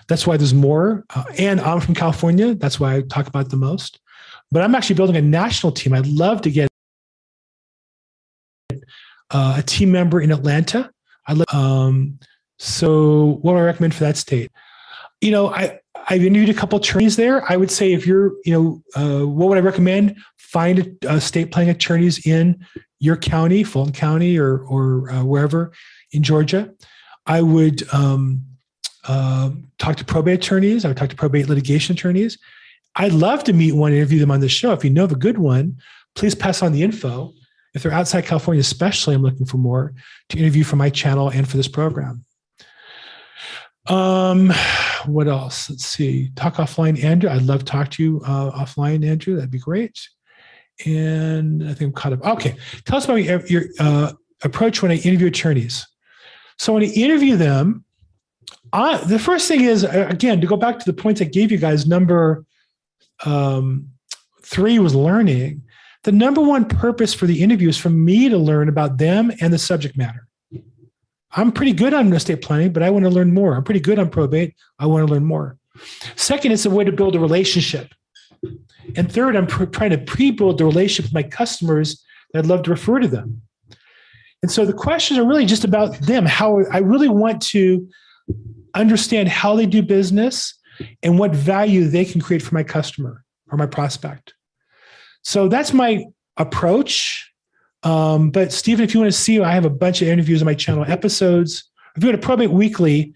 that's 0.09 0.26
why 0.26 0.36
there's 0.36 0.55
more. 0.55 1.05
Uh, 1.14 1.24
and 1.38 1.61
I'm 1.61 1.80
from 1.80 1.95
California, 1.95 2.55
that's 2.55 2.78
why 2.78 2.97
I 2.97 3.01
talk 3.03 3.26
about 3.26 3.51
the 3.51 3.57
most. 3.57 4.01
But 4.51 4.62
I'm 4.62 4.74
actually 4.74 4.97
building 4.97 5.16
a 5.16 5.22
national 5.22 5.72
team. 5.72 5.95
I'd 5.95 6.07
love 6.07 6.43
to 6.43 6.51
get 6.51 6.68
uh, 9.30 9.55
a 9.59 9.62
team 9.62 9.90
member 9.90 10.20
in 10.20 10.30
Atlanta. 10.30 10.90
I 11.26 11.32
love, 11.32 11.47
um, 11.53 12.18
so 12.59 13.38
what 13.43 13.53
do 13.53 13.59
I 13.59 13.62
recommend 13.62 13.95
for 13.95 14.05
that 14.05 14.16
state? 14.16 14.51
You 15.23 15.31
know, 15.31 15.49
I 15.49 15.79
I've 16.09 16.25
interviewed 16.25 16.55
a 16.55 16.59
couple 16.59 16.79
attorneys 16.79 17.16
there. 17.16 17.51
I 17.51 17.57
would 17.57 17.70
say 17.70 17.93
if 17.93 18.07
you're, 18.07 18.33
you 18.45 18.53
know, 18.53 18.83
uh, 18.97 19.27
what 19.27 19.49
would 19.49 19.59
I 19.59 19.61
recommend? 19.61 20.16
Find 20.37 20.79
a, 20.81 21.14
a 21.14 21.20
state 21.20 21.53
planning 21.53 21.70
attorneys 21.70 22.27
in 22.27 22.66
your 22.99 23.16
county, 23.16 23.64
Fulton 23.64 23.93
County, 23.93 24.39
or 24.39 24.59
or 24.64 25.11
uh, 25.11 25.25
wherever 25.25 25.73
in 26.12 26.23
Georgia. 26.23 26.75
I 27.27 27.41
would 27.41 27.83
um, 27.95 28.45
uh, 29.07 29.51
talk 29.79 29.97
to 29.97 30.05
probate 30.05 30.45
attorneys. 30.45 30.85
I 30.85 30.89
would 30.89 30.97
talk 30.97 31.11
to 31.11 31.16
probate 31.16 31.49
litigation 31.49 31.95
attorneys. 31.95 32.39
I'd 32.97 33.12
love 33.12 33.45
to 33.45 33.53
meet 33.53 33.73
one, 33.73 33.93
interview 33.93 34.18
them 34.18 34.31
on 34.31 34.41
the 34.41 34.49
show. 34.49 34.73
If 34.73 34.85
you 34.85 34.91
know 34.91 35.05
of 35.05 35.12
a 35.12 35.16
good 35.16 35.39
one, 35.39 35.79
please 36.14 36.35
pass 36.35 36.62
on 36.62 36.73
the 36.73 36.83
info. 36.83 37.33
If 37.75 37.83
they're 37.83 37.93
outside 37.93 38.27
California, 38.27 38.61
especially, 38.61 39.14
I'm 39.14 39.23
looking 39.23 39.47
for 39.47 39.57
more 39.57 39.95
to 40.29 40.39
interview 40.39 40.62
for 40.62 40.77
my 40.77 40.91
channel 40.91 41.31
and 41.31 41.49
for 41.49 41.57
this 41.57 41.68
program. 41.68 42.25
Um, 43.87 44.53
what 45.07 45.26
else? 45.26 45.68
Let's 45.68 45.87
see. 45.87 46.30
Talk 46.37 46.55
offline, 46.55 47.03
Andrew. 47.03 47.30
I'd 47.30 47.43
love 47.43 47.61
to 47.61 47.64
talk 47.64 47.91
to 47.93 48.03
you 48.03 48.22
uh, 48.24 48.51
offline, 48.53 49.07
Andrew. 49.07 49.35
That'd 49.35 49.51
be 49.51 49.59
great. 49.59 50.09
And 50.87 51.62
I 51.64 51.74
think 51.74 51.83
I'm 51.83 51.93
caught 51.93 52.12
up. 52.12 52.24
Okay, 52.24 52.57
tell 52.85 52.99
us 52.99 53.05
about 53.05 53.16
your, 53.51 53.64
uh, 53.78 54.12
approach 54.45 54.83
when 54.83 54.91
I 54.91 54.97
interview 54.97 55.28
attorneys. 55.28 55.87
So 56.59 56.72
when 56.72 56.83
I 56.83 56.87
interview 56.87 57.37
them, 57.37 57.85
I, 58.72 58.99
the 58.99 59.18
first 59.18 59.49
thing 59.49 59.62
is 59.62 59.85
again 59.85 60.41
to 60.41 60.47
go 60.47 60.57
back 60.57 60.78
to 60.78 60.85
the 60.85 60.93
points 60.93 61.20
I 61.20 61.24
gave 61.24 61.53
you 61.53 61.59
guys. 61.59 61.87
Number 61.87 62.45
um, 63.24 63.89
three 64.43 64.78
was 64.78 64.95
learning. 64.95 65.62
The 66.05 66.12
number 66.12 66.41
one 66.41 66.64
purpose 66.64 67.14
for 67.14 67.26
the 67.26 67.43
interview 67.43 67.68
is 67.68 67.78
for 67.78 67.91
me 67.91 68.28
to 68.28 68.39
learn 68.39 68.68
about 68.68 68.99
them 68.99 69.33
and 69.41 69.53
the 69.53 69.59
subject 69.59 69.97
matter. 69.97 70.26
I'm 71.35 71.53
pretty 71.53 71.72
good 71.72 71.95
on 71.95 72.12
estate 72.12 72.43
planning, 72.43 72.72
but 72.72 72.83
I 72.83 72.91
want 72.91 73.05
to 73.05 73.11
learn 73.11 73.33
more. 73.33 73.55
I'm 73.55 73.64
pretty 73.64 73.80
good 73.80 73.99
on 73.99 74.11
probate. 74.11 74.55
I 74.78 74.87
want 74.87 75.07
to 75.07 75.12
learn 75.12 75.24
more. 75.24 75.57
Second, 76.16 76.53
it's 76.53 76.66
a 76.66 76.70
way 76.70 76.85
to 76.85 76.93
build 76.93 77.16
a 77.16 77.20
relationship. 77.20 77.95
And 78.97 79.11
third, 79.11 79.37
I'm 79.37 79.47
pr- 79.47 79.64
trying 79.64 79.91
to 79.91 79.99
pre 79.99 80.30
build 80.30 80.59
the 80.59 80.64
relationship 80.64 81.07
with 81.07 81.14
my 81.14 81.22
customers 81.22 82.03
that 82.33 82.41
I'd 82.41 82.47
love 82.47 82.62
to 82.64 82.70
refer 82.70 82.99
to 82.99 83.09
them. 83.09 83.43
And 84.43 84.51
so 84.51 84.66
the 84.66 84.72
questions 84.72 85.18
are 85.18 85.26
really 85.26 85.47
just 85.47 85.64
about 85.64 85.99
them. 86.01 86.26
How 86.26 86.64
I 86.72 86.78
really 86.78 87.09
want 87.09 87.41
to 87.43 87.89
understand 88.74 89.28
how 89.28 89.55
they 89.55 89.66
do 89.66 89.83
business 89.83 90.59
and 91.03 91.18
what 91.18 91.33
value 91.33 91.89
they 91.89 92.05
can 92.05 92.20
create 92.20 92.43
for 92.43 92.55
my 92.55 92.62
customer 92.62 93.24
or 93.51 93.59
my 93.59 93.66
prospect. 93.66 94.35
So 95.22 95.49
that's 95.49 95.72
my 95.72 96.05
approach. 96.37 97.22
Um, 97.83 98.30
but 98.30 98.53
Stephen, 98.53 98.85
if 98.85 98.95
you 98.95 99.01
want 99.01 99.12
to 99.12 99.18
see, 99.18 99.41
I 99.41 99.53
have 99.53 99.64
a 99.64 99.70
bunch 99.70 100.03
of 100.03 100.09
interviews 100.09 100.41
on 100.41 100.47
my 100.47 100.55
channel, 100.55 100.85
episodes. 100.87 101.70
If 101.97 102.03
you 102.03 102.09
go 102.09 102.12
to 102.12 102.18
Probate 102.18 102.51
Weekly, 102.51 103.14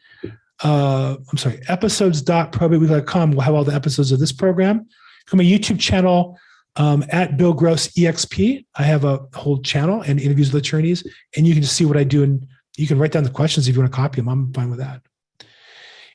uh, 0.62 1.16
I'm 1.30 1.38
sorry, 1.38 1.60
episodes.probateweekly.com 1.68 3.32
will 3.32 3.40
have 3.40 3.54
all 3.54 3.64
the 3.64 3.74
episodes 3.74 4.12
of 4.12 4.18
this 4.18 4.32
program. 4.32 4.88
Come 5.26 5.38
my 5.38 5.44
YouTube 5.44 5.78
channel 5.78 6.38
um, 6.76 7.04
at 7.10 7.36
Bill 7.36 7.52
Gross 7.52 7.88
EXP. 7.88 8.64
I 8.74 8.82
have 8.82 9.04
a 9.04 9.26
whole 9.34 9.60
channel 9.60 10.02
and 10.02 10.20
interviews 10.20 10.52
with 10.52 10.62
attorneys, 10.62 11.06
and 11.36 11.46
you 11.46 11.54
can 11.54 11.62
just 11.62 11.76
see 11.76 11.84
what 11.84 11.96
I 11.96 12.04
do. 12.04 12.22
And 12.22 12.46
you 12.76 12.86
can 12.86 12.98
write 12.98 13.12
down 13.12 13.24
the 13.24 13.30
questions 13.30 13.68
if 13.68 13.74
you 13.74 13.80
want 13.80 13.92
to 13.92 13.96
copy 13.96 14.20
them. 14.20 14.28
I'm 14.28 14.52
fine 14.52 14.70
with 14.70 14.78
that. 14.78 15.02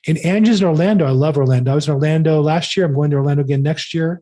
And 0.07 0.17
Angie's 0.19 0.61
in 0.61 0.67
Orlando. 0.67 1.05
I 1.05 1.11
love 1.11 1.37
Orlando. 1.37 1.71
I 1.71 1.75
was 1.75 1.87
in 1.87 1.93
Orlando 1.93 2.41
last 2.41 2.75
year. 2.75 2.85
I'm 2.85 2.95
going 2.95 3.11
to 3.11 3.17
Orlando 3.17 3.43
again 3.43 3.61
next 3.61 3.93
year. 3.93 4.21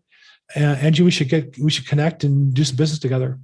Uh, 0.55 0.59
Angie, 0.59 1.03
we 1.03 1.11
should 1.11 1.29
get 1.29 1.57
we 1.59 1.69
should 1.69 1.87
connect 1.87 2.23
and 2.23 2.53
do 2.53 2.63
some 2.63 2.75
business 2.75 2.99
together. 2.99 3.39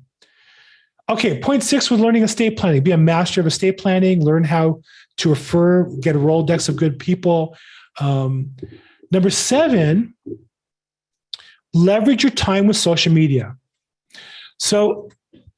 Okay, 1.08 1.40
point 1.40 1.64
six 1.64 1.92
was 1.92 2.00
learning 2.00 2.24
estate 2.24 2.58
planning. 2.58 2.82
Be 2.82 2.92
a 2.92 2.98
master 2.98 3.40
of 3.40 3.48
estate 3.48 3.78
planning. 3.78 4.24
Learn 4.24 4.44
how 4.44 4.82
to 5.18 5.30
refer, 5.30 5.84
get 6.00 6.16
a 6.16 6.20
Rolodex 6.20 6.68
of 6.68 6.76
good 6.76 6.98
people. 6.98 7.56
Um, 8.00 8.56
number 9.12 9.30
seven, 9.30 10.16
leverage 11.74 12.24
your 12.24 12.32
time 12.32 12.66
with 12.66 12.76
social 12.76 13.14
media. 13.14 13.56
So, 14.58 15.10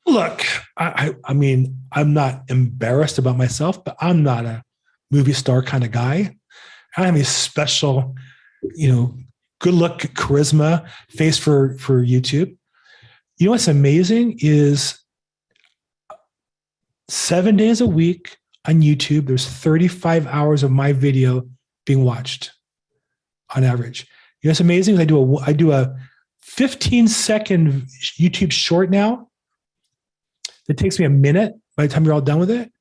look, 0.05 0.43
I, 0.75 0.85
I, 0.85 1.15
I 1.23 1.33
mean, 1.33 1.79
I'm 1.93 2.13
not 2.13 2.43
embarrassed 2.49 3.17
about 3.17 3.37
myself, 3.37 3.83
but 3.83 3.95
I'm 4.01 4.23
not 4.23 4.45
a 4.45 4.63
movie 5.11 5.33
star 5.33 5.61
kind 5.63 5.83
of 5.83 5.91
guy. 5.91 6.35
I 6.97 7.05
have 7.05 7.15
a 7.15 7.23
special, 7.23 8.15
you 8.75 8.91
know, 8.91 9.15
good 9.59 9.75
look, 9.75 9.99
charisma 9.99 10.87
face 11.09 11.37
for 11.37 11.77
for 11.77 12.03
YouTube. 12.03 12.57
You 13.37 13.45
know 13.45 13.51
what's 13.51 13.67
amazing 13.67 14.39
is 14.41 14.99
seven 17.09 17.55
days 17.55 17.81
a 17.81 17.85
week 17.85 18.37
on 18.65 18.81
YouTube, 18.81 19.27
there's 19.27 19.47
35 19.47 20.27
hours 20.27 20.63
of 20.63 20.71
my 20.71 20.93
video 20.93 21.47
being 21.85 22.03
watched 22.03 22.51
on 23.55 23.63
average. 23.63 24.01
You 24.41 24.47
know 24.47 24.51
what's 24.51 24.59
amazing? 24.59 24.99
I 24.99 25.05
do 25.05 25.17
a 25.17 25.39
I 25.41 25.53
do 25.53 25.71
a 25.71 25.95
15 26.41 27.07
second 27.07 27.87
YouTube 28.19 28.51
short 28.51 28.89
now. 28.89 29.29
It 30.67 30.77
takes 30.77 30.99
me 30.99 31.05
a 31.05 31.09
minute 31.09 31.53
by 31.75 31.87
the 31.87 31.93
time 31.93 32.03
you're 32.03 32.13
all 32.13 32.21
done 32.21 32.39
with 32.39 32.51
it. 32.51 32.71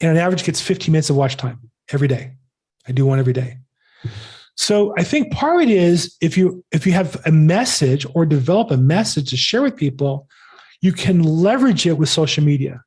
And 0.00 0.10
on 0.10 0.16
average 0.16 0.44
gets 0.44 0.60
15 0.60 0.90
minutes 0.90 1.10
of 1.10 1.16
watch 1.16 1.36
time 1.36 1.70
every 1.92 2.08
day. 2.08 2.32
I 2.88 2.92
do 2.92 3.06
one 3.06 3.18
every 3.18 3.32
day. 3.32 3.58
So 4.56 4.94
I 4.96 5.04
think 5.04 5.32
part 5.32 5.56
of 5.56 5.68
it 5.68 5.70
is 5.70 6.16
if 6.20 6.38
you 6.38 6.64
if 6.72 6.86
you 6.86 6.92
have 6.92 7.20
a 7.26 7.32
message 7.32 8.06
or 8.14 8.24
develop 8.24 8.70
a 8.70 8.76
message 8.76 9.30
to 9.30 9.36
share 9.36 9.62
with 9.62 9.76
people, 9.76 10.28
you 10.80 10.92
can 10.92 11.22
leverage 11.22 11.86
it 11.86 11.98
with 11.98 12.08
social 12.08 12.44
media. 12.44 12.82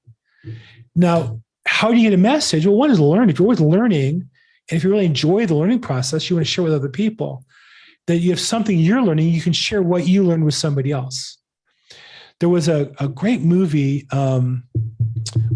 Now, 0.97 1.41
how 1.65 1.91
do 1.91 1.97
you 1.97 2.09
get 2.09 2.13
a 2.13 2.21
message? 2.21 2.65
Well, 2.65 2.75
one 2.75 2.91
is 2.91 2.99
learn. 2.99 3.29
If 3.29 3.39
you're 3.39 3.45
always 3.45 3.61
learning, 3.61 4.27
and 4.69 4.77
if 4.77 4.83
you 4.83 4.89
really 4.89 5.05
enjoy 5.05 5.45
the 5.45 5.55
learning 5.55 5.79
process, 5.79 6.29
you 6.29 6.35
want 6.35 6.45
to 6.45 6.51
share 6.51 6.63
with 6.63 6.73
other 6.73 6.89
people. 6.89 7.45
That 8.07 8.17
you 8.17 8.29
have 8.31 8.39
something 8.39 8.79
you're 8.79 9.01
learning, 9.01 9.29
you 9.29 9.41
can 9.41 9.53
share 9.53 9.81
what 9.81 10.07
you 10.07 10.23
learned 10.23 10.45
with 10.45 10.55
somebody 10.55 10.91
else. 10.91 11.37
There 12.39 12.49
was 12.49 12.67
a, 12.67 12.91
a 12.99 13.07
great 13.07 13.41
movie 13.41 14.07
um, 14.11 14.63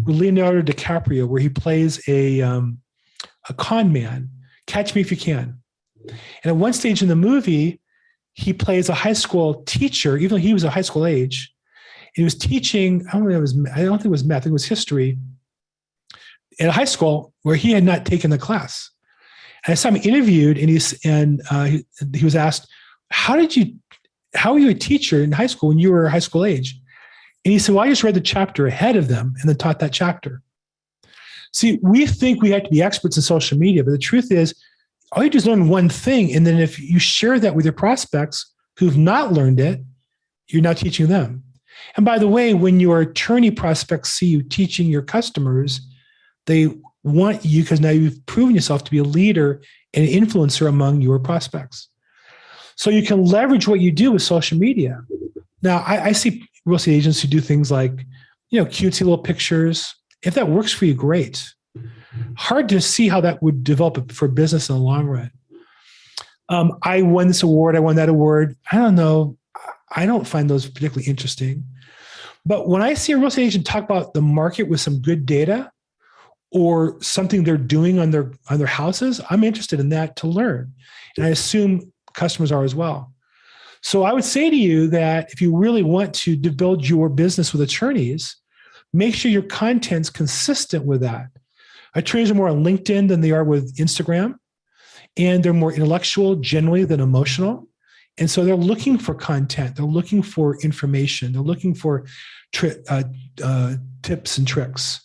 with 0.04 0.16
Leonardo 0.16 0.62
DiCaprio 0.62 1.26
where 1.26 1.40
he 1.40 1.48
plays 1.48 2.06
a 2.08 2.42
um, 2.42 2.78
a 3.48 3.54
con 3.54 3.92
man. 3.92 4.30
Catch 4.66 4.94
Me 4.94 5.00
If 5.00 5.10
You 5.10 5.16
Can 5.16 5.62
and 6.08 6.16
at 6.44 6.56
one 6.56 6.72
stage 6.72 7.02
in 7.02 7.08
the 7.08 7.16
movie, 7.16 7.80
he 8.34 8.52
plays 8.52 8.88
a 8.88 8.94
high 8.94 9.12
school 9.12 9.62
teacher, 9.64 10.16
even 10.16 10.30
though 10.30 10.42
he 10.42 10.54
was 10.54 10.64
a 10.64 10.70
high 10.70 10.82
school 10.82 11.06
age. 11.06 11.52
He 12.14 12.22
was 12.22 12.34
teaching, 12.34 13.06
I 13.08 13.12
don't 13.12 13.28
know 13.28 13.36
it 13.36 13.40
was 13.40 13.56
I 13.74 13.84
don't 13.84 13.98
think 13.98 14.06
it 14.06 14.10
was 14.10 14.24
math, 14.24 14.46
it 14.46 14.52
was 14.52 14.64
history 14.64 15.18
at 16.60 16.70
high 16.70 16.84
school 16.84 17.32
where 17.42 17.56
he 17.56 17.72
had 17.72 17.84
not 17.84 18.04
taken 18.06 18.30
the 18.30 18.38
class. 18.38 18.90
And 19.66 19.72
I 19.72 19.74
saw 19.74 19.88
him 19.88 19.96
interviewed 19.96 20.58
and 20.58 20.68
he's 20.68 20.98
and 21.04 21.42
uh, 21.50 21.64
he, 21.64 21.86
he 22.14 22.24
was 22.24 22.36
asked, 22.36 22.68
How 23.10 23.36
did 23.36 23.56
you 23.56 23.74
how 24.34 24.54
were 24.54 24.58
you 24.58 24.70
a 24.70 24.74
teacher 24.74 25.22
in 25.22 25.32
high 25.32 25.46
school 25.46 25.68
when 25.68 25.78
you 25.78 25.92
were 25.92 26.08
high 26.08 26.18
school 26.18 26.44
age? 26.44 26.78
And 27.44 27.52
he 27.52 27.58
said, 27.58 27.74
Well, 27.74 27.84
I 27.84 27.88
just 27.88 28.02
read 28.02 28.14
the 28.14 28.20
chapter 28.20 28.66
ahead 28.66 28.96
of 28.96 29.08
them 29.08 29.34
and 29.40 29.48
then 29.48 29.56
taught 29.56 29.78
that 29.80 29.92
chapter. 29.92 30.42
See, 31.52 31.78
we 31.82 32.06
think 32.06 32.40
we 32.40 32.50
have 32.50 32.64
to 32.64 32.70
be 32.70 32.82
experts 32.82 33.16
in 33.16 33.22
social 33.22 33.58
media, 33.58 33.84
but 33.84 33.90
the 33.90 33.98
truth 33.98 34.32
is 34.32 34.54
all 35.12 35.22
you 35.22 35.30
do 35.30 35.36
is 35.36 35.46
learn 35.46 35.68
one 35.68 35.88
thing. 35.88 36.34
And 36.34 36.46
then 36.46 36.58
if 36.58 36.80
you 36.80 36.98
share 36.98 37.38
that 37.38 37.54
with 37.54 37.66
your 37.66 37.74
prospects 37.74 38.50
who've 38.78 38.96
not 38.96 39.32
learned 39.32 39.60
it, 39.60 39.82
you're 40.48 40.62
now 40.62 40.72
teaching 40.72 41.08
them. 41.08 41.44
And 41.96 42.06
by 42.06 42.18
the 42.18 42.28
way, 42.28 42.54
when 42.54 42.80
your 42.80 43.00
attorney 43.00 43.50
prospects 43.50 44.12
see 44.12 44.26
you 44.26 44.42
teaching 44.42 44.86
your 44.86 45.02
customers, 45.02 45.80
they 46.46 46.68
want 47.04 47.44
you 47.44 47.62
because 47.62 47.80
now 47.80 47.90
you've 47.90 48.24
proven 48.26 48.54
yourself 48.54 48.84
to 48.84 48.90
be 48.90 48.98
a 48.98 49.04
leader 49.04 49.62
and 49.94 50.08
an 50.08 50.12
influencer 50.12 50.68
among 50.68 51.00
your 51.00 51.18
prospects. 51.18 51.88
So 52.76 52.90
you 52.90 53.04
can 53.04 53.24
leverage 53.24 53.68
what 53.68 53.80
you 53.80 53.92
do 53.92 54.12
with 54.12 54.22
social 54.22 54.58
media. 54.58 55.02
Now, 55.62 55.78
I, 55.78 56.06
I 56.06 56.12
see 56.12 56.48
real 56.64 56.76
estate 56.76 56.94
agents 56.94 57.20
who 57.20 57.28
do 57.28 57.40
things 57.40 57.70
like, 57.70 58.06
you 58.50 58.60
know, 58.60 58.66
cutesy 58.66 59.00
little 59.00 59.18
pictures. 59.18 59.94
If 60.22 60.34
that 60.34 60.48
works 60.48 60.72
for 60.72 60.84
you, 60.84 60.94
great 60.94 61.52
hard 62.36 62.68
to 62.70 62.80
see 62.80 63.08
how 63.08 63.20
that 63.20 63.42
would 63.42 63.64
develop 63.64 64.12
for 64.12 64.28
business 64.28 64.68
in 64.68 64.76
the 64.76 64.80
long 64.80 65.06
run. 65.06 65.30
Um, 66.48 66.78
I 66.82 67.02
won 67.02 67.28
this 67.28 67.42
award. 67.42 67.76
I 67.76 67.80
won 67.80 67.96
that 67.96 68.08
award. 68.08 68.56
I 68.70 68.76
don't 68.76 68.94
know. 68.94 69.36
I 69.94 70.06
don't 70.06 70.26
find 70.26 70.48
those 70.48 70.68
particularly 70.68 71.08
interesting. 71.08 71.64
But 72.44 72.68
when 72.68 72.82
I 72.82 72.94
see 72.94 73.12
a 73.12 73.16
real 73.16 73.28
estate 73.28 73.44
agent 73.44 73.66
talk 73.66 73.84
about 73.84 74.14
the 74.14 74.22
market 74.22 74.64
with 74.64 74.80
some 74.80 75.00
good 75.00 75.24
data 75.24 75.70
or 76.52 77.00
something 77.00 77.42
they're 77.42 77.56
doing 77.56 77.98
on 77.98 78.10
their 78.10 78.32
on 78.50 78.58
their 78.58 78.66
houses, 78.66 79.20
I'm 79.30 79.42
interested 79.42 79.80
in 79.80 79.88
that 79.90 80.16
to 80.16 80.26
learn. 80.26 80.72
And 81.16 81.26
I 81.26 81.30
assume 81.30 81.92
customers 82.14 82.52
are 82.52 82.64
as 82.64 82.74
well. 82.74 83.12
So 83.82 84.04
I 84.04 84.12
would 84.12 84.24
say 84.24 84.48
to 84.48 84.56
you 84.56 84.86
that 84.88 85.32
if 85.32 85.40
you 85.40 85.56
really 85.56 85.82
want 85.82 86.14
to, 86.14 86.36
build 86.36 86.88
your 86.88 87.08
business 87.08 87.52
with 87.52 87.62
attorneys, 87.62 88.36
make 88.92 89.14
sure 89.14 89.30
your 89.30 89.42
content's 89.42 90.08
consistent 90.08 90.84
with 90.84 91.00
that. 91.00 91.26
Attorneys 91.94 92.30
are 92.30 92.34
more 92.34 92.48
on 92.48 92.64
LinkedIn 92.64 93.08
than 93.08 93.20
they 93.20 93.32
are 93.32 93.44
with 93.44 93.76
Instagram, 93.76 94.36
and 95.16 95.42
they're 95.42 95.52
more 95.52 95.72
intellectual 95.72 96.36
generally 96.36 96.84
than 96.84 97.00
emotional. 97.00 97.68
And 98.18 98.30
so 98.30 98.44
they're 98.44 98.54
looking 98.54 98.98
for 98.98 99.14
content, 99.14 99.76
they're 99.76 99.84
looking 99.84 100.22
for 100.22 100.60
information, 100.60 101.32
they're 101.32 101.42
looking 101.42 101.74
for 101.74 102.04
tri- 102.52 102.76
uh, 102.88 103.04
uh, 103.42 103.74
tips 104.02 104.38
and 104.38 104.46
tricks. 104.46 105.00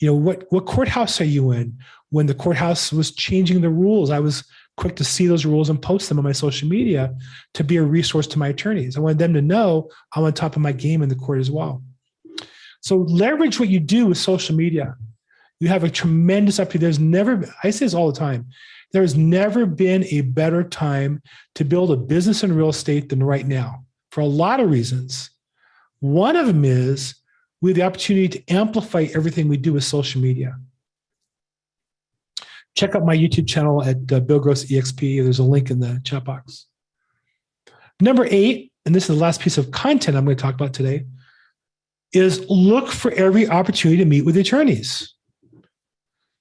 You 0.00 0.08
know, 0.08 0.14
what, 0.14 0.46
what 0.50 0.66
courthouse 0.66 1.20
are 1.20 1.24
you 1.24 1.52
in? 1.52 1.78
When 2.08 2.26
the 2.26 2.34
courthouse 2.34 2.92
was 2.92 3.12
changing 3.12 3.60
the 3.60 3.70
rules, 3.70 4.10
I 4.10 4.18
was 4.18 4.44
quick 4.76 4.96
to 4.96 5.04
see 5.04 5.26
those 5.26 5.44
rules 5.44 5.68
and 5.68 5.80
post 5.80 6.08
them 6.08 6.18
on 6.18 6.24
my 6.24 6.32
social 6.32 6.66
media 6.68 7.14
to 7.54 7.62
be 7.62 7.76
a 7.76 7.82
resource 7.82 8.26
to 8.28 8.38
my 8.38 8.48
attorneys. 8.48 8.96
I 8.96 9.00
wanted 9.00 9.18
them 9.18 9.34
to 9.34 9.42
know 9.42 9.90
I'm 10.14 10.24
on 10.24 10.32
top 10.32 10.56
of 10.56 10.62
my 10.62 10.72
game 10.72 11.02
in 11.02 11.08
the 11.08 11.14
court 11.14 11.38
as 11.38 11.50
well. 11.50 11.82
So 12.80 12.96
leverage 12.96 13.60
what 13.60 13.68
you 13.68 13.78
do 13.78 14.06
with 14.06 14.18
social 14.18 14.56
media. 14.56 14.96
You 15.60 15.68
have 15.68 15.84
a 15.84 15.90
tremendous 15.90 16.58
opportunity. 16.58 16.86
There's 16.86 16.98
never, 16.98 17.44
I 17.62 17.68
say 17.70 17.84
this 17.84 17.94
all 17.94 18.10
the 18.10 18.18
time, 18.18 18.46
there 18.92 19.02
has 19.02 19.16
never 19.16 19.66
been 19.66 20.04
a 20.04 20.22
better 20.22 20.64
time 20.64 21.22
to 21.56 21.64
build 21.64 21.90
a 21.90 21.96
business 21.96 22.42
in 22.42 22.56
real 22.56 22.70
estate 22.70 23.10
than 23.10 23.22
right 23.22 23.46
now 23.46 23.84
for 24.10 24.22
a 24.22 24.26
lot 24.26 24.60
of 24.60 24.70
reasons. 24.70 25.30
One 26.00 26.36
of 26.36 26.46
them 26.46 26.64
is 26.64 27.14
we 27.60 27.70
have 27.70 27.76
the 27.76 27.82
opportunity 27.82 28.28
to 28.28 28.52
amplify 28.52 29.06
everything 29.14 29.48
we 29.48 29.56
do 29.56 29.72
with 29.72 29.84
social 29.84 30.20
media. 30.20 30.56
Check 32.76 32.94
out 32.94 33.04
my 33.04 33.16
YouTube 33.16 33.48
channel 33.48 33.82
at 33.82 34.10
uh, 34.12 34.20
Bill 34.20 34.38
Gross 34.38 34.64
EXP. 34.64 35.22
There's 35.22 35.38
a 35.38 35.44
link 35.44 35.70
in 35.70 35.80
the 35.80 36.00
chat 36.04 36.24
box. 36.24 36.66
Number 38.00 38.26
eight, 38.30 38.72
and 38.86 38.94
this 38.94 39.04
is 39.04 39.16
the 39.16 39.22
last 39.22 39.40
piece 39.40 39.58
of 39.58 39.70
content 39.72 40.16
I'm 40.16 40.24
going 40.24 40.36
to 40.36 40.42
talk 40.42 40.54
about 40.54 40.72
today, 40.72 41.04
is 42.12 42.48
look 42.48 42.88
for 42.88 43.10
every 43.12 43.48
opportunity 43.48 43.98
to 43.98 44.08
meet 44.08 44.24
with 44.24 44.36
attorneys. 44.36 45.14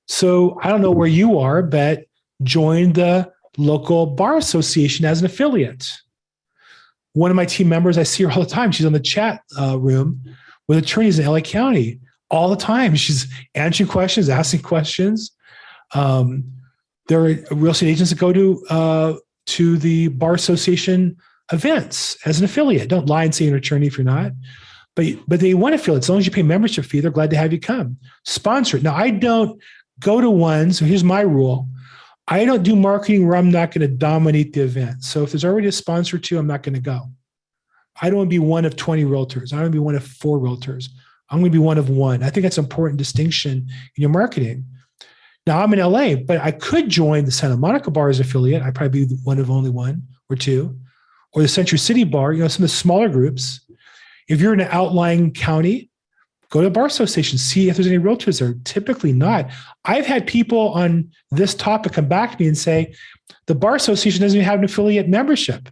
So 0.08 0.58
I 0.64 0.70
don't 0.70 0.82
know 0.82 0.92
where 0.92 1.08
you 1.08 1.38
are, 1.38 1.62
but 1.62 2.06
join 2.44 2.94
the 2.94 3.32
local 3.58 4.06
bar 4.06 4.38
association 4.38 5.06
as 5.06 5.20
an 5.20 5.26
affiliate. 5.26 5.92
One 7.14 7.30
of 7.30 7.36
my 7.36 7.46
team 7.46 7.68
members, 7.68 7.98
I 7.98 8.04
see 8.04 8.24
her 8.24 8.32
all 8.32 8.44
the 8.44 8.50
time. 8.50 8.72
She's 8.72 8.86
on 8.86 8.94
the 8.94 9.00
chat 9.00 9.42
uh, 9.60 9.78
room 9.78 10.24
with 10.70 10.78
attorneys 10.78 11.20
in 11.20 11.26
LA 11.26 11.42
County 11.42 12.00
all 12.30 12.50
the 12.50 12.56
time. 12.56 12.96
She's 12.96 13.28
answering 13.56 13.90
questions, 13.90 14.30
asking 14.30 14.62
questions. 14.62 15.32
Um, 15.94 16.46
there 17.08 17.26
are 17.26 17.36
real 17.52 17.72
estate 17.72 17.90
agents 17.90 18.12
that 18.12 18.20
go 18.20 18.32
to 18.32 18.66
uh, 18.70 19.14
to 19.48 19.78
the 19.78 20.10
bar 20.10 20.36
association 20.36 21.18
events 21.52 22.18
as 22.26 22.40
an 22.40 22.46
affiliate. 22.46 22.88
Don't 22.88 23.10
lie 23.10 23.24
and 23.24 23.34
say 23.34 23.46
you're 23.46 23.56
an 23.56 23.58
attorney 23.58 23.88
if 23.88 23.98
you're 23.98 24.06
not. 24.06 24.32
But, 24.96 25.06
but 25.28 25.40
they 25.40 25.56
want 25.56 25.74
to 25.74 25.80
feel. 25.80 25.96
As 25.96 26.08
long 26.08 26.20
as 26.20 26.28
you 26.28 26.32
pay 26.32 26.44
membership 26.44 26.86
fee, 26.86 27.00
they're 27.00 27.10
glad 27.10 27.32
to 27.32 27.38
have 27.38 27.52
you 27.52 27.60
come. 27.60 27.98
Sponsor 28.26 28.78
it. 28.78 28.84
Now, 28.84 28.96
I 28.96 29.10
don't 29.10 29.60
go 30.00 30.22
to 30.22 30.30
ones. 30.30 30.78
So 30.78 30.86
here's 30.86 31.04
my 31.04 31.22
rule. 31.22 31.68
I 32.28 32.46
don't 32.46 32.62
do 32.62 32.76
marketing 32.76 33.28
where 33.28 33.38
I'm 33.38 33.50
not 33.50 33.72
going 33.72 33.82
to 33.82 33.88
dominate 33.88 34.54
the 34.54 34.62
event. 34.62 35.04
So 35.04 35.24
if 35.24 35.32
there's 35.32 35.46
already 35.46 35.68
a 35.68 35.72
sponsor 35.72 36.20
to, 36.20 36.38
I'm 36.38 36.46
not 36.46 36.62
going 36.62 36.76
to 36.76 36.82
go. 36.82 37.10
I 38.02 38.10
don't 38.10 38.18
want 38.18 38.28
to 38.28 38.34
be 38.34 38.40
one 38.40 38.66
of 38.66 38.76
20 38.76 39.04
realtors. 39.04 39.54
I 39.54 39.58
don't 39.58 39.62
want 39.62 39.66
to 39.66 39.72
be 39.72 39.80
one 39.80 39.96
of 39.96 40.06
four 40.06 40.40
realtors. 40.40 40.90
I'm 41.30 41.40
going 41.40 41.52
to 41.52 41.58
be 41.58 41.64
one 41.64 41.78
of 41.78 41.90
one. 41.90 42.24
I 42.24 42.30
think 42.30 42.44
that's 42.44 42.58
an 42.58 42.66
important 42.66 42.98
distinction 42.98 43.68
in 43.68 44.02
your 44.02 44.10
marketing. 44.10 44.66
Now 45.46 45.62
I'm 45.62 45.74
in 45.74 45.80
LA, 45.80 46.16
but 46.16 46.40
I 46.42 46.52
could 46.52 46.90
join 46.90 47.26
the 47.26 47.32
Santa 47.32 47.58
Monica 47.58 47.92
Bar's 47.92 48.20
affiliate. 48.20 48.62
I'd 48.62 48.76
probably 48.76 49.06
be 49.06 49.16
one 49.24 49.40
of 49.40 49.50
only 49.50 49.70
one 49.70 50.04
or 50.30 50.36
two, 50.36 50.78
or 51.34 51.42
the 51.42 51.48
Century 51.48 51.80
City 51.80 52.04
Bar. 52.04 52.34
You 52.34 52.44
know, 52.44 52.48
some 52.48 52.64
of 52.64 52.70
the 52.70 52.76
smaller 52.76 53.10
groups. 53.10 53.62
If 54.28 54.42
you're 54.42 54.54
in 54.54 54.60
an 54.60 54.70
outlying 54.72 55.34
county, 55.34 55.90
go 56.50 56.62
to 56.62 56.68
the 56.68 56.72
bar 56.72 56.86
association, 56.86 57.38
see 57.38 57.70
if 57.70 57.76
there's 57.76 57.88
any 57.88 57.98
realtors 57.98 58.40
there. 58.40 58.56
Typically 58.64 59.12
not. 59.12 59.50
I've 59.86 60.06
had 60.06 60.28
people 60.28 60.70
on 60.74 61.12
this 61.32 61.56
topic 61.56 61.94
come 61.94 62.08
back 62.08 62.32
to 62.32 62.38
me 62.40 62.48
and 62.48 62.58
say, 62.58 62.94
the 63.48 63.56
bar 63.56 63.76
association 63.76 64.22
doesn't 64.22 64.38
even 64.38 64.48
have 64.48 64.60
an 64.60 64.66
affiliate 64.66 65.08
membership. 65.08 65.70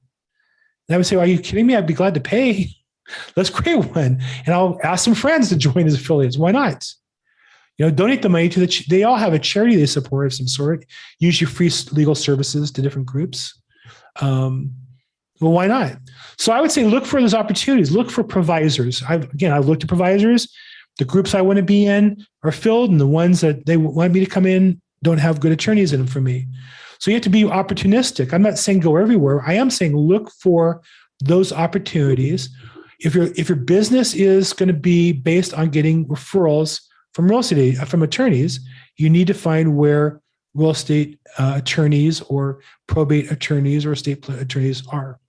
And 0.87 0.95
I 0.95 0.97
would 0.97 1.05
say, 1.05 1.15
Are 1.15 1.25
you 1.25 1.39
kidding 1.39 1.67
me? 1.67 1.75
I'd 1.75 1.87
be 1.87 1.93
glad 1.93 2.13
to 2.15 2.19
pay. 2.19 2.69
Let's 3.35 3.49
create 3.49 3.85
one. 3.95 4.21
And 4.45 4.55
I'll 4.55 4.79
ask 4.83 5.05
some 5.05 5.15
friends 5.15 5.49
to 5.49 5.55
join 5.55 5.85
as 5.85 5.93
affiliates. 5.93 6.37
Why 6.37 6.51
not? 6.51 6.85
You 7.77 7.85
know, 7.85 7.91
donate 7.91 8.21
the 8.21 8.29
money 8.29 8.49
to 8.49 8.59
the, 8.59 8.85
they 8.89 9.03
all 9.03 9.17
have 9.17 9.33
a 9.33 9.39
charity 9.39 9.75
they 9.75 9.85
support 9.85 10.25
of 10.25 10.33
some 10.33 10.47
sort, 10.47 10.85
Use 11.19 11.39
your 11.39 11.49
free 11.49 11.71
legal 11.91 12.15
services 12.15 12.71
to 12.71 12.81
different 12.81 13.07
groups. 13.07 13.59
Um, 14.19 14.73
well, 15.39 15.51
why 15.51 15.67
not? 15.67 15.97
So 16.37 16.51
I 16.51 16.61
would 16.61 16.71
say 16.71 16.83
look 16.85 17.05
for 17.05 17.21
those 17.21 17.35
opportunities. 17.35 17.91
Look 17.91 18.09
for 18.09 18.23
ProVisors. 18.23 19.07
I've, 19.07 19.25
again, 19.31 19.51
I've 19.51 19.67
looked 19.67 19.83
at 19.83 19.89
ProVisors. 19.89 20.49
The 20.97 21.05
groups 21.05 21.35
I 21.35 21.41
want 21.41 21.57
to 21.57 21.63
be 21.63 21.85
in 21.85 22.25
are 22.43 22.51
filled, 22.51 22.89
and 22.89 22.99
the 22.99 23.07
ones 23.07 23.41
that 23.41 23.67
they 23.67 23.77
want 23.77 24.13
me 24.13 24.19
to 24.21 24.25
come 24.25 24.47
in 24.47 24.81
don't 25.03 25.19
have 25.19 25.39
good 25.39 25.51
attorneys 25.51 25.93
in 25.93 25.99
them 25.99 26.07
for 26.07 26.21
me. 26.21 26.47
So 26.99 27.11
you 27.11 27.15
have 27.15 27.23
to 27.23 27.29
be 27.29 27.43
opportunistic. 27.43 28.33
I'm 28.33 28.41
not 28.41 28.57
saying 28.57 28.79
go 28.79 28.95
everywhere. 28.97 29.43
I 29.45 29.53
am 29.53 29.69
saying 29.69 29.95
look 29.95 30.31
for 30.31 30.81
those 31.19 31.51
opportunities. 31.51 32.49
If 32.99 33.13
your 33.13 33.25
if 33.35 33.49
your 33.49 33.57
business 33.57 34.13
is 34.13 34.53
going 34.53 34.67
to 34.67 34.73
be 34.73 35.11
based 35.11 35.53
on 35.53 35.69
getting 35.69 36.05
referrals 36.07 36.81
from 37.13 37.29
real 37.29 37.39
estate 37.39 37.75
from 37.87 38.03
attorneys, 38.03 38.59
you 38.97 39.09
need 39.09 39.27
to 39.27 39.33
find 39.33 39.77
where 39.77 40.21
real 40.53 40.71
estate 40.71 41.19
uh, 41.37 41.53
attorneys 41.57 42.21
or 42.21 42.59
probate 42.87 43.31
attorneys 43.31 43.85
or 43.85 43.93
estate 43.93 44.27
attorneys 44.29 44.85
are. 44.87 45.19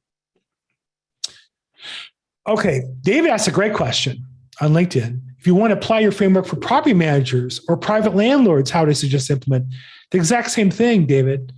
Okay, 2.47 2.83
David 3.03 3.31
asked 3.31 3.49
a 3.49 3.53
great 3.53 3.75
question 3.75 4.25
on 4.61 4.73
LinkedIn. 4.73 5.21
If 5.39 5.47
you 5.47 5.55
want 5.55 5.71
to 5.71 5.77
apply 5.77 6.01
your 6.01 6.12
framework 6.12 6.47
for 6.47 6.57
property 6.57 6.95
managers 6.95 7.61
or 7.69 7.77
private 7.77 8.14
landlords, 8.14 8.71
how 8.71 8.87
to 8.87 8.95
suggest 8.95 9.31
implement 9.31 9.66
the 10.11 10.19
exact 10.19 10.51
same 10.51 10.71
thing, 10.71 11.07
David. 11.07 11.53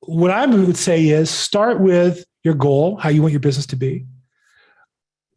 What 0.00 0.30
I 0.30 0.46
would 0.46 0.76
say 0.76 1.08
is 1.08 1.30
start 1.30 1.80
with 1.80 2.24
your 2.44 2.54
goal, 2.54 2.96
how 2.96 3.08
you 3.08 3.22
want 3.22 3.32
your 3.32 3.40
business 3.40 3.66
to 3.66 3.76
be. 3.76 4.06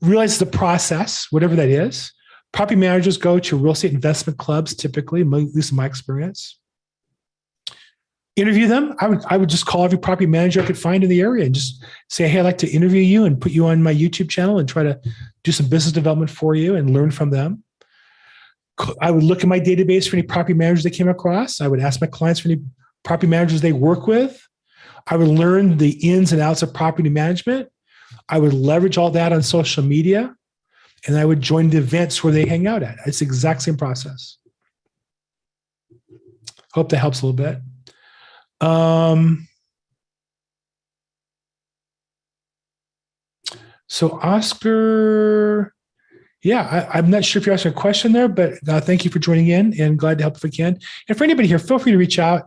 Realize 0.02 0.40
the 0.40 0.46
process, 0.46 1.28
whatever 1.32 1.56
that 1.56 1.70
is. 1.70 2.12
Property 2.52 2.76
managers 2.76 3.18
go 3.18 3.40
to 3.40 3.58
real 3.58 3.74
estate 3.74 3.94
investment 3.94 4.38
clubs, 4.38 4.76
typically, 4.76 5.22
at 5.22 5.28
least 5.28 5.72
in 5.72 5.78
my 5.78 5.86
experience. 5.86 6.60
Interview 8.36 8.68
them. 8.68 8.96
I 9.00 9.08
would 9.08 9.22
I 9.30 9.38
would 9.38 9.50
just 9.50 9.66
call 9.66 9.84
every 9.84 10.00
property 10.00 10.26
manager 10.26 10.62
I 10.62 10.66
could 10.66 10.78
find 10.78 11.04
in 11.04 11.10
the 11.10 11.22
area 11.22 11.46
and 11.46 11.54
just 11.54 11.84
say, 12.10 12.28
hey, 12.28 12.40
I'd 12.40 12.44
like 12.44 12.58
to 12.60 12.70
interview 12.70 13.02
you 13.02 13.26
and 13.26 13.40
put 13.40 13.52
you 13.52 13.66
on 13.68 13.84
my 13.84 13.94
YouTube 13.94 14.30
channel 14.30 14.58
and 14.58 14.68
try 14.70 14.84
to 14.84 15.00
do 15.44 15.52
some 15.52 15.68
business 15.68 15.92
development 15.92 16.32
for 16.32 16.56
you 16.56 16.76
and 16.76 16.94
learn 16.94 17.12
from 17.12 17.30
them. 17.30 17.64
I 19.02 19.12
would 19.12 19.24
look 19.24 19.42
at 19.42 19.48
my 19.48 19.60
database 19.60 20.10
for 20.10 20.16
any 20.16 20.24
property 20.26 20.54
managers 20.54 20.84
they 20.84 20.90
came 20.90 21.10
across. 21.10 21.62
I 21.62 21.68
would 21.68 21.82
ask 21.82 22.00
my 22.00 22.08
clients 22.08 22.40
for 22.40 22.50
any 22.50 22.62
property 23.04 23.28
managers 23.28 23.62
they 23.62 23.74
work 23.74 24.08
with. 24.08 24.42
I 25.08 25.16
would 25.16 25.28
learn 25.28 25.78
the 25.78 25.92
ins 26.08 26.32
and 26.32 26.42
outs 26.42 26.62
of 26.62 26.74
property 26.74 27.10
management. 27.10 27.70
I 28.30 28.40
would 28.40 28.54
leverage 28.54 28.98
all 28.98 29.12
that 29.12 29.34
on 29.34 29.42
social 29.42 29.84
media 29.84 30.36
and 31.08 31.18
I 31.18 31.26
would 31.26 31.42
join 31.42 31.70
the 31.70 31.78
events 31.78 32.24
where 32.24 32.34
they 32.34 32.46
hang 32.46 32.68
out 32.68 32.84
at. 32.84 32.98
It's 33.06 33.20
the 33.20 33.26
exact 33.26 33.64
same 33.64 33.78
process. 33.78 34.38
Hope 36.74 36.90
that 36.90 36.98
helps 36.98 37.22
a 37.22 37.26
little 37.26 37.36
bit. 37.36 37.60
Um, 38.66 39.48
so 43.88 44.20
Oscar, 44.22 45.74
yeah, 46.44 46.88
I, 46.94 47.00
am 47.00 47.10
not 47.10 47.26
sure 47.26 47.40
if 47.40 47.46
you're 47.46 47.54
asking 47.54 47.74
a 47.74 47.76
question 47.76 48.14
there, 48.14 48.30
but 48.30 48.54
uh, 48.68 48.80
thank 48.80 49.04
you 49.04 49.12
for 49.12 49.20
joining 49.20 49.48
in 49.48 49.80
and 49.80 49.98
glad 50.00 50.20
to 50.20 50.24
help 50.24 50.38
if 50.38 50.46
I 50.46 50.50
can. 50.50 50.80
And 51.10 51.18
for 51.18 51.24
anybody 51.24 51.48
here, 51.48 51.60
feel 51.60 51.80
free 51.80 51.92
to 51.92 51.98
reach 51.98 52.20
out 52.20 52.44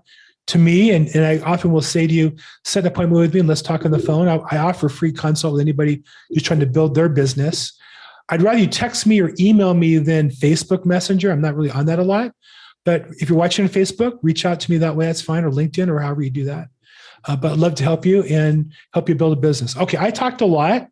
to 0.46 0.58
me. 0.58 0.90
And, 0.90 1.08
and 1.14 1.24
I 1.24 1.38
often 1.38 1.72
will 1.72 1.82
say 1.82 2.06
to 2.06 2.12
you, 2.12 2.36
set 2.64 2.84
an 2.84 2.88
appointment 2.88 3.20
with 3.20 3.34
me 3.34 3.40
and 3.40 3.48
let's 3.48 3.62
talk 3.62 3.84
on 3.84 3.90
the 3.90 3.98
phone. 3.98 4.28
I, 4.28 4.36
I 4.50 4.58
offer 4.58 4.88
free 4.88 5.12
consult 5.12 5.54
with 5.54 5.62
anybody 5.62 6.02
who's 6.30 6.42
trying 6.42 6.60
to 6.60 6.66
build 6.66 6.94
their 6.94 7.08
business. 7.08 7.72
I'd 8.28 8.42
rather 8.42 8.58
you 8.58 8.66
text 8.66 9.06
me 9.06 9.20
or 9.20 9.32
email 9.38 9.74
me 9.74 9.98
than 9.98 10.30
Facebook 10.30 10.84
Messenger. 10.84 11.30
I'm 11.30 11.40
not 11.40 11.56
really 11.56 11.70
on 11.70 11.86
that 11.86 11.98
a 11.98 12.02
lot. 12.02 12.32
But 12.84 13.06
if 13.18 13.28
you're 13.28 13.38
watching 13.38 13.64
on 13.64 13.70
Facebook, 13.70 14.18
reach 14.22 14.44
out 14.44 14.60
to 14.60 14.70
me 14.70 14.78
that 14.78 14.94
way. 14.94 15.06
That's 15.06 15.22
fine, 15.22 15.44
or 15.44 15.50
LinkedIn, 15.50 15.88
or 15.88 16.00
however 16.00 16.22
you 16.22 16.30
do 16.30 16.44
that. 16.44 16.68
Uh, 17.26 17.36
but 17.36 17.52
I'd 17.52 17.58
love 17.58 17.74
to 17.76 17.82
help 17.82 18.04
you 18.04 18.22
and 18.24 18.72
help 18.92 19.08
you 19.08 19.14
build 19.14 19.36
a 19.36 19.40
business. 19.40 19.76
Okay, 19.76 19.96
I 19.98 20.10
talked 20.10 20.42
a 20.42 20.46
lot. 20.46 20.88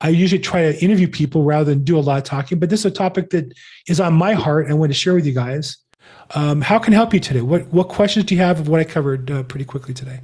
I 0.00 0.08
usually 0.08 0.40
try 0.40 0.62
to 0.62 0.82
interview 0.82 1.06
people 1.06 1.44
rather 1.44 1.64
than 1.64 1.84
do 1.84 1.98
a 1.98 2.00
lot 2.00 2.18
of 2.18 2.24
talking, 2.24 2.58
but 2.58 2.70
this 2.70 2.80
is 2.80 2.86
a 2.86 2.90
topic 2.90 3.30
that 3.30 3.52
is 3.86 4.00
on 4.00 4.14
my 4.14 4.32
heart 4.32 4.64
and 4.64 4.72
I 4.72 4.76
want 4.76 4.90
to 4.90 4.98
share 4.98 5.14
with 5.14 5.26
you 5.26 5.32
guys. 5.32 5.76
Um, 6.34 6.62
how 6.62 6.78
can 6.78 6.94
I 6.94 6.96
help 6.96 7.12
you 7.12 7.20
today? 7.20 7.40
What 7.42 7.66
what 7.72 7.88
questions 7.88 8.24
do 8.26 8.34
you 8.34 8.40
have 8.40 8.58
of 8.60 8.68
what 8.68 8.80
I 8.80 8.84
covered 8.84 9.30
uh, 9.30 9.42
pretty 9.42 9.64
quickly 9.64 9.92
today? 9.94 10.20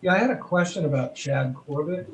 Yeah, 0.00 0.14
I 0.14 0.18
had 0.18 0.30
a 0.30 0.36
question 0.36 0.84
about 0.84 1.14
Chad 1.14 1.54
Corbett 1.54 2.10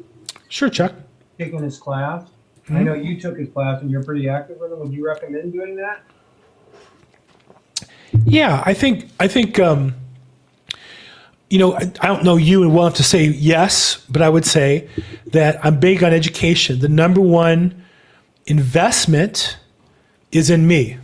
Sure, 0.49 0.69
Chuck. 0.69 0.93
taking 1.39 1.63
his 1.63 1.79
class. 1.79 2.27
I 2.69 2.73
Mhm. 2.73 2.85
know 2.85 2.95
you 2.95 3.19
took 3.21 3.39
his 3.39 3.49
class 3.49 3.81
and 3.81 3.91
you're 3.91 4.03
pretty 4.05 4.29
active 4.29 4.59
with 4.61 4.71
him. 4.73 4.79
Would 4.81 4.93
you 4.93 5.05
recommend 5.07 5.53
doing 5.53 5.75
that? 5.77 6.03
Yeah, 8.25 8.63
I 8.67 8.75
think 8.75 9.09
I 9.19 9.27
think 9.29 9.59
um, 9.59 9.95
you 11.51 11.59
know, 11.59 11.73
I, 11.75 11.91
I 12.01 12.07
don't 12.07 12.25
know 12.25 12.37
you 12.37 12.63
and 12.63 12.75
well 12.75 12.87
enough 12.87 12.97
to 12.99 13.03
say 13.03 13.25
yes, 13.25 14.05
but 14.11 14.21
I 14.21 14.29
would 14.29 14.45
say 14.45 14.87
that 15.33 15.65
I'm 15.65 15.81
big 15.81 16.05
on 16.05 16.13
education. 16.13 16.79
The 16.81 16.89
number 16.89 17.23
one 17.23 17.83
investment 18.47 19.57
is 20.33 20.51
in 20.51 20.67
me, 20.67 20.99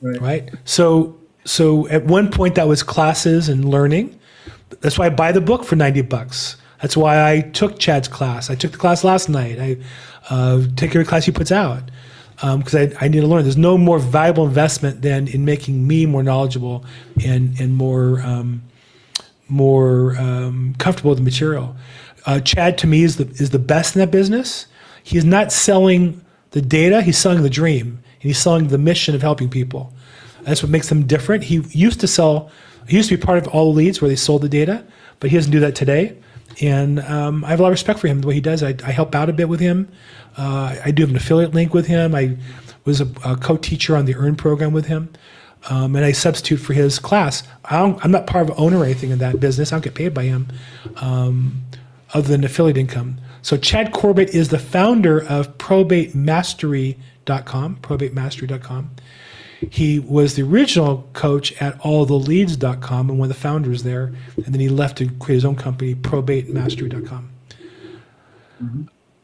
Right. 0.00 0.20
right? 0.20 0.50
So, 0.64 1.16
so 1.44 1.86
at 1.88 2.04
one 2.04 2.30
point 2.30 2.54
that 2.56 2.66
was 2.68 2.82
classes 2.82 3.48
and 3.48 3.64
learning. 3.64 4.18
That's 4.80 4.98
why 4.98 5.06
I 5.06 5.10
buy 5.10 5.32
the 5.32 5.40
book 5.40 5.64
for 5.64 5.76
90 5.76 6.02
bucks. 6.02 6.56
That's 6.80 6.96
why 6.96 7.30
I 7.30 7.40
took 7.42 7.78
Chad's 7.78 8.08
class. 8.08 8.48
I 8.50 8.54
took 8.54 8.72
the 8.72 8.78
class 8.78 9.04
last 9.04 9.28
night. 9.28 9.58
I 9.58 9.76
uh, 10.30 10.62
take 10.76 10.90
every 10.90 11.04
class 11.04 11.26
he 11.26 11.32
puts 11.32 11.52
out 11.52 11.82
because 12.40 12.74
I, 12.74 12.92
I 13.00 13.08
need 13.08 13.20
to 13.20 13.26
learn. 13.26 13.42
There's 13.42 13.58
no 13.58 13.76
more 13.76 13.98
valuable 13.98 14.46
investment 14.46 15.02
than 15.02 15.28
in 15.28 15.44
making 15.44 15.86
me 15.86 16.06
more 16.06 16.22
knowledgeable 16.22 16.84
and 17.22 17.58
and 17.60 17.76
more 17.76 18.22
um, 18.22 18.62
more 19.48 20.16
um, 20.16 20.74
comfortable 20.78 21.10
with 21.10 21.18
the 21.18 21.24
material. 21.24 21.76
Uh, 22.24 22.40
Chad 22.40 22.78
to 22.78 22.86
me 22.86 23.02
is 23.02 23.16
the 23.16 23.26
is 23.42 23.50
the 23.50 23.58
best 23.58 23.94
in 23.94 24.00
that 24.00 24.10
business. 24.10 24.66
He 25.02 25.18
is 25.18 25.24
not 25.24 25.52
selling 25.52 26.24
the 26.50 26.62
data; 26.62 27.02
he's 27.02 27.18
selling 27.18 27.42
the 27.42 27.50
dream, 27.50 28.02
and 28.20 28.22
he's 28.22 28.38
selling 28.38 28.68
the 28.68 28.78
mission 28.78 29.14
of 29.14 29.22
helping 29.22 29.48
people. 29.48 29.92
That's 30.42 30.62
what 30.62 30.70
makes 30.70 30.90
him 30.90 31.06
different. 31.06 31.44
He 31.44 31.60
used 31.70 32.00
to 32.00 32.06
sell. 32.06 32.50
He 32.88 32.96
used 32.96 33.08
to 33.10 33.16
be 33.16 33.22
part 33.22 33.38
of 33.38 33.48
all 33.48 33.72
the 33.72 33.78
leads 33.78 34.00
where 34.00 34.08
they 34.08 34.16
sold 34.16 34.42
the 34.42 34.48
data, 34.48 34.84
but 35.20 35.30
he 35.30 35.36
doesn't 35.36 35.52
do 35.52 35.60
that 35.60 35.74
today. 35.74 36.16
And 36.60 37.00
um, 37.00 37.44
I 37.44 37.48
have 37.48 37.60
a 37.60 37.62
lot 37.62 37.68
of 37.68 37.72
respect 37.72 38.00
for 38.00 38.08
him 38.08 38.20
the 38.20 38.26
way 38.26 38.34
he 38.34 38.40
does. 38.40 38.62
I, 38.62 38.74
I 38.84 38.90
help 38.90 39.14
out 39.14 39.28
a 39.30 39.32
bit 39.32 39.48
with 39.48 39.60
him. 39.60 39.88
Uh, 40.36 40.76
I 40.84 40.90
do 40.90 41.02
have 41.02 41.10
an 41.10 41.16
affiliate 41.16 41.54
link 41.54 41.72
with 41.72 41.86
him. 41.86 42.14
I 42.14 42.36
was 42.84 43.00
a, 43.00 43.06
a 43.24 43.36
co-teacher 43.36 43.96
on 43.96 44.06
the 44.06 44.14
Earn 44.14 44.36
program 44.36 44.72
with 44.72 44.86
him, 44.86 45.10
um, 45.68 45.94
and 45.94 46.04
I 46.04 46.12
substitute 46.12 46.58
for 46.58 46.72
his 46.72 46.98
class. 46.98 47.42
I 47.64 47.78
I'm 48.02 48.10
not 48.10 48.26
part 48.26 48.48
of 48.48 48.58
owner 48.58 48.78
or 48.78 48.84
anything 48.84 49.10
in 49.10 49.18
that 49.18 49.40
business. 49.40 49.72
I 49.72 49.76
don't 49.76 49.84
get 49.84 49.94
paid 49.94 50.14
by 50.14 50.24
him, 50.24 50.48
um, 50.96 51.62
other 52.14 52.28
than 52.28 52.44
affiliate 52.44 52.78
income. 52.78 53.18
So 53.42 53.56
Chad 53.56 53.92
Corbett 53.92 54.30
is 54.30 54.48
the 54.48 54.58
founder 54.58 55.22
of 55.22 55.56
ProbateMastery.com. 55.58 57.76
ProbateMastery.com. 57.76 58.90
He 59.70 59.98
was 59.98 60.36
the 60.36 60.42
original 60.42 61.06
coach 61.12 61.52
at 61.60 61.78
AllTheLeads.com 61.80 63.10
and 63.10 63.18
one 63.18 63.30
of 63.30 63.36
the 63.36 63.40
founders 63.40 63.82
there, 63.82 64.14
and 64.36 64.46
then 64.46 64.60
he 64.60 64.70
left 64.70 64.96
to 64.98 65.10
create 65.18 65.36
his 65.36 65.44
own 65.44 65.56
company, 65.56 65.94
ProbateMastery.com. 65.94 67.28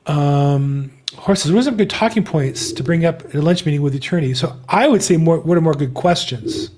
Um, 0.07 0.93
Horace. 1.17 1.47
What 1.47 1.59
are 1.59 1.63
some 1.63 1.77
good 1.77 1.91
talking 1.91 2.25
points 2.25 2.73
to 2.73 2.83
bring 2.83 3.05
up 3.05 3.25
at 3.25 3.35
a 3.35 3.43
lunch 3.43 3.65
meeting 3.65 3.83
with 3.83 3.93
the 3.93 3.99
attorney? 3.99 4.35
So 4.35 4.57
I 4.69 4.89
would 4.89 5.03
say 5.03 5.17
more. 5.17 5.39
What 5.39 5.57
are 5.57 5.63
more 5.63 5.75
good 5.75 5.95
questions? 5.95 6.71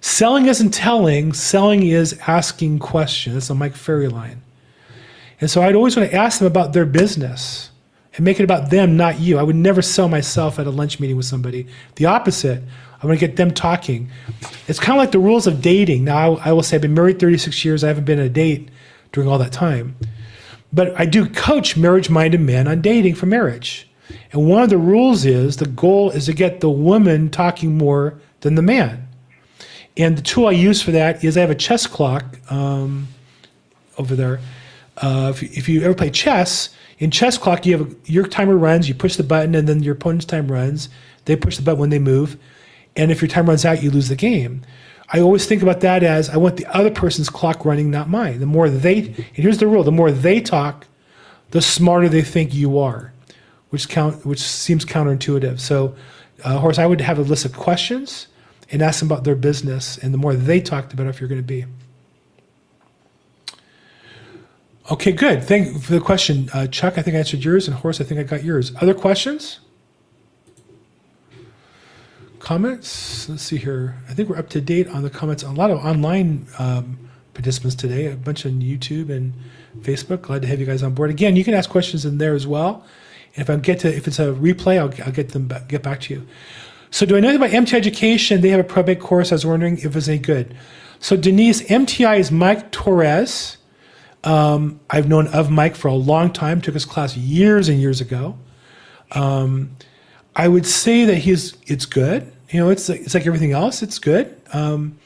Selling 0.00 0.46
isn't 0.46 0.70
telling. 0.70 1.32
Selling 1.32 1.84
is 1.84 2.18
asking 2.26 2.80
questions. 2.80 3.34
That's 3.34 3.50
a 3.50 3.54
Mike 3.54 3.76
Ferry 3.76 4.08
line. 4.08 4.42
And 5.42 5.50
so 5.50 5.60
I'd 5.60 5.74
always 5.74 5.96
want 5.96 6.08
to 6.08 6.16
ask 6.16 6.38
them 6.38 6.46
about 6.46 6.72
their 6.72 6.86
business 6.86 7.70
and 8.14 8.24
make 8.24 8.38
it 8.38 8.44
about 8.44 8.70
them, 8.70 8.96
not 8.96 9.18
you. 9.18 9.38
I 9.38 9.42
would 9.42 9.56
never 9.56 9.82
sell 9.82 10.08
myself 10.08 10.60
at 10.60 10.68
a 10.68 10.70
lunch 10.70 11.00
meeting 11.00 11.16
with 11.16 11.26
somebody. 11.26 11.66
The 11.96 12.04
opposite. 12.04 12.62
I 13.02 13.06
want 13.08 13.18
to 13.18 13.26
get 13.26 13.34
them 13.34 13.50
talking. 13.50 14.08
It's 14.68 14.78
kind 14.78 14.96
of 14.96 15.02
like 15.02 15.10
the 15.10 15.18
rules 15.18 15.48
of 15.48 15.60
dating. 15.60 16.04
Now, 16.04 16.36
I, 16.36 16.52
will 16.52 16.62
say 16.62 16.76
I've 16.76 16.82
been 16.82 16.94
married 16.94 17.18
36 17.18 17.64
years. 17.64 17.82
I 17.82 17.88
haven't 17.88 18.04
been 18.04 18.20
on 18.20 18.26
a 18.26 18.28
date 18.28 18.68
during 19.10 19.28
all 19.28 19.38
that 19.38 19.50
time. 19.50 19.96
But 20.72 20.98
I 20.98 21.06
do 21.06 21.28
coach 21.28 21.76
marriage 21.76 22.08
minded 22.08 22.40
men 22.40 22.68
on 22.68 22.80
dating 22.80 23.16
for 23.16 23.26
marriage. 23.26 23.90
And 24.30 24.48
one 24.48 24.62
of 24.62 24.70
the 24.70 24.78
rules 24.78 25.24
is 25.24 25.56
the 25.56 25.66
goal 25.66 26.12
is 26.12 26.26
to 26.26 26.34
get 26.34 26.60
the 26.60 26.70
woman 26.70 27.30
talking 27.30 27.76
more 27.76 28.20
than 28.42 28.54
the 28.54 28.62
man. 28.62 29.08
And 29.96 30.16
the 30.16 30.22
tool 30.22 30.46
I 30.46 30.52
use 30.52 30.82
for 30.82 30.92
that 30.92 31.24
is 31.24 31.36
I 31.36 31.40
have 31.40 31.50
a 31.50 31.56
chess 31.56 31.88
clock 31.88 32.38
um, 32.48 33.08
over 33.98 34.14
there. 34.14 34.38
Uh, 35.02 35.28
if, 35.34 35.42
you- 35.42 35.50
if 35.52 35.68
you 35.68 35.82
ever 35.82 35.94
play 35.94 36.10
chess, 36.10 36.70
in 36.98 37.10
chess 37.10 37.36
clock, 37.36 37.66
you 37.66 37.76
have 37.76 37.90
a, 37.92 37.96
your 38.10 38.26
timer 38.26 38.56
runs, 38.56 38.88
you 38.88 38.94
push 38.94 39.16
the 39.16 39.24
button, 39.24 39.54
and 39.54 39.68
then 39.68 39.82
your 39.82 39.94
opponent's 39.94 40.24
time 40.24 40.50
runs. 40.50 40.88
They 41.24 41.36
push 41.36 41.56
the 41.56 41.62
button 41.62 41.80
when 41.80 41.90
they 41.90 41.98
move. 41.98 42.36
And 42.96 43.10
if 43.10 43.20
your 43.20 43.28
time 43.28 43.46
runs 43.48 43.64
out, 43.64 43.82
you 43.82 43.90
lose 43.90 44.08
the 44.08 44.16
game. 44.16 44.62
I 45.12 45.20
always 45.20 45.44
think 45.44 45.62
about 45.62 45.80
that 45.80 46.02
as 46.02 46.30
I 46.30 46.36
want 46.36 46.56
the 46.56 46.66
other 46.66 46.90
person's 46.90 47.28
clock 47.28 47.64
running, 47.64 47.90
not 47.90 48.08
mine. 48.08 48.40
The 48.40 48.46
more 48.46 48.70
they, 48.70 48.98
and 48.98 49.16
here's 49.34 49.58
the 49.58 49.66
rule: 49.66 49.82
the 49.82 49.92
more 49.92 50.10
they 50.12 50.40
talk, 50.40 50.86
the 51.50 51.60
smarter 51.60 52.08
they 52.08 52.22
think 52.22 52.54
you 52.54 52.78
are, 52.78 53.12
which 53.70 53.88
count, 53.88 54.24
which 54.24 54.40
seems 54.40 54.84
counterintuitive. 54.84 55.60
So, 55.60 55.94
uh, 56.44 56.58
Horace, 56.58 56.78
I 56.78 56.86
would 56.86 57.00
have 57.02 57.18
a 57.18 57.22
list 57.22 57.44
of 57.44 57.52
questions 57.52 58.28
and 58.70 58.80
ask 58.80 59.00
them 59.00 59.08
about 59.10 59.24
their 59.24 59.34
business, 59.34 59.98
and 59.98 60.14
the 60.14 60.18
more 60.18 60.34
they 60.34 60.60
talk, 60.60 60.88
the 60.88 60.96
better 60.96 61.10
if 61.10 61.20
you're 61.20 61.28
going 61.28 61.40
to 61.40 61.46
be. 61.46 61.66
Okay, 64.92 65.10
good. 65.10 65.42
Thank 65.42 65.68
you 65.68 65.78
for 65.78 65.94
the 65.94 66.02
question, 66.02 66.50
uh, 66.52 66.66
Chuck. 66.66 66.98
I 66.98 67.02
think 67.02 67.16
I 67.16 67.20
answered 67.20 67.42
yours, 67.42 67.66
and 67.66 67.74
Horace, 67.74 67.98
I 68.02 68.04
think 68.04 68.20
I 68.20 68.24
got 68.24 68.44
yours. 68.44 68.72
Other 68.78 68.92
questions? 68.92 69.60
Comments? 72.40 73.26
Let's 73.26 73.42
see 73.42 73.56
here. 73.56 73.96
I 74.10 74.12
think 74.12 74.28
we're 74.28 74.36
up 74.36 74.50
to 74.50 74.60
date 74.60 74.88
on 74.88 75.02
the 75.02 75.08
comments. 75.08 75.44
A 75.44 75.50
lot 75.50 75.70
of 75.70 75.78
online 75.78 76.46
um, 76.58 77.08
participants 77.32 77.74
today, 77.74 78.08
a 78.08 78.16
bunch 78.16 78.44
on 78.44 78.60
YouTube 78.60 79.08
and 79.08 79.32
Facebook. 79.80 80.20
Glad 80.20 80.42
to 80.42 80.48
have 80.48 80.60
you 80.60 80.66
guys 80.66 80.82
on 80.82 80.92
board. 80.92 81.08
Again, 81.08 81.36
you 81.36 81.44
can 81.44 81.54
ask 81.54 81.70
questions 81.70 82.04
in 82.04 82.18
there 82.18 82.34
as 82.34 82.46
well. 82.46 82.84
And 83.34 83.40
if 83.40 83.48
I 83.48 83.56
get 83.56 83.78
to, 83.80 83.96
if 83.96 84.06
it's 84.06 84.18
a 84.18 84.34
replay, 84.34 84.76
I'll, 84.76 84.92
I'll 85.06 85.12
get 85.12 85.30
them 85.30 85.48
back, 85.48 85.68
get 85.68 85.82
back 85.82 86.02
to 86.02 86.14
you. 86.14 86.28
So, 86.90 87.06
do 87.06 87.16
I 87.16 87.20
know 87.20 87.30
anything 87.30 87.46
about 87.46 87.66
MTI 87.66 87.78
Education? 87.78 88.42
They 88.42 88.50
have 88.50 88.60
a 88.60 88.64
probate 88.64 89.00
course. 89.00 89.32
I 89.32 89.36
was 89.36 89.46
wondering 89.46 89.78
if 89.78 89.86
it 89.86 89.94
was 89.94 90.10
any 90.10 90.18
good. 90.18 90.54
So, 90.98 91.16
Denise, 91.16 91.62
MTI 91.62 92.18
is 92.18 92.30
Mike 92.30 92.72
Torres. 92.72 93.56
Um, 94.24 94.80
I've 94.88 95.08
known 95.08 95.26
of 95.28 95.50
Mike 95.50 95.74
for 95.74 95.88
a 95.88 95.94
long 95.94 96.32
time. 96.32 96.60
Took 96.60 96.74
his 96.74 96.84
class 96.84 97.16
years 97.16 97.68
and 97.68 97.80
years 97.80 98.00
ago. 98.00 98.38
Um, 99.12 99.76
I 100.34 100.48
would 100.48 100.66
say 100.66 101.04
that 101.04 101.16
he's 101.16 101.54
it's 101.66 101.86
good. 101.86 102.32
You 102.50 102.60
know, 102.60 102.70
it's 102.70 102.88
like, 102.88 103.00
it's 103.00 103.14
like 103.14 103.26
everything 103.26 103.52
else. 103.52 103.82
It's 103.82 103.98
good. 103.98 104.40
Um, 104.52 104.98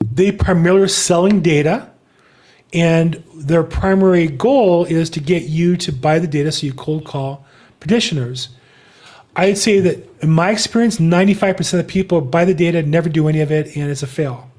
they 0.00 0.32
primarily 0.32 0.82
are 0.82 0.88
selling 0.88 1.40
data, 1.40 1.90
and 2.72 3.22
their 3.34 3.62
primary 3.62 4.26
goal 4.26 4.84
is 4.84 5.10
to 5.10 5.20
get 5.20 5.44
you 5.44 5.76
to 5.78 5.92
buy 5.92 6.18
the 6.18 6.26
data 6.26 6.52
so 6.52 6.66
you 6.66 6.74
cold 6.74 7.04
call 7.04 7.44
petitioners. 7.80 8.48
I'd 9.36 9.58
say 9.58 9.80
that 9.80 10.08
in 10.22 10.30
my 10.30 10.50
experience, 10.50 10.96
95% 10.96 11.78
of 11.78 11.86
people 11.86 12.22
buy 12.22 12.46
the 12.46 12.54
data, 12.54 12.82
never 12.82 13.10
do 13.10 13.28
any 13.28 13.42
of 13.42 13.52
it, 13.52 13.76
and 13.76 13.90
it's 13.90 14.02
a 14.02 14.06
fail. 14.06 14.50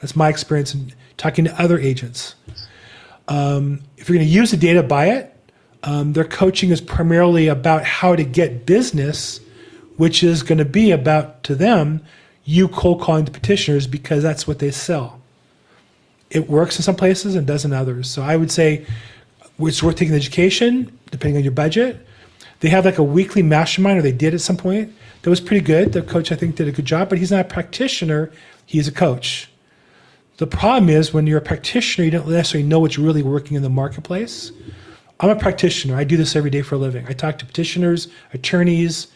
That's 0.00 0.16
my 0.16 0.30
experience 0.30 0.74
in 0.74 0.94
talking 1.18 1.44
to 1.44 1.62
other 1.62 1.78
agents. 1.78 2.34
Um, 3.30 3.80
if 3.96 4.08
you're 4.08 4.18
going 4.18 4.28
to 4.28 4.32
use 4.34 4.50
the 4.50 4.58
data, 4.58 4.82
buy 4.82 5.06
it. 5.06 5.34
Um, 5.82 6.12
their 6.12 6.24
coaching 6.24 6.70
is 6.70 6.82
primarily 6.82 7.48
about 7.48 7.84
how 7.84 8.14
to 8.14 8.24
get 8.24 8.66
business, 8.66 9.40
which 9.96 10.22
is 10.22 10.42
going 10.42 10.58
to 10.58 10.66
be 10.66 10.90
about 10.90 11.42
to 11.44 11.54
them 11.54 12.02
you 12.44 12.68
cold 12.68 13.00
calling 13.00 13.24
the 13.24 13.30
petitioners 13.30 13.86
because 13.86 14.22
that's 14.22 14.46
what 14.46 14.58
they 14.58 14.70
sell. 14.70 15.20
It 16.30 16.48
works 16.48 16.76
in 16.76 16.82
some 16.82 16.96
places 16.96 17.34
and 17.34 17.46
doesn't 17.46 17.72
others. 17.72 18.08
So 18.10 18.22
I 18.22 18.36
would 18.36 18.50
say 18.50 18.86
it's 19.58 19.82
worth 19.82 19.96
taking 19.96 20.12
the 20.12 20.18
education, 20.18 20.98
depending 21.10 21.36
on 21.36 21.44
your 21.44 21.52
budget. 21.52 22.06
They 22.60 22.68
have 22.68 22.84
like 22.84 22.98
a 22.98 23.04
weekly 23.04 23.42
mastermind, 23.42 23.98
or 23.98 24.02
they 24.02 24.12
did 24.12 24.34
at 24.34 24.40
some 24.40 24.56
point. 24.56 24.92
That 25.22 25.30
was 25.30 25.40
pretty 25.40 25.64
good. 25.64 25.92
The 25.92 26.02
coach, 26.02 26.32
I 26.32 26.34
think, 26.34 26.56
did 26.56 26.68
a 26.68 26.72
good 26.72 26.84
job, 26.84 27.08
but 27.08 27.18
he's 27.18 27.30
not 27.30 27.40
a 27.40 27.48
practitioner. 27.48 28.30
He's 28.66 28.88
a 28.88 28.92
coach. 28.92 29.49
The 30.40 30.46
problem 30.46 30.88
is 30.88 31.12
when 31.12 31.26
you're 31.26 31.36
a 31.36 31.42
practitioner, 31.42 32.06
you 32.06 32.10
don't 32.10 32.26
necessarily 32.26 32.66
know 32.66 32.80
what's 32.80 32.96
really 32.96 33.22
working 33.22 33.58
in 33.58 33.62
the 33.62 33.68
marketplace. 33.68 34.52
I'm 35.20 35.28
a 35.28 35.36
practitioner. 35.36 35.96
I 35.96 36.04
do 36.04 36.16
this 36.16 36.34
every 36.34 36.48
day 36.48 36.62
for 36.62 36.76
a 36.76 36.78
living. 36.78 37.04
I 37.06 37.12
talk 37.12 37.36
to 37.40 37.44
petitioners, 37.44 38.08
attorneys, 38.32 39.08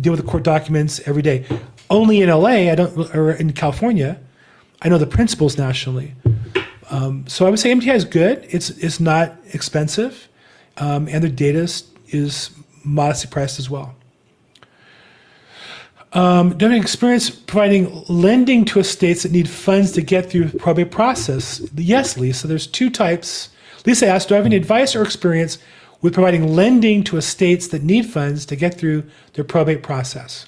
deal 0.00 0.12
with 0.12 0.20
the 0.20 0.26
court 0.30 0.44
documents 0.44 1.00
every 1.04 1.22
day. 1.22 1.44
Only 1.90 2.22
in 2.22 2.28
LA, 2.28 2.70
I 2.70 2.76
don't, 2.76 3.12
or 3.12 3.32
in 3.32 3.54
California, 3.54 4.20
I 4.82 4.88
know 4.88 4.98
the 4.98 5.06
principles 5.08 5.58
nationally. 5.58 6.14
Um, 6.90 7.26
so 7.26 7.44
I 7.44 7.50
would 7.50 7.58
say 7.58 7.72
MTI 7.72 7.96
is 7.96 8.04
good. 8.04 8.46
It's 8.48 8.70
it's 8.70 9.00
not 9.00 9.36
expensive, 9.52 10.28
um, 10.76 11.08
and 11.08 11.24
their 11.24 11.30
data 11.30 11.58
is, 11.58 11.90
is 12.10 12.50
modestly 12.84 13.30
priced 13.32 13.58
as 13.58 13.68
well. 13.68 13.96
Um, 16.16 16.56
do 16.56 16.64
you 16.64 16.72
have 16.72 16.82
experience 16.82 17.28
providing 17.28 18.02
lending 18.08 18.64
to 18.66 18.78
estates 18.78 19.22
that 19.24 19.32
need 19.32 19.50
funds 19.50 19.92
to 19.92 20.00
get 20.00 20.30
through 20.30 20.46
the 20.46 20.58
probate 20.58 20.90
process? 20.90 21.60
Yes, 21.74 22.16
Lisa. 22.16 22.46
There's 22.46 22.66
two 22.66 22.88
types. 22.88 23.50
Lisa 23.84 24.06
asked, 24.06 24.30
do 24.30 24.34
I 24.34 24.38
have 24.38 24.46
any 24.46 24.56
advice 24.56 24.96
or 24.96 25.02
experience 25.02 25.58
with 26.00 26.14
providing 26.14 26.54
lending 26.54 27.04
to 27.04 27.18
estates 27.18 27.68
that 27.68 27.82
need 27.82 28.06
funds 28.06 28.46
to 28.46 28.56
get 28.56 28.78
through 28.78 29.04
their 29.34 29.44
probate 29.44 29.82
process? 29.82 30.46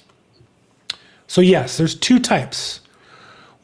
So 1.27 1.39
yes, 1.39 1.77
there's 1.77 1.93
two 1.93 2.17
types. 2.17 2.79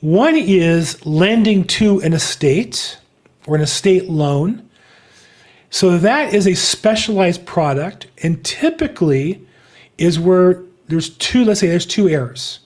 One 0.02 0.36
is 0.36 1.04
lending 1.08 1.64
to 1.64 2.02
an 2.02 2.14
estate 2.14 3.00
or 3.48 3.56
an 3.56 3.62
estate 3.62 4.08
loan. 4.12 4.70
So 5.72 5.98
that 5.98 6.36
is 6.36 6.46
a 6.46 6.54
specialized 6.54 7.48
product 7.48 8.06
and 8.22 8.46
typically 8.46 9.42
is 9.98 10.20
where 10.20 10.62
there's 10.88 11.10
two, 11.10 11.46
let's 11.46 11.60
say 11.60 11.68
there's 11.68 11.86
two 11.86 12.08
errors. 12.10 12.60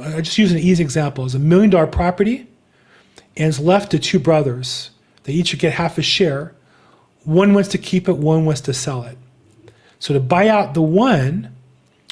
I 0.00 0.20
just 0.20 0.38
use 0.38 0.52
an 0.52 0.58
easy 0.58 0.82
example. 0.82 1.24
It's 1.24 1.34
a 1.34 1.38
million 1.38 1.70
dollar 1.70 1.86
property 1.86 2.46
and 3.36 3.48
it's 3.48 3.58
left 3.58 3.90
to 3.92 3.98
two 3.98 4.18
brothers. 4.18 4.90
They 5.24 5.32
each 5.32 5.56
get 5.58 5.72
half 5.72 5.98
a 5.98 6.02
share. 6.02 6.54
One 7.24 7.54
wants 7.54 7.70
to 7.70 7.78
keep 7.78 8.08
it, 8.08 8.16
one 8.16 8.44
wants 8.44 8.60
to 8.62 8.74
sell 8.74 9.02
it. 9.04 9.18
So 9.98 10.14
to 10.14 10.20
buy 10.20 10.48
out 10.48 10.74
the 10.74 10.82
one 10.82 11.54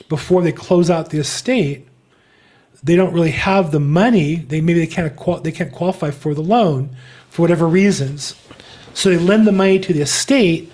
before 0.09 0.43
they 0.43 0.53
close 0.53 0.91
out 0.91 1.11
the 1.11 1.18
estate, 1.18 1.87
they 2.82 2.97
don't 2.97 3.14
really 3.14 3.30
have 3.30 3.70
the 3.70 3.80
money. 3.80 4.37
They 4.37 4.61
maybe 4.61 4.80
they 4.80 4.87
can't 4.87 5.16
they 5.43 5.53
can't 5.53 5.72
qualify 5.72 6.11
for 6.11 6.35
the 6.35 6.43
loan 6.43 6.95
for 7.30 7.43
whatever 7.43 7.66
reasons. 7.66 8.35
So 8.93 9.11
they 9.11 9.16
lend 9.16 9.47
the 9.47 9.53
money 9.53 9.78
to 9.78 9.93
the 9.93 10.03
estate, 10.03 10.70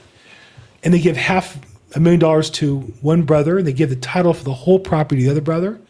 and 0.83 0.93
they 0.93 0.99
give 0.99 1.17
half 1.17 1.59
a 1.95 2.01
million 2.01 2.21
dollars 2.21 2.51
to 2.51 2.81
one 3.01 3.23
brother, 3.23 3.59
and 3.59 3.67
they 3.67 3.73
give 3.73 3.91
the 3.91 3.97
title 3.97 4.33
for 4.33 4.45
the 4.45 4.55
whole 4.55 4.79
property 4.79 5.21
to 5.21 5.25
the 5.25 5.31
other 5.31 5.41
brother, 5.41 5.81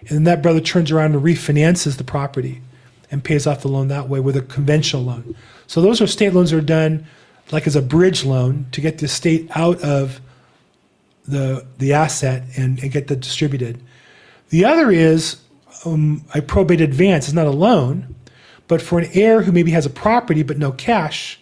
and 0.00 0.08
then 0.08 0.24
that 0.24 0.42
brother 0.42 0.60
turns 0.60 0.90
around 0.90 1.14
and 1.14 1.22
refinances 1.22 1.96
the 1.96 2.04
property 2.04 2.60
and 3.10 3.24
pays 3.24 3.46
off 3.46 3.62
the 3.62 3.68
loan 3.68 3.88
that 3.88 4.08
way 4.08 4.20
with 4.20 4.36
a 4.36 4.42
conventional 4.42 5.02
loan. 5.02 5.34
So 5.66 5.80
those 5.80 6.00
are 6.00 6.06
state 6.06 6.32
loans 6.32 6.50
that 6.50 6.58
are 6.58 6.62
done 6.62 7.06
like 7.52 7.66
as 7.66 7.76
a 7.76 7.82
bridge 7.82 8.24
loan 8.24 8.66
to 8.72 8.80
get 8.80 8.98
the 8.98 9.06
estate 9.06 9.48
out 9.54 9.80
of 9.82 10.20
the 11.26 11.66
the 11.78 11.92
asset 11.92 12.44
and, 12.56 12.78
and 12.80 12.90
get 12.90 13.08
that 13.08 13.20
distributed. 13.20 13.82
The 14.50 14.64
other 14.64 14.90
is 14.90 15.40
um, 15.84 16.24
a 16.34 16.42
probate 16.42 16.80
advance. 16.80 17.26
It's 17.26 17.34
not 17.34 17.46
a 17.46 17.50
loan, 17.50 18.14
but 18.68 18.82
for 18.82 18.98
an 18.98 19.08
heir 19.12 19.42
who 19.42 19.52
maybe 19.52 19.70
has 19.72 19.86
a 19.86 19.90
property 19.90 20.42
but 20.42 20.58
no 20.58 20.72
cash, 20.72 21.38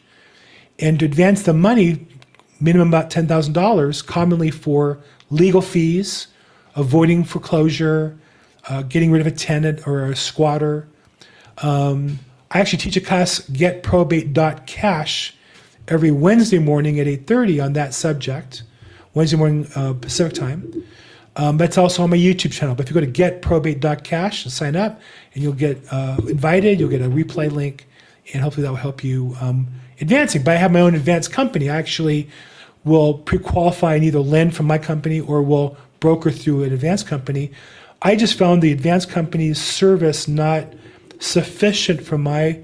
and 0.79 0.99
to 1.01 1.05
advance 1.05 1.43
the 1.43 1.53
money, 1.53 2.07
minimum 2.61 2.89
about 2.89 3.11
ten 3.11 3.27
thousand 3.27 3.53
dollars, 3.53 4.03
commonly 4.03 4.51
for 4.51 4.99
legal 5.31 5.63
fees, 5.63 6.29
avoiding 6.75 7.25
foreclosure, 7.25 8.19
uh, 8.69 8.83
getting 8.83 9.11
rid 9.11 9.21
of 9.21 9.27
a 9.27 9.31
tenant 9.31 9.87
or 9.87 10.07
a 10.07 10.17
squatter. 10.17 10.89
Um, 11.59 12.19
I 12.51 12.61
actually 12.61 12.79
teach 12.79 12.97
a 12.97 13.01
class, 13.01 13.41
getprobate.cash, 13.41 15.35
every 15.89 16.11
Wednesday 16.11 16.59
morning 16.59 17.01
at 17.01 17.07
8.30 17.07 17.65
on 17.65 17.73
that 17.75 17.95
subject, 17.95 18.63
Wednesday 19.15 19.37
morning 19.37 19.67
uh, 19.75 19.95
Pacific 19.95 20.35
time. 20.35 20.85
Um, 21.37 21.57
that's 21.57 21.79
also 21.79 22.03
on 22.03 22.11
my 22.11 22.17
YouTube 22.17 22.53
channel. 22.53 22.75
But 22.75 22.89
if 22.89 22.95
you 22.95 23.01
go 23.01 23.07
to 23.07 23.13
getprobate.cash 23.13 24.45
and 24.45 24.53
sign 24.53 24.77
up, 24.77 25.01
and 25.35 25.43
you'll 25.43 25.53
get 25.53 25.81
uh, 25.91 26.19
invited, 26.29 26.81
you'll 26.81 26.91
get 26.91 27.01
a 27.01 27.09
replay 27.09 27.51
link, 27.51 27.87
and 28.33 28.43
hopefully 28.43 28.65
that 28.65 28.71
will 28.71 28.77
help 28.77 29.05
you 29.05 29.37
um, 29.41 29.69
advancing. 30.01 30.43
But 30.43 30.57
I 30.57 30.59
have 30.59 30.73
my 30.73 30.81
own 30.81 30.95
advanced 30.95 31.33
company. 31.33 31.71
I 31.71 31.77
actually 31.77 32.29
will 32.85 33.15
pre-qualify 33.15 33.95
and 33.95 34.05
either 34.05 34.21
lend 34.21 34.57
from 34.57 34.67
my 34.67 34.79
company 34.79 35.21
or 35.21 35.43
will 35.43 35.77
broker 36.01 36.31
through 36.31 36.65
an 36.65 36.73
advanced 36.73 37.07
company. 37.07 37.51
I 38.03 38.15
just 38.15 38.39
found 38.39 38.63
the 38.63 38.73
advanced 38.73 39.11
company's 39.11 39.61
service 39.61 40.29
not 40.29 40.73
sufficient 41.19 42.03
for 42.03 42.17
my 42.17 42.61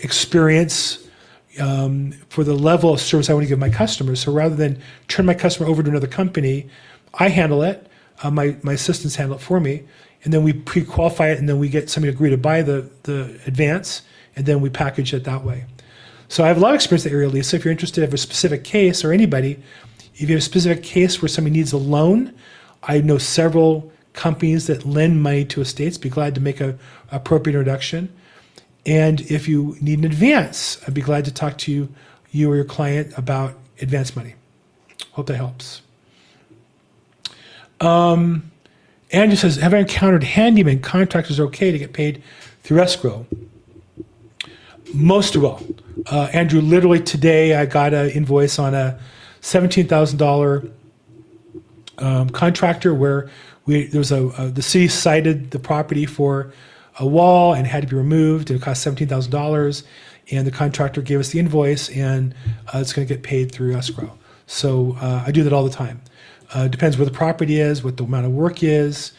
experience 0.00 1.06
um, 1.60 2.12
for 2.28 2.44
the 2.44 2.54
level 2.54 2.92
of 2.92 3.00
service 3.00 3.30
I 3.30 3.34
want 3.34 3.44
to 3.44 3.48
give 3.48 3.58
my 3.58 3.70
customers. 3.70 4.20
So 4.20 4.32
rather 4.32 4.54
than 4.54 4.80
turn 5.08 5.26
my 5.26 5.34
customer 5.34 5.68
over 5.68 5.82
to 5.82 5.88
another 5.88 6.06
company, 6.06 6.68
I 7.14 7.28
handle 7.28 7.62
it. 7.62 7.86
Uh, 8.22 8.30
my 8.30 8.56
my 8.62 8.72
assistants 8.72 9.16
handle 9.16 9.36
it 9.36 9.40
for 9.40 9.60
me, 9.60 9.84
and 10.24 10.32
then 10.32 10.42
we 10.42 10.52
pre-qualify 10.52 11.28
it, 11.28 11.38
and 11.38 11.48
then 11.48 11.58
we 11.58 11.68
get 11.68 11.90
somebody 11.90 12.12
to 12.12 12.16
agree 12.16 12.30
to 12.30 12.38
buy 12.38 12.62
the 12.62 12.88
the 13.04 13.38
advance, 13.46 14.02
and 14.34 14.46
then 14.46 14.60
we 14.60 14.70
package 14.70 15.12
it 15.12 15.24
that 15.24 15.44
way. 15.44 15.64
So 16.28 16.44
I 16.44 16.48
have 16.48 16.56
a 16.56 16.60
lot 16.60 16.70
of 16.70 16.76
experience 16.76 17.04
the 17.04 17.10
area, 17.10 17.28
Lisa. 17.28 17.50
So 17.50 17.56
if 17.56 17.64
you're 17.64 17.72
interested 17.72 18.02
in 18.02 18.12
a 18.12 18.16
specific 18.16 18.64
case 18.64 19.04
or 19.04 19.12
anybody, 19.12 19.62
if 20.14 20.22
you 20.22 20.28
have 20.28 20.38
a 20.38 20.40
specific 20.40 20.82
case 20.82 21.22
where 21.22 21.28
somebody 21.28 21.56
needs 21.56 21.72
a 21.72 21.76
loan, 21.76 22.34
I 22.82 23.00
know 23.00 23.18
several 23.18 23.92
companies 24.12 24.66
that 24.66 24.84
lend 24.84 25.22
money 25.22 25.44
to 25.44 25.60
estates. 25.60 25.98
Be 25.98 26.08
glad 26.08 26.34
to 26.34 26.40
make 26.40 26.60
a 26.60 26.78
appropriate 27.12 27.54
introduction. 27.54 28.12
And 28.84 29.20
if 29.22 29.48
you 29.48 29.76
need 29.80 29.98
an 29.98 30.04
advance, 30.04 30.80
I'd 30.86 30.94
be 30.94 31.02
glad 31.02 31.24
to 31.26 31.32
talk 31.32 31.58
to 31.58 31.72
you, 31.72 31.94
you 32.30 32.50
or 32.50 32.56
your 32.56 32.64
client 32.64 33.12
about 33.16 33.54
advance 33.80 34.16
money. 34.16 34.34
Hope 35.12 35.26
that 35.26 35.36
helps. 35.36 35.82
Um, 37.80 38.50
Andrew 39.12 39.36
says, 39.36 39.56
have 39.56 39.74
I 39.74 39.78
encountered 39.78 40.24
handyman 40.24 40.80
contractors 40.80 41.38
okay 41.38 41.70
to 41.70 41.78
get 41.78 41.92
paid 41.92 42.22
through 42.62 42.80
escrow? 42.80 43.26
Most 44.94 45.36
of 45.36 45.44
all. 45.44 45.62
Uh, 46.06 46.28
Andrew, 46.32 46.60
literally 46.60 47.00
today 47.00 47.54
I 47.54 47.66
got 47.66 47.92
an 47.94 48.10
invoice 48.10 48.58
on 48.58 48.74
a 48.74 48.98
$17,000 49.42 50.70
um, 51.98 52.30
contractor 52.30 52.94
where 52.94 53.30
we 53.64 53.86
there 53.86 53.98
was 53.98 54.12
a, 54.12 54.26
a 54.38 54.48
the 54.48 54.62
city 54.62 54.88
cited 54.88 55.50
the 55.50 55.58
property 55.58 56.06
for 56.06 56.52
a 56.98 57.06
wall 57.06 57.54
and 57.54 57.66
had 57.66 57.82
to 57.82 57.88
be 57.88 57.96
removed. 57.96 58.50
And 58.50 58.60
it 58.60 58.62
cost 58.62 58.82
seventeen 58.82 59.08
thousand 59.08 59.32
dollars 59.32 59.82
and 60.30 60.46
the 60.46 60.50
contractor 60.50 61.02
gave 61.02 61.20
us 61.20 61.30
the 61.30 61.38
invoice 61.38 61.88
and 61.90 62.34
uh, 62.74 62.78
it's 62.78 62.92
going 62.92 63.06
to 63.06 63.14
get 63.14 63.22
paid 63.22 63.52
through 63.52 63.74
escrow. 63.74 64.16
So 64.46 64.96
uh, 65.00 65.24
i 65.26 65.30
do 65.30 65.42
that 65.42 65.52
all 65.52 65.64
the 65.64 65.70
time. 65.70 66.00
Uh, 66.54 66.68
depends 66.68 66.96
where 66.96 67.04
the 67.04 67.12
property 67.12 67.60
is 67.60 67.82
what 67.82 67.96
the 67.96 68.04
amount 68.04 68.26
of 68.26 68.32
work 68.32 68.62
is 68.62 69.12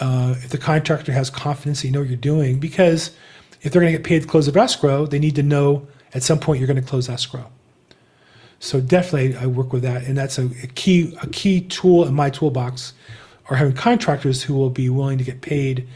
uh, 0.00 0.34
if 0.38 0.48
the 0.48 0.58
contractor 0.58 1.12
has 1.12 1.30
confidence 1.30 1.82
that 1.82 1.86
you 1.86 1.92
know 1.92 2.00
what 2.00 2.08
you're 2.08 2.16
doing 2.16 2.58
because 2.58 3.12
if 3.62 3.72
they're 3.72 3.80
going 3.80 3.92
to 3.92 3.98
get 3.98 4.06
paid 4.06 4.22
the 4.22 4.28
close 4.28 4.48
of 4.48 4.56
escrow 4.56 5.06
they 5.06 5.18
need 5.18 5.34
to 5.36 5.42
know 5.42 5.86
at 6.14 6.22
some 6.22 6.38
point 6.38 6.58
you're 6.58 6.68
going 6.68 6.80
to 6.80 6.88
close 6.88 7.08
escrow 7.08 7.50
so 8.58 8.80
definitely 8.80 9.36
I 9.36 9.46
work 9.46 9.72
with 9.72 9.82
that 9.82 10.04
and 10.04 10.16
that's 10.16 10.38
a, 10.38 10.46
a 10.62 10.66
key 10.68 11.16
a 11.22 11.26
key 11.28 11.60
tool 11.60 12.06
in 12.06 12.14
my 12.14 12.30
toolbox 12.30 12.92
are 13.52 13.56
having 13.56 13.74
contractors 13.74 14.42
who 14.42 14.54
will 14.54 14.70
be 14.70 14.88
willing 14.88 15.18
to 15.18 15.24
get 15.24 15.40
paid, 15.40 15.86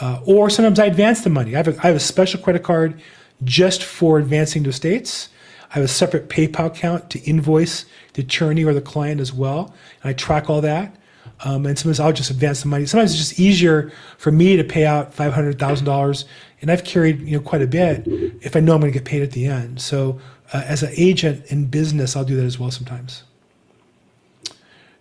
uh, 0.00 0.20
or 0.24 0.50
sometimes 0.50 0.78
I 0.78 0.86
advance 0.86 1.22
the 1.22 1.30
money. 1.30 1.54
I 1.54 1.58
have, 1.58 1.68
a, 1.68 1.78
I 1.78 1.86
have 1.88 1.96
a 1.96 2.00
special 2.00 2.40
credit 2.40 2.62
card 2.62 3.00
just 3.44 3.84
for 3.84 4.18
advancing 4.18 4.64
to 4.64 4.72
states. 4.72 5.28
I 5.70 5.74
have 5.74 5.84
a 5.84 5.88
separate 5.88 6.28
PayPal 6.28 6.66
account 6.66 7.10
to 7.10 7.20
invoice 7.20 7.84
the 8.14 8.22
attorney 8.22 8.64
or 8.64 8.72
the 8.72 8.80
client 8.80 9.20
as 9.20 9.32
well, 9.32 9.74
and 10.02 10.10
I 10.10 10.12
track 10.14 10.48
all 10.48 10.60
that. 10.62 10.96
Um, 11.44 11.66
and 11.66 11.78
sometimes 11.78 12.00
I'll 12.00 12.12
just 12.12 12.30
advance 12.30 12.62
the 12.62 12.68
money. 12.68 12.86
Sometimes 12.86 13.12
it's 13.12 13.28
just 13.28 13.40
easier 13.40 13.92
for 14.16 14.30
me 14.30 14.56
to 14.56 14.64
pay 14.64 14.86
out 14.86 15.12
five 15.12 15.32
hundred 15.32 15.58
thousand 15.58 15.84
dollars, 15.84 16.24
and 16.66 16.72
I've 16.72 16.82
carried 16.82 17.20
you 17.20 17.36
know 17.36 17.42
quite 17.44 17.62
a 17.62 17.66
bit 17.68 18.02
if 18.42 18.56
I 18.56 18.60
know 18.60 18.74
I'm 18.74 18.80
going 18.80 18.92
to 18.92 18.98
get 18.98 19.04
paid 19.04 19.22
at 19.22 19.30
the 19.30 19.46
end. 19.46 19.80
So 19.80 20.18
uh, 20.52 20.64
as 20.66 20.82
an 20.82 20.90
agent 20.96 21.44
in 21.46 21.66
business, 21.66 22.16
I'll 22.16 22.24
do 22.24 22.34
that 22.34 22.44
as 22.44 22.58
well 22.58 22.72
sometimes. 22.72 23.22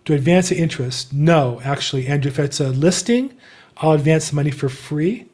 To 0.06 0.14
advance 0.14 0.50
the 0.50 0.60
interest? 0.60 1.12
No, 1.12 1.60
actually, 1.64 2.06
Andrew, 2.06 2.30
if 2.30 2.38
it's 2.38 2.60
a 2.60 2.70
listing, 2.70 3.34
I'll 3.78 3.94
advance 3.94 4.30
the 4.30 4.36
money 4.36 4.52
for 4.52 4.70
free, 4.70 5.26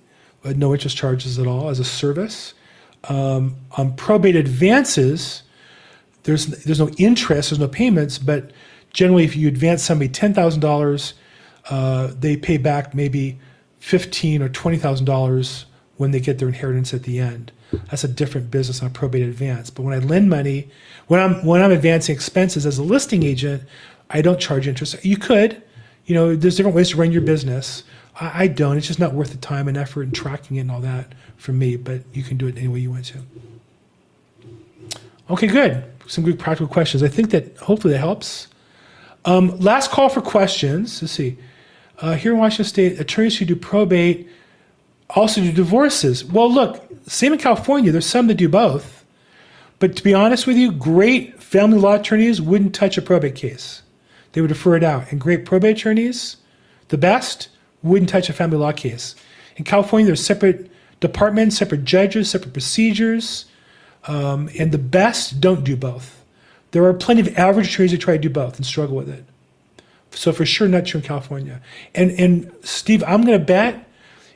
with 0.42 0.56
no 0.56 0.72
interest 0.72 0.96
charges 0.96 1.38
at 1.38 1.48
all 1.48 1.68
as 1.68 1.82
a 1.82 1.84
service. 1.84 2.54
Um, 3.10 3.58
on 3.78 3.94
probate 3.98 4.38
advances, 4.38 5.44
there's 6.24 6.46
there's 6.64 6.80
no 6.80 6.88
interest, 6.92 7.50
there's 7.50 7.60
no 7.60 7.68
payments, 7.68 8.18
but 8.18 8.52
generally, 8.94 9.26
if 9.26 9.36
you 9.36 9.50
advance 9.50 9.84
somebody 9.84 10.08
ten 10.08 10.34
thousand 10.34 10.64
uh, 10.64 10.68
dollars, 10.68 11.14
they 12.22 12.38
pay 12.38 12.56
back 12.56 12.96
maybe 12.96 13.38
fifteen 13.80 14.42
or 14.42 14.48
twenty 14.48 14.78
thousand 14.78 15.04
dollars 15.08 15.66
when 16.02 16.10
they 16.10 16.20
get 16.20 16.40
their 16.40 16.48
inheritance 16.48 16.96
at 16.96 17.04
the 17.04 17.20
end. 17.20 17.52
That's 17.92 18.04
a 18.04 18.08
different 18.08 18.50
business 18.50 18.82
on 18.82 18.90
probate 18.90 19.22
advance. 19.22 19.70
But 19.70 19.84
when 19.84 19.94
I 19.94 20.00
lend 20.00 20.32
money, 20.32 20.68
when 21.06 21.20
I'm 21.20 21.46
when 21.46 21.62
I'm 21.62 21.72
advancing 21.72 22.16
expenses 22.16 22.66
as 22.66 22.80
a 22.80 22.84
listing 22.84 23.22
agent, 23.22 23.62
I 24.10 24.24
don't 24.24 24.40
charge 24.40 24.68
interest. 24.68 25.06
You 25.06 25.16
could, 25.16 25.62
you 26.08 26.16
know, 26.16 26.36
there's 26.36 26.56
different 26.56 26.76
ways 26.76 26.90
to 26.90 26.98
run 26.98 27.12
your 27.12 27.22
business. 27.22 27.84
I, 28.20 28.46
I 28.46 28.48
don't. 28.48 28.78
It's 28.78 28.88
just 28.88 28.98
not 29.00 29.14
worth 29.14 29.30
the 29.30 29.38
time 29.38 29.68
and 29.68 29.78
effort 29.78 30.02
and 30.02 30.16
tracking 30.16 30.58
it 30.58 30.62
and 30.62 30.72
all 30.72 30.82
that 30.82 31.14
for 31.38 31.52
me. 31.52 31.78
But 31.78 32.02
you 32.14 32.24
can 32.24 32.36
do 32.36 32.48
it 32.48 32.58
any 32.58 32.68
way 32.68 32.80
you 32.80 32.90
want 32.90 33.06
to. 33.06 33.20
Okay, 35.30 35.46
good. 35.46 35.84
Some 36.08 36.24
good 36.24 36.40
practical 36.40 36.68
questions. 36.68 37.04
I 37.04 37.10
think 37.10 37.30
that 37.30 37.56
hopefully 37.58 37.94
that 37.94 38.00
helps. 38.00 38.48
Um, 39.24 39.56
last 39.60 39.92
call 39.92 40.10
for 40.10 40.22
questions. 40.22 41.00
Let's 41.00 41.14
see. 41.14 41.38
Uh, 42.00 42.16
here 42.16 42.34
in 42.34 42.40
Washington 42.40 42.66
State, 42.66 43.00
attorneys 43.00 43.38
who 43.38 43.46
do 43.46 43.56
probate 43.56 44.28
also 45.16 45.42
do 45.42 45.52
divorces. 45.52 46.24
Well, 46.24 46.52
look, 46.52 46.88
same 47.08 47.34
in 47.34 47.40
California. 47.40 47.92
There's 47.92 48.06
some 48.06 48.28
that 48.28 48.36
do 48.36 48.50
both. 48.50 49.06
But 49.80 49.96
to 49.96 50.04
be 50.04 50.14
honest 50.14 50.46
with 50.46 50.58
you, 50.58 50.72
great 50.72 51.42
family 51.42 51.80
law 51.80 51.96
attorneys 51.96 52.40
wouldn't 52.42 52.76
touch 52.76 52.98
a 52.98 53.02
probate 53.02 53.36
case. 53.36 53.82
They 54.34 54.42
would 54.42 54.50
defer 54.50 54.76
it 54.76 54.84
out. 54.84 55.12
And 55.12 55.20
great 55.20 55.46
probate 55.46 55.78
attorneys, 55.78 56.38
the 56.90 56.98
best, 56.98 57.50
wouldn't 57.84 58.10
touch 58.10 58.30
a 58.30 58.34
family 58.34 58.58
law 58.58 58.72
case. 58.72 59.16
In 59.58 59.66
California, 59.66 60.06
there's 60.06 60.24
separate 60.24 60.72
departments, 61.00 61.58
separate 61.58 61.84
judges, 61.84 62.30
separate 62.30 62.54
procedures, 62.54 63.46
um, 64.06 64.50
and 64.58 64.72
the 64.72 64.78
best 64.78 65.42
don't 65.42 65.64
do 65.64 65.76
both. 65.76 66.24
There 66.72 66.84
are 66.86 66.94
plenty 66.94 67.22
of 67.22 67.38
average 67.38 67.74
attorneys 67.74 67.92
that 67.92 68.00
try 68.00 68.16
to 68.16 68.22
do 68.22 68.30
both 68.30 68.56
and 68.58 68.66
struggle 68.66 68.96
with 68.96 69.10
it. 69.10 69.26
So 70.12 70.32
for 70.32 70.46
sure, 70.46 70.68
not 70.68 70.86
true 70.86 71.00
in 71.00 71.06
California. 71.06 71.62
And 71.96 72.12
and 72.12 72.52
Steve, 72.64 73.04
I'm 73.06 73.24
going 73.24 73.38
to 73.38 73.44
bet 73.44 73.88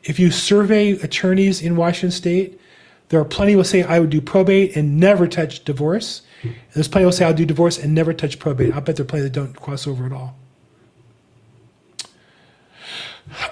if 0.05 0.19
you 0.19 0.31
survey 0.31 0.91
attorneys 0.91 1.61
in 1.61 1.75
Washington 1.75 2.11
State, 2.11 2.59
there 3.09 3.19
are 3.19 3.25
plenty 3.25 3.51
who 3.51 3.57
will 3.57 3.65
say 3.65 3.83
I 3.83 3.99
would 3.99 4.09
do 4.09 4.21
probate 4.21 4.75
and 4.75 4.99
never 4.99 5.27
touch 5.27 5.63
divorce. 5.63 6.21
And 6.43 6.55
there's 6.73 6.87
plenty 6.87 7.05
who 7.05 7.11
say 7.11 7.25
I'll 7.25 7.33
do 7.33 7.45
divorce 7.45 7.77
and 7.77 7.93
never 7.93 8.13
touch 8.13 8.39
probate. 8.39 8.73
I 8.73 8.79
bet 8.79 8.95
there 8.95 9.03
are 9.03 9.07
plenty 9.07 9.23
that 9.23 9.33
don't 9.33 9.55
cross 9.55 9.87
over 9.87 10.05
at 10.05 10.11
all. 10.11 10.37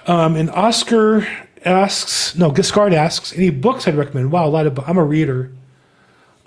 Um, 0.05 0.35
and 0.35 0.49
Oscar 0.51 1.27
asks, 1.65 2.35
no, 2.35 2.51
Giscard 2.51 2.93
asks, 2.93 3.33
any 3.35 3.49
books 3.49 3.87
I'd 3.87 3.95
recommend? 3.95 4.31
Wow, 4.31 4.47
a 4.47 4.49
lot 4.49 4.67
of, 4.67 4.77
I'm 4.87 4.97
a 4.97 5.03
reader. 5.03 5.51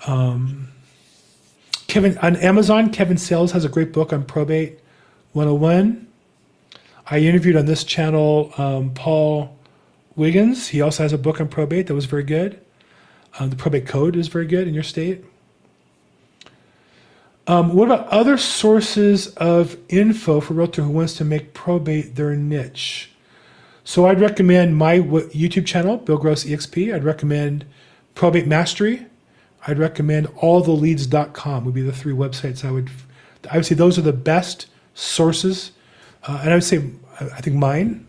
Um, 0.05 0.69
Kevin, 1.87 2.17
on 2.19 2.37
Amazon, 2.37 2.91
Kevin 2.91 3.17
Sales 3.17 3.51
has 3.51 3.65
a 3.65 3.69
great 3.69 3.91
book 3.91 4.13
on 4.13 4.23
probate 4.23 4.79
101. 5.33 6.07
I 7.09 7.19
interviewed 7.19 7.55
on 7.55 7.65
this 7.65 7.83
channel 7.83 8.53
um, 8.57 8.93
Paul 8.93 9.56
Wiggins. 10.17 10.69
He 10.69 10.81
also 10.81 11.03
has 11.03 11.13
a 11.13 11.17
book 11.17 11.39
on 11.39 11.47
probate 11.47 11.87
that 11.87 11.93
was 11.93 12.05
very 12.05 12.23
good. 12.23 12.59
Um, 13.39 13.51
the 13.51 13.55
probate 13.55 13.85
code 13.85 14.15
is 14.15 14.27
very 14.27 14.47
good 14.47 14.67
in 14.67 14.73
your 14.73 14.83
state. 14.83 15.23
Um, 17.45 17.73
what 17.73 17.85
about 17.85 18.07
other 18.09 18.37
sources 18.37 19.27
of 19.37 19.77
info 19.87 20.41
for 20.41 20.53
a 20.53 20.57
realtor 20.57 20.81
who 20.81 20.89
wants 20.89 21.13
to 21.15 21.23
make 21.23 21.53
probate 21.53 22.15
their 22.15 22.35
niche? 22.35 23.11
So 23.85 24.05
I'd 24.05 24.19
recommend 24.19 24.75
my 24.75 24.99
YouTube 24.99 25.65
channel, 25.65 25.95
Bill 25.95 26.17
Gross 26.17 26.43
EXP. 26.43 26.93
I'd 26.93 27.05
recommend 27.05 27.63
Probate 28.15 28.47
Mastery. 28.47 29.05
I'd 29.65 29.79
recommend 29.79 30.27
alltheleads.com 30.27 31.63
would 31.63 31.73
be 31.73 31.81
the 31.81 31.93
three 31.93 32.13
websites 32.13 32.65
I 32.65 32.71
would 32.71 32.89
I 33.49 33.55
would 33.55 33.65
say 33.65 33.75
those 33.75 33.97
are 33.97 34.01
the 34.01 34.11
best 34.11 34.67
sources. 34.93 35.71
Uh, 36.23 36.39
and 36.41 36.51
I 36.51 36.55
would 36.55 36.63
say 36.65 36.83
I 37.19 37.39
think 37.39 37.55
mine. 37.55 38.07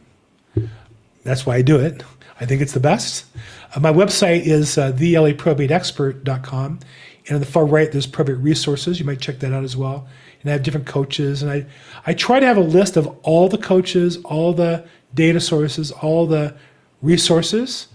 That's 1.24 1.44
why 1.44 1.56
I 1.56 1.62
do 1.62 1.78
it. 1.78 2.02
I 2.40 2.46
think 2.46 2.62
it's 2.62 2.72
the 2.72 2.80
best. 2.80 3.26
Uh, 3.74 3.80
my 3.80 3.92
website 3.92 4.42
is 4.42 4.78
uh, 4.78 4.92
thelaprobateexpert.com. 4.92 6.80
And 7.26 7.34
on 7.34 7.40
the 7.40 7.46
far 7.46 7.66
right, 7.66 7.90
there's 7.90 8.06
probate 8.06 8.38
resources. 8.38 8.98
You 8.98 9.04
might 9.04 9.20
check 9.20 9.40
that 9.40 9.52
out 9.52 9.64
as 9.64 9.76
well. 9.76 10.06
And 10.40 10.50
I 10.50 10.52
have 10.52 10.62
different 10.62 10.86
coaches. 10.86 11.42
And 11.42 11.50
I, 11.50 11.66
I 12.06 12.14
try 12.14 12.40
to 12.40 12.46
have 12.46 12.56
a 12.56 12.62
list 12.62 12.96
of 12.96 13.06
all 13.22 13.48
the 13.48 13.58
coaches, 13.58 14.18
all 14.24 14.52
the 14.52 14.86
data 15.14 15.40
sources, 15.40 15.90
all 15.90 16.26
the 16.26 16.56
resources. 17.02 17.88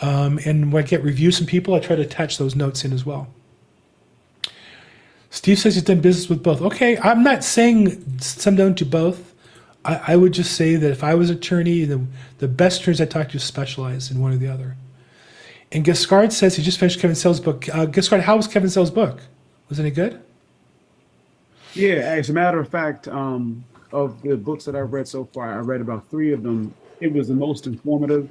Um, 0.00 0.38
and 0.44 0.72
when 0.72 0.82
I 0.84 0.86
get 0.86 1.02
reviews 1.02 1.38
from 1.38 1.46
people, 1.46 1.74
I 1.74 1.80
try 1.80 1.96
to 1.96 2.02
attach 2.02 2.36
those 2.38 2.54
notes 2.54 2.84
in 2.84 2.92
as 2.92 3.06
well. 3.06 3.28
Steve 5.30 5.58
says 5.58 5.74
he's 5.74 5.84
done 5.84 6.00
business 6.00 6.28
with 6.28 6.42
both. 6.42 6.60
Okay, 6.62 6.96
I'm 6.98 7.22
not 7.24 7.42
saying 7.42 8.20
some 8.20 8.54
don't 8.54 8.76
do 8.76 8.84
both. 8.84 9.33
I, 9.84 10.00
I 10.08 10.16
would 10.16 10.32
just 10.32 10.54
say 10.56 10.76
that 10.76 10.90
if 10.90 11.04
I 11.04 11.14
was 11.14 11.30
an 11.30 11.36
attorney, 11.36 11.84
the, 11.84 12.04
the 12.38 12.48
best 12.48 12.80
attorneys 12.82 13.00
I 13.00 13.06
talk 13.06 13.28
to 13.30 13.38
specialize 13.38 14.10
in 14.10 14.20
one 14.20 14.32
or 14.32 14.36
the 14.36 14.48
other. 14.48 14.76
And 15.72 15.84
Giscard 15.84 16.32
says 16.32 16.56
he 16.56 16.62
just 16.62 16.78
finished 16.78 17.00
Kevin 17.00 17.16
Sales' 17.16 17.40
book. 17.40 17.68
Uh, 17.68 17.86
Giscard, 17.86 18.20
how 18.20 18.36
was 18.36 18.46
Kevin 18.46 18.70
Sales' 18.70 18.90
book? 18.90 19.20
Was 19.68 19.78
it 19.78 19.82
any 19.82 19.90
good? 19.90 20.22
Yeah, 21.74 21.96
as 21.96 22.30
a 22.30 22.32
matter 22.32 22.60
of 22.60 22.68
fact, 22.68 23.08
um, 23.08 23.64
of 23.92 24.20
the 24.22 24.36
books 24.36 24.64
that 24.64 24.76
I've 24.76 24.92
read 24.92 25.08
so 25.08 25.24
far, 25.32 25.52
I 25.52 25.58
read 25.58 25.80
about 25.80 26.08
three 26.08 26.32
of 26.32 26.42
them. 26.42 26.72
It 27.00 27.12
was 27.12 27.28
the 27.28 27.34
most 27.34 27.66
informative. 27.66 28.30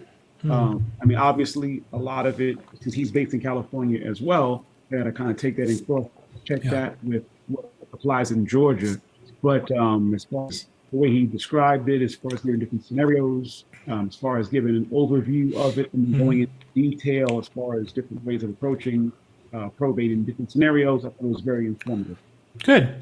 Um, 0.49 0.85
I 1.01 1.05
mean, 1.05 1.17
obviously, 1.17 1.83
a 1.93 1.97
lot 1.97 2.25
of 2.25 2.41
it, 2.41 2.57
because 2.71 2.93
he's 2.93 3.11
based 3.11 3.33
in 3.33 3.39
California 3.39 4.01
as 4.05 4.21
well, 4.21 4.65
I 4.91 4.97
had 4.97 5.03
to 5.05 5.11
kind 5.11 5.31
of 5.31 5.37
take 5.37 5.55
that 5.57 5.69
and 5.69 5.85
cross 5.85 6.07
check 6.43 6.63
Yeah. 6.63 6.71
that 6.71 7.03
with 7.03 7.23
what 7.47 7.71
applies 7.93 8.31
in 8.31 8.45
Georgia. 8.45 8.99
But 9.41 9.71
um, 9.71 10.13
as 10.13 10.25
far 10.25 10.49
as 10.49 10.65
the 10.93 10.99
way 10.99 11.09
he 11.09 11.25
described 11.25 11.89
it, 11.89 12.03
as 12.03 12.13
far 12.13 12.31
as 12.33 12.41
giving 12.41 12.59
different 12.59 12.85
scenarios, 12.85 13.65
um, 13.87 14.07
as 14.07 14.15
far 14.15 14.37
as 14.37 14.47
giving 14.47 14.75
an 14.75 14.85
overview 14.85 15.55
of 15.55 15.79
it 15.79 15.91
and 15.91 16.15
going 16.17 16.41
into 16.41 16.53
detail 16.75 17.39
as 17.39 17.47
far 17.47 17.79
as 17.79 17.91
different 17.91 18.23
ways 18.23 18.43
of 18.43 18.51
approaching 18.51 19.11
uh, 19.53 19.69
probate 19.69 20.11
in 20.11 20.23
different 20.23 20.51
scenarios, 20.51 21.03
I 21.03 21.09
thought 21.09 21.25
it 21.25 21.33
was 21.33 21.41
very 21.41 21.65
informative. 21.65 22.17
Good. 22.63 22.95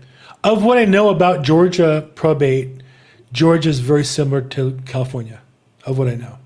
Of 0.46 0.64
what 0.64 0.78
I 0.78 0.86
know 0.86 1.10
about 1.10 1.44
Georgia 1.44 2.10
probate, 2.16 2.82
Georgia 3.34 3.70
is 3.70 3.80
very 3.80 4.06
similar 4.06 4.42
to 4.42 4.80
California, 4.86 5.42
of 5.86 5.98
what 5.98 6.08
I 6.08 6.16
know. 6.16 6.38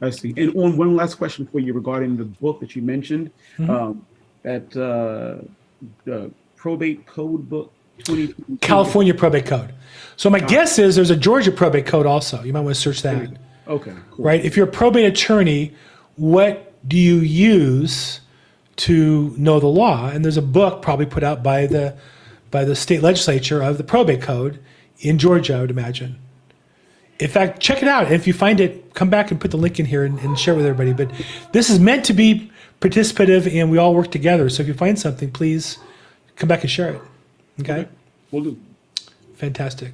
I 0.00 0.10
see. 0.10 0.34
And 0.36 0.54
on 0.56 0.76
one 0.76 0.94
last 0.94 1.16
question 1.16 1.48
for 1.50 1.58
you 1.58 1.72
regarding 1.72 2.16
the 2.16 2.26
book 2.26 2.60
that 2.60 2.76
you 2.76 2.82
mentioned, 2.82 3.32
um, 3.58 4.06
that 4.42 4.76
uh, 4.76 5.44
the 6.04 6.30
probate 6.54 7.06
code 7.06 7.48
book, 7.48 7.72
California 8.60 9.14
probate 9.14 9.46
code. 9.46 9.72
So 10.16 10.30
my 10.30 10.40
ah. 10.40 10.46
guess 10.46 10.78
is 10.78 10.96
there's 10.96 11.10
a 11.10 11.16
Georgia 11.16 11.52
probate 11.52 11.86
code 11.86 12.06
also. 12.06 12.42
You 12.42 12.52
might 12.52 12.60
want 12.60 12.74
to 12.74 12.80
search 12.80 13.02
that. 13.02 13.36
Okay, 13.68 13.92
cool. 14.12 14.24
right? 14.24 14.44
If 14.44 14.56
you're 14.56 14.68
a 14.68 14.70
probate 14.70 15.06
attorney, 15.06 15.74
what 16.16 16.72
do 16.88 16.96
you 16.96 17.16
use 17.16 18.20
to 18.76 19.34
know 19.36 19.58
the 19.58 19.66
law? 19.66 20.08
And 20.08 20.24
there's 20.24 20.36
a 20.36 20.42
book 20.42 20.82
probably 20.82 21.06
put 21.06 21.22
out 21.22 21.42
by 21.42 21.66
the 21.66 21.96
by 22.50 22.64
the 22.64 22.76
state 22.76 23.02
legislature 23.02 23.62
of 23.62 23.76
the 23.76 23.84
probate 23.84 24.22
code 24.22 24.60
in 25.00 25.18
Georgia, 25.18 25.56
I 25.56 25.60
would 25.60 25.70
imagine. 25.70 26.18
In 27.18 27.28
fact, 27.28 27.60
check 27.60 27.82
it 27.82 27.88
out. 27.88 28.04
And 28.04 28.14
if 28.14 28.26
you 28.26 28.32
find 28.32 28.60
it, 28.60 28.94
come 28.94 29.10
back 29.10 29.30
and 29.30 29.40
put 29.40 29.50
the 29.50 29.56
link 29.56 29.80
in 29.80 29.86
here 29.86 30.04
and, 30.04 30.18
and 30.20 30.38
share 30.38 30.54
with 30.54 30.66
everybody. 30.66 30.92
But 30.92 31.14
this 31.52 31.70
is 31.70 31.80
meant 31.80 32.04
to 32.06 32.12
be 32.12 32.50
participative 32.80 33.52
and 33.52 33.70
we 33.70 33.78
all 33.78 33.94
work 33.94 34.10
together. 34.10 34.48
So 34.48 34.62
if 34.62 34.68
you 34.68 34.74
find 34.74 34.98
something, 34.98 35.30
please 35.30 35.78
come 36.36 36.48
back 36.48 36.62
and 36.62 36.70
share 36.70 36.94
it. 36.94 37.02
Okay? 37.60 37.88
We'll 38.30 38.44
do. 38.44 38.58
Fantastic. 39.36 39.92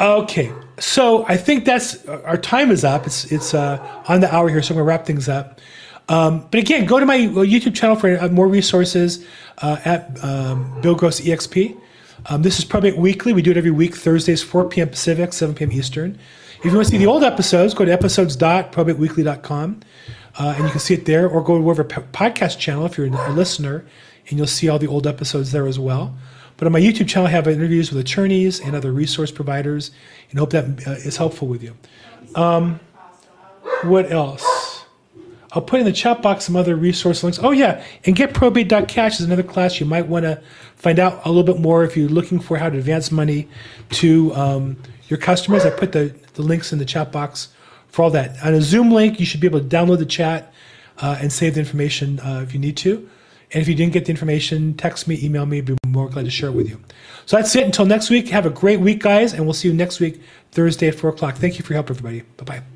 Okay, 0.00 0.52
so 0.78 1.24
I 1.28 1.36
think 1.36 1.64
that's 1.64 2.04
our 2.06 2.36
time 2.36 2.72
is 2.72 2.84
up. 2.84 3.06
It's 3.06 3.30
it's 3.30 3.54
uh, 3.54 3.78
on 4.08 4.20
the 4.20 4.34
hour 4.34 4.48
here, 4.48 4.60
so 4.60 4.74
I'm 4.74 4.78
gonna 4.78 4.88
wrap 4.88 5.06
things 5.06 5.28
up. 5.28 5.60
Um, 6.08 6.48
but 6.50 6.58
again, 6.58 6.84
go 6.84 6.98
to 6.98 7.06
my 7.06 7.14
uh, 7.14 7.44
YouTube 7.44 7.76
channel 7.76 7.94
for 7.96 8.18
uh, 8.18 8.28
more 8.28 8.48
resources 8.48 9.24
uh, 9.58 9.78
at 9.84 10.22
um, 10.22 10.80
Bill 10.80 10.96
Gross 10.96 11.20
EXP. 11.20 11.80
Um, 12.26 12.42
this 12.42 12.58
is 12.58 12.64
Probate 12.64 12.96
Weekly. 12.96 13.32
We 13.32 13.42
do 13.42 13.52
it 13.52 13.56
every 13.56 13.70
week, 13.70 13.94
Thursdays, 13.96 14.42
4 14.42 14.68
p.m. 14.68 14.88
Pacific, 14.88 15.32
7 15.32 15.54
p.m. 15.54 15.70
Eastern. 15.72 16.18
If 16.58 16.64
you 16.64 16.72
want 16.72 16.86
to 16.86 16.90
see 16.90 16.98
the 16.98 17.06
old 17.06 17.22
episodes, 17.22 17.72
go 17.74 17.84
to 17.84 17.92
episodes.probateweekly.com 17.92 19.80
uh, 20.38 20.54
and 20.56 20.64
you 20.64 20.70
can 20.70 20.80
see 20.80 20.94
it 20.94 21.04
there, 21.04 21.28
or 21.28 21.42
go 21.42 21.56
to 21.58 21.62
whatever 21.62 21.84
podcast 21.84 22.58
channel 22.58 22.84
if 22.86 22.98
you're 22.98 23.06
a 23.06 23.32
listener, 23.32 23.84
and 24.28 24.38
you'll 24.38 24.46
see 24.46 24.68
all 24.68 24.78
the 24.78 24.86
old 24.86 25.06
episodes 25.06 25.52
there 25.52 25.66
as 25.66 25.78
well. 25.78 26.16
But 26.56 26.66
on 26.66 26.72
my 26.72 26.80
YouTube 26.80 27.08
channel, 27.08 27.26
I 27.26 27.30
have 27.30 27.48
interviews 27.48 27.90
with 27.92 28.00
attorneys 28.00 28.60
and 28.60 28.76
other 28.76 28.92
resource 28.92 29.30
providers, 29.30 29.90
and 30.30 30.38
hope 30.38 30.50
that 30.50 30.86
uh, 30.86 30.92
is 30.92 31.16
helpful 31.16 31.48
with 31.48 31.62
you. 31.62 31.76
Um, 32.34 32.80
what 33.82 34.10
else? 34.10 34.84
I'll 35.52 35.62
put 35.62 35.78
in 35.78 35.86
the 35.86 35.92
chat 35.92 36.20
box 36.20 36.44
some 36.44 36.56
other 36.56 36.74
resource 36.74 37.22
links. 37.22 37.38
Oh 37.40 37.52
yeah, 37.52 37.84
and 38.04 38.16
getprobate.cash 38.16 39.20
is 39.20 39.26
another 39.26 39.44
class 39.44 39.78
you 39.78 39.86
might 39.86 40.06
want 40.06 40.24
to 40.24 40.42
find 40.74 40.98
out 40.98 41.24
a 41.24 41.28
little 41.28 41.44
bit 41.44 41.60
more 41.60 41.84
if 41.84 41.96
you're 41.96 42.08
looking 42.08 42.40
for 42.40 42.56
how 42.56 42.68
to 42.68 42.76
advance 42.76 43.12
money 43.12 43.48
to 43.90 44.34
um, 44.34 44.76
your 45.08 45.18
customers. 45.18 45.64
I 45.64 45.70
put 45.70 45.92
the, 45.92 46.14
the 46.34 46.42
links 46.42 46.72
in 46.72 46.78
the 46.78 46.84
chat 46.84 47.12
box 47.12 47.48
for 47.88 48.02
all 48.02 48.10
that. 48.10 48.36
On 48.44 48.52
a 48.52 48.60
Zoom 48.60 48.90
link, 48.90 49.20
you 49.20 49.26
should 49.26 49.40
be 49.40 49.46
able 49.46 49.60
to 49.60 49.66
download 49.66 49.98
the 49.98 50.06
chat 50.06 50.52
uh, 50.98 51.18
and 51.20 51.32
save 51.32 51.54
the 51.54 51.60
information 51.60 52.18
uh, 52.20 52.40
if 52.42 52.52
you 52.52 52.58
need 52.58 52.76
to. 52.78 53.08
And 53.52 53.62
if 53.62 53.68
you 53.68 53.76
didn't 53.76 53.92
get 53.92 54.06
the 54.06 54.10
information, 54.10 54.74
text 54.74 55.06
me, 55.06 55.22
email 55.22 55.46
me. 55.46 55.60
Be 55.60 55.76
more 55.94 56.08
glad 56.08 56.24
to 56.24 56.30
share 56.30 56.50
it 56.50 56.52
with 56.52 56.68
you. 56.68 56.80
So 57.26 57.36
that's 57.36 57.54
it. 57.56 57.64
Until 57.64 57.86
next 57.86 58.10
week, 58.10 58.28
have 58.28 58.46
a 58.46 58.50
great 58.50 58.80
week, 58.80 59.00
guys, 59.00 59.32
and 59.32 59.44
we'll 59.44 59.54
see 59.54 59.68
you 59.68 59.74
next 59.74 60.00
week, 60.00 60.20
Thursday 60.52 60.88
at 60.88 60.94
4 60.94 61.10
o'clock. 61.10 61.36
Thank 61.36 61.58
you 61.58 61.64
for 61.64 61.72
your 61.72 61.78
help, 61.78 61.90
everybody. 61.90 62.22
Bye 62.36 62.44
bye. 62.44 62.73